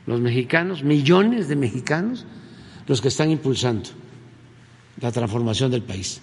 los 0.07 0.21
mexicanos, 0.21 0.85
millones 0.85 1.49
de 1.49 1.57
mexicanos, 1.57 2.27
los 2.87 3.01
que 3.01 3.09
están 3.09 3.31
impulsando 3.31 4.04
la 5.01 5.13
transformación 5.13 5.71
del 5.71 5.83
país. 5.83 6.21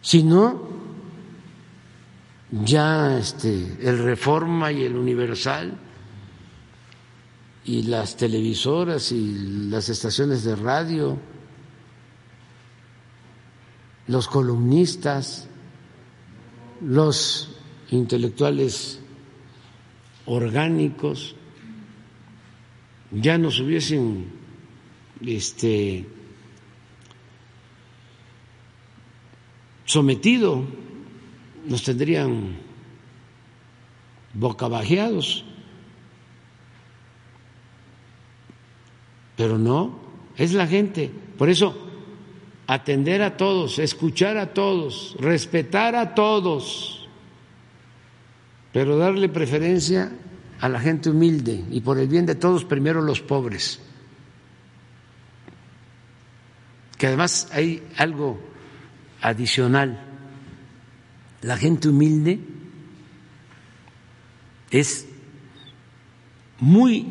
Si 0.00 0.22
no, 0.22 0.68
ya 2.50 3.18
este, 3.18 3.76
el 3.80 3.98
Reforma 3.98 4.72
y 4.72 4.84
el 4.84 4.96
Universal 4.96 5.76
y 7.64 7.82
las 7.82 8.16
televisoras 8.16 9.12
y 9.12 9.68
las 9.68 9.88
estaciones 9.88 10.44
de 10.44 10.56
radio, 10.56 11.18
los 14.06 14.26
columnistas, 14.28 15.46
los 16.80 17.50
intelectuales 17.90 19.00
orgánicos, 20.24 21.34
ya 23.10 23.36
nos 23.36 23.60
hubiesen 23.60 24.26
este, 25.20 26.06
sometido, 29.88 30.64
nos 31.64 31.82
tendrían 31.82 32.58
bocabajeados. 34.34 35.44
Pero 39.34 39.56
no, 39.56 39.98
es 40.36 40.52
la 40.52 40.66
gente. 40.66 41.10
Por 41.38 41.48
eso, 41.48 41.74
atender 42.66 43.22
a 43.22 43.38
todos, 43.38 43.78
escuchar 43.78 44.36
a 44.36 44.52
todos, 44.52 45.16
respetar 45.18 45.96
a 45.96 46.14
todos, 46.14 47.08
pero 48.74 48.98
darle 48.98 49.30
preferencia 49.30 50.12
a 50.60 50.68
la 50.68 50.80
gente 50.80 51.08
humilde 51.08 51.64
y 51.70 51.80
por 51.80 51.98
el 51.98 52.08
bien 52.08 52.26
de 52.26 52.34
todos, 52.34 52.66
primero 52.66 53.00
los 53.00 53.22
pobres. 53.22 53.80
Que 56.98 57.06
además 57.06 57.48
hay 57.52 57.82
algo 57.96 58.48
adicional. 59.20 59.98
La 61.42 61.56
gente 61.56 61.88
humilde 61.88 62.40
es 64.70 65.06
muy 66.60 67.06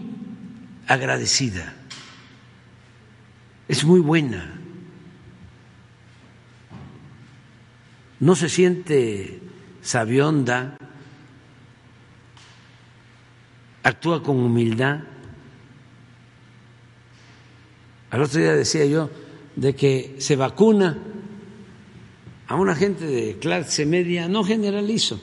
agradecida, 0.88 1.74
es 3.68 3.84
muy 3.84 4.00
buena, 4.00 4.54
no 8.20 8.36
se 8.36 8.50
siente 8.50 9.40
sabionda, 9.82 10.78
actúa 13.84 14.22
con 14.22 14.38
humildad. 14.38 15.00
Al 18.10 18.22
otro 18.22 18.40
día 18.40 18.54
decía 18.54 18.86
yo 18.86 19.10
de 19.56 19.76
que 19.76 20.16
se 20.20 20.36
vacuna 20.36 20.98
a 22.48 22.56
una 22.56 22.76
gente 22.76 23.06
de 23.06 23.38
clase 23.40 23.86
media, 23.86 24.28
no 24.28 24.44
generalizo, 24.44 25.20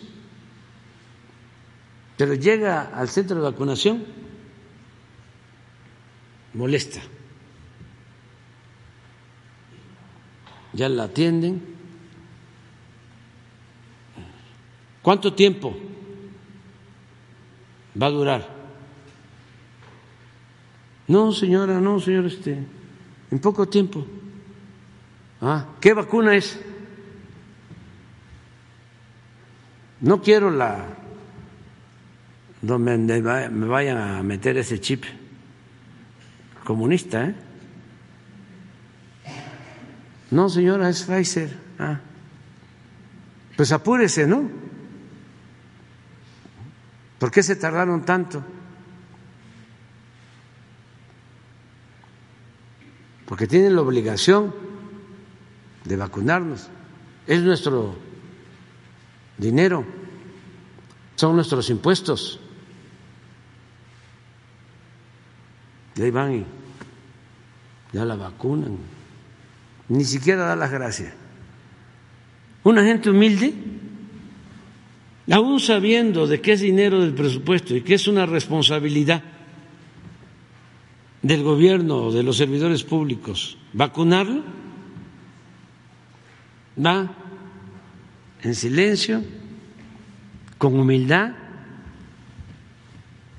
pero 2.16 2.34
llega 2.34 2.82
al 2.82 3.08
centro 3.08 3.36
de 3.36 3.42
vacunación, 3.42 4.04
molesta. 6.52 7.00
Ya 10.72 10.88
la 10.88 11.04
atienden. 11.04 11.62
¿Cuánto 15.02 15.32
tiempo 15.34 15.76
va 18.00 18.06
a 18.06 18.10
durar? 18.10 18.54
No, 21.06 21.32
señora, 21.32 21.80
no, 21.80 22.00
señor, 22.00 22.26
este, 22.26 22.66
en 23.30 23.38
poco 23.38 23.68
tiempo. 23.68 24.04
Ah, 25.40 25.66
¿qué 25.80 25.92
vacuna 25.92 26.34
es? 26.34 26.58
No 30.04 30.20
quiero 30.20 30.50
la 30.50 30.84
donde 32.60 32.98
me 32.98 33.66
vayan 33.66 33.96
a 33.96 34.22
meter 34.22 34.58
ese 34.58 34.78
chip 34.78 35.04
comunista, 36.62 37.24
¿eh? 37.24 37.34
No, 40.30 40.50
señora, 40.50 40.90
es 40.90 41.04
Pfizer. 41.04 41.56
Ah. 41.78 42.00
Pues 43.56 43.72
apúrese, 43.72 44.26
¿no? 44.26 44.50
¿Por 47.18 47.30
qué 47.30 47.42
se 47.42 47.56
tardaron 47.56 48.04
tanto? 48.04 48.44
Porque 53.24 53.46
tienen 53.46 53.74
la 53.74 53.80
obligación 53.80 54.54
de 55.84 55.96
vacunarnos. 55.96 56.68
Es 57.26 57.40
nuestro 57.40 57.96
dinero, 59.38 59.84
son 61.16 61.36
nuestros 61.36 61.70
impuestos. 61.70 62.40
Y 65.96 66.02
ahí 66.02 66.10
van 66.10 66.34
y 66.34 66.44
ya 67.92 68.04
la 68.04 68.16
vacunan. 68.16 68.76
Ni 69.88 70.04
siquiera 70.04 70.44
da 70.44 70.56
las 70.56 70.70
gracias. 70.70 71.12
Una 72.64 72.82
gente 72.82 73.10
humilde, 73.10 73.54
aún 75.30 75.60
sabiendo 75.60 76.26
de 76.26 76.40
que 76.40 76.52
es 76.52 76.60
dinero 76.60 77.00
del 77.00 77.14
presupuesto 77.14 77.76
y 77.76 77.82
que 77.82 77.94
es 77.94 78.08
una 78.08 78.26
responsabilidad 78.26 79.22
del 81.22 81.42
gobierno 81.42 82.10
de 82.10 82.22
los 82.22 82.36
servidores 82.36 82.84
públicos 82.84 83.56
vacunarlo, 83.72 84.42
va 86.84 87.10
en 88.44 88.54
silencio, 88.54 89.24
con 90.58 90.78
humildad, 90.78 91.32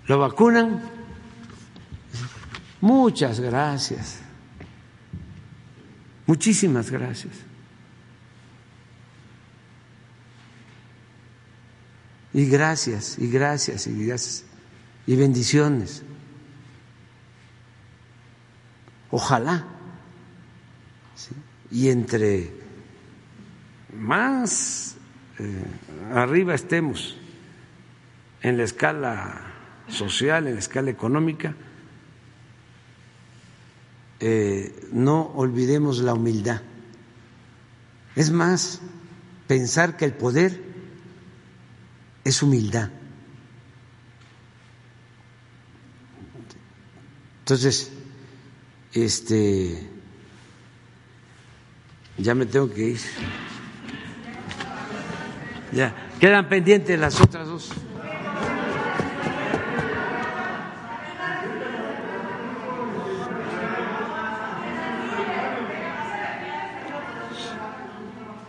lo 0.07 0.19
vacunan. 0.19 0.82
Muchas 2.82 3.40
gracias. 3.40 4.19
Muchísimas 6.26 6.90
gracias. 6.90 7.34
Y 12.34 12.48
gracias, 12.48 13.18
y 13.19 13.30
gracias, 13.30 13.88
y 13.88 14.06
gracias. 14.06 14.44
Y 15.07 15.15
bendiciones. 15.15 16.03
Ojalá. 19.11 19.65
Y 21.72 21.90
entre 21.90 22.52
más 23.94 24.94
arriba 26.13 26.53
estemos 26.53 27.17
en 28.41 28.57
la 28.57 28.63
escala 28.63 29.41
social, 29.87 30.47
en 30.47 30.53
la 30.53 30.59
escala 30.59 30.91
económica, 30.91 31.55
eh, 34.19 34.87
no 34.91 35.31
olvidemos 35.35 35.99
la 35.99 36.13
humildad. 36.13 36.61
Es 38.15 38.31
más, 38.31 38.81
pensar 39.47 39.97
que 39.97 40.05
el 40.05 40.13
poder 40.13 40.61
es 42.23 42.41
humildad. 42.41 42.89
Entonces, 47.39 47.91
este, 48.93 49.87
ya 52.17 52.33
me 52.33 52.45
tengo 52.45 52.73
que 52.73 52.89
ir. 52.89 52.99
Ya, 55.76 55.93
quedan 56.22 56.47
pendientes 56.47 56.97
las 56.97 57.19
otras 57.19 57.47
dos. 57.47 57.69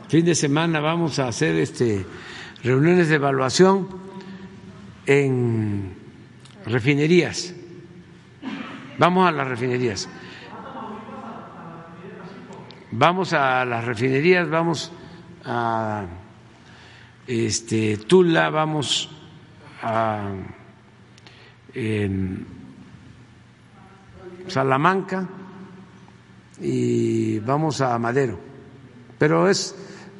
Fin 0.08 0.24
de 0.24 0.36
semana 0.36 0.78
vamos 0.78 1.18
a 1.18 1.26
hacer 1.26 1.56
este 1.56 2.06
reuniones 2.62 3.08
de 3.08 3.16
evaluación 3.16 3.88
en 5.04 5.96
refinerías. 6.64 7.56
Vamos 8.98 9.28
a 9.28 9.32
las 9.32 9.48
refinerías. 9.48 10.08
Vamos 12.92 13.32
a 13.32 13.64
las 13.64 13.84
refinerías, 13.84 14.48
vamos 14.48 14.92
a 15.44 16.06
este, 17.26 17.96
Tula, 17.96 18.50
vamos 18.50 19.10
a 19.82 20.30
en 21.74 22.46
Salamanca 24.48 25.28
y 26.60 27.38
vamos 27.40 27.80
a 27.80 27.98
Madero. 27.98 28.38
Pero 29.18 29.48
es, 29.48 29.74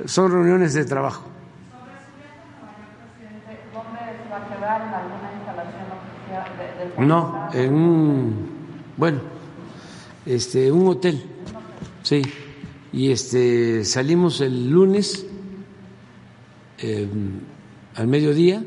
son 0.05 0.31
reuniones 0.31 0.75
de 0.75 0.85
trabajo. 0.85 1.25
No, 6.99 7.49
en 7.53 7.75
un, 7.75 8.49
bueno, 8.97 9.21
este, 10.25 10.73
un 10.73 10.89
hotel, 10.89 11.23
sí. 12.03 12.23
Y 12.93 13.13
este, 13.13 13.85
salimos 13.85 14.41
el 14.41 14.71
lunes 14.71 15.27
em, 16.79 17.41
al 17.95 18.07
mediodía 18.07 18.63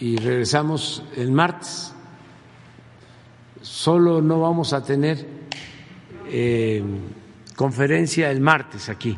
y 0.00 0.16
regresamos 0.16 1.04
el 1.16 1.30
martes. 1.30 1.92
Solo 3.60 4.22
no 4.22 4.40
vamos 4.40 4.72
a 4.72 4.82
tener 4.82 5.26
em, 6.30 6.98
conferencia 7.54 8.30
el 8.30 8.40
martes 8.40 8.88
aquí, 8.88 9.16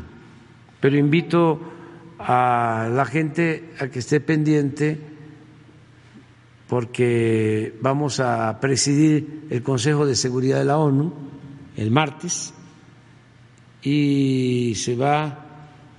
pero 0.81 0.97
invito 0.97 1.61
a 2.19 2.89
la 2.93 3.05
gente 3.05 3.75
a 3.79 3.89
que 3.89 4.01
esté 4.01 4.21
pendiente 4.21 4.99
porque 6.69 7.77
vamos 7.81 8.19
a 8.21 8.59
presidir 8.61 9.47
el 9.51 9.63
Consejo 9.63 10.07
de 10.07 10.15
Seguridad 10.15 10.59
de 10.59 10.65
la 10.65 10.79
ONU 10.79 11.13
el 11.77 11.91
martes 11.91 12.55
y 13.83 14.75
se 14.77 14.97
va 14.97 15.42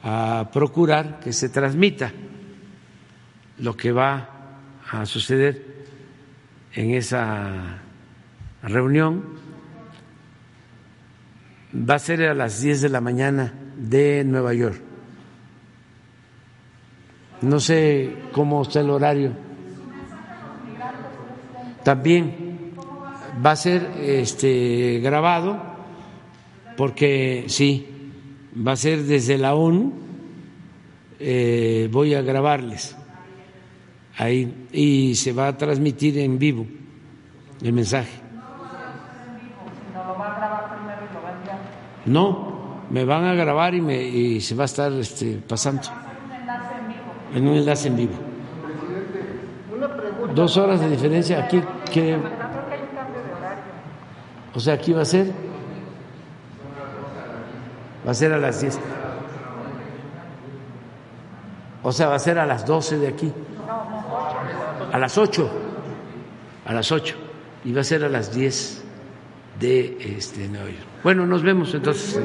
a 0.03 0.49
procurar 0.51 1.19
que 1.19 1.33
se 1.33 1.49
transmita 1.49 2.11
lo 3.59 3.75
que 3.75 3.91
va 3.91 4.29
a 4.91 5.05
suceder 5.05 5.85
en 6.73 6.91
esa 6.91 7.81
reunión. 8.61 9.23
Va 11.73 11.95
a 11.95 11.99
ser 11.99 12.23
a 12.23 12.33
las 12.33 12.61
10 12.61 12.81
de 12.81 12.89
la 12.89 13.01
mañana 13.01 13.53
de 13.77 14.23
Nueva 14.23 14.53
York. 14.53 14.79
No 17.41 17.59
sé 17.59 18.15
cómo 18.31 18.61
está 18.61 18.81
el 18.81 18.89
horario 18.89 19.53
también 21.83 22.71
va 23.45 23.51
a 23.51 23.55
ser 23.55 23.91
este, 24.01 24.99
grabado 24.99 25.61
porque 26.77 27.45
sí, 27.47 27.92
va 28.55 28.73
a 28.73 28.75
ser 28.75 29.03
desde 29.03 29.37
la 29.37 29.55
ONU, 29.55 29.93
eh, 31.19 31.89
voy 31.91 32.13
a 32.13 32.21
grabarles 32.21 32.95
ahí 34.17 34.67
y 34.71 35.15
se 35.15 35.33
va 35.33 35.47
a 35.47 35.57
transmitir 35.57 36.17
en 36.19 36.37
vivo 36.37 36.65
el 37.61 37.73
mensaje. 37.73 38.21
No, 42.05 42.83
me 42.89 43.05
van 43.05 43.23
a 43.23 43.33
grabar 43.33 43.73
y, 43.73 43.81
me, 43.81 44.03
y 44.03 44.41
se 44.41 44.55
va 44.55 44.63
a 44.63 44.65
estar 44.65 44.91
este, 44.93 45.37
pasando. 45.47 45.83
En 47.33 47.47
un 47.47 47.55
enlace 47.55 47.87
en 47.87 47.95
vivo 47.95 48.33
dos 50.33 50.57
horas 50.57 50.79
de 50.79 50.89
diferencia. 50.89 51.43
Aquí, 51.43 51.61
que, 51.91 52.17
o 54.53 54.59
sea, 54.59 54.75
aquí 54.75 54.93
va 54.93 55.01
a 55.01 55.05
ser, 55.05 55.31
va 58.05 58.11
a 58.11 58.13
ser 58.13 58.33
a 58.33 58.37
las 58.37 58.61
10. 58.61 58.79
O 61.83 61.91
sea, 61.91 62.07
va 62.07 62.15
a 62.15 62.19
ser 62.19 62.39
a 62.39 62.45
las 62.45 62.65
12 62.65 62.97
de 62.97 63.07
aquí. 63.07 63.31
A 64.91 64.97
las 64.97 65.17
8. 65.17 65.49
A 66.65 66.73
las 66.73 66.91
8. 66.91 67.15
Y 67.65 67.73
va 67.73 67.81
a 67.81 67.83
ser 67.83 68.03
a 68.03 68.09
las 68.09 68.33
10 68.33 68.83
de 69.59 69.97
este, 70.17 70.47
Nueva 70.47 70.65
York. 70.69 70.87
Bueno, 71.03 71.25
nos 71.25 71.43
vemos 71.43 71.73
entonces. 71.73 72.21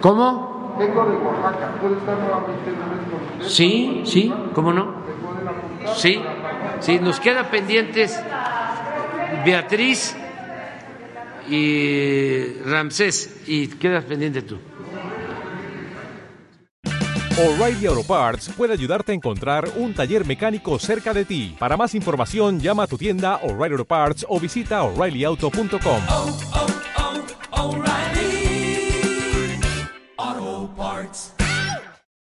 ¿Cómo? 0.00 0.76
Vengo 0.78 1.04
de 1.06 1.16
Oaxaca. 1.16 1.72
¿Puede 1.80 1.96
estar 1.96 2.18
nuevamente 2.18 2.70
en 2.70 3.48
Sí, 3.48 4.02
sí, 4.04 4.32
¿cómo 4.54 4.72
no? 4.72 4.94
Sí, 5.94 6.20
sí, 6.80 6.98
nos 6.98 7.20
queda 7.20 7.50
pendientes 7.50 8.20
Beatriz 9.44 10.16
y 11.48 12.54
Ramsés 12.64 13.42
y 13.46 13.68
quedas 13.68 14.04
pendiente 14.04 14.42
tú. 14.42 14.58
O'Reilly 17.38 17.84
Auto 17.84 18.02
Parts 18.02 18.48
puede 18.56 18.72
ayudarte 18.72 19.12
a 19.12 19.14
encontrar 19.14 19.68
un 19.76 19.92
taller 19.92 20.24
mecánico 20.24 20.78
cerca 20.78 21.12
de 21.12 21.26
ti. 21.26 21.54
Para 21.58 21.76
más 21.76 21.94
información, 21.94 22.60
llama 22.60 22.84
a 22.84 22.86
tu 22.86 22.96
tienda 22.96 23.36
O'Reilly 23.42 23.72
Auto 23.72 23.84
Parts 23.84 24.24
o 24.26 24.40
visita 24.40 24.82
oreillyauto.com. 24.82 26.75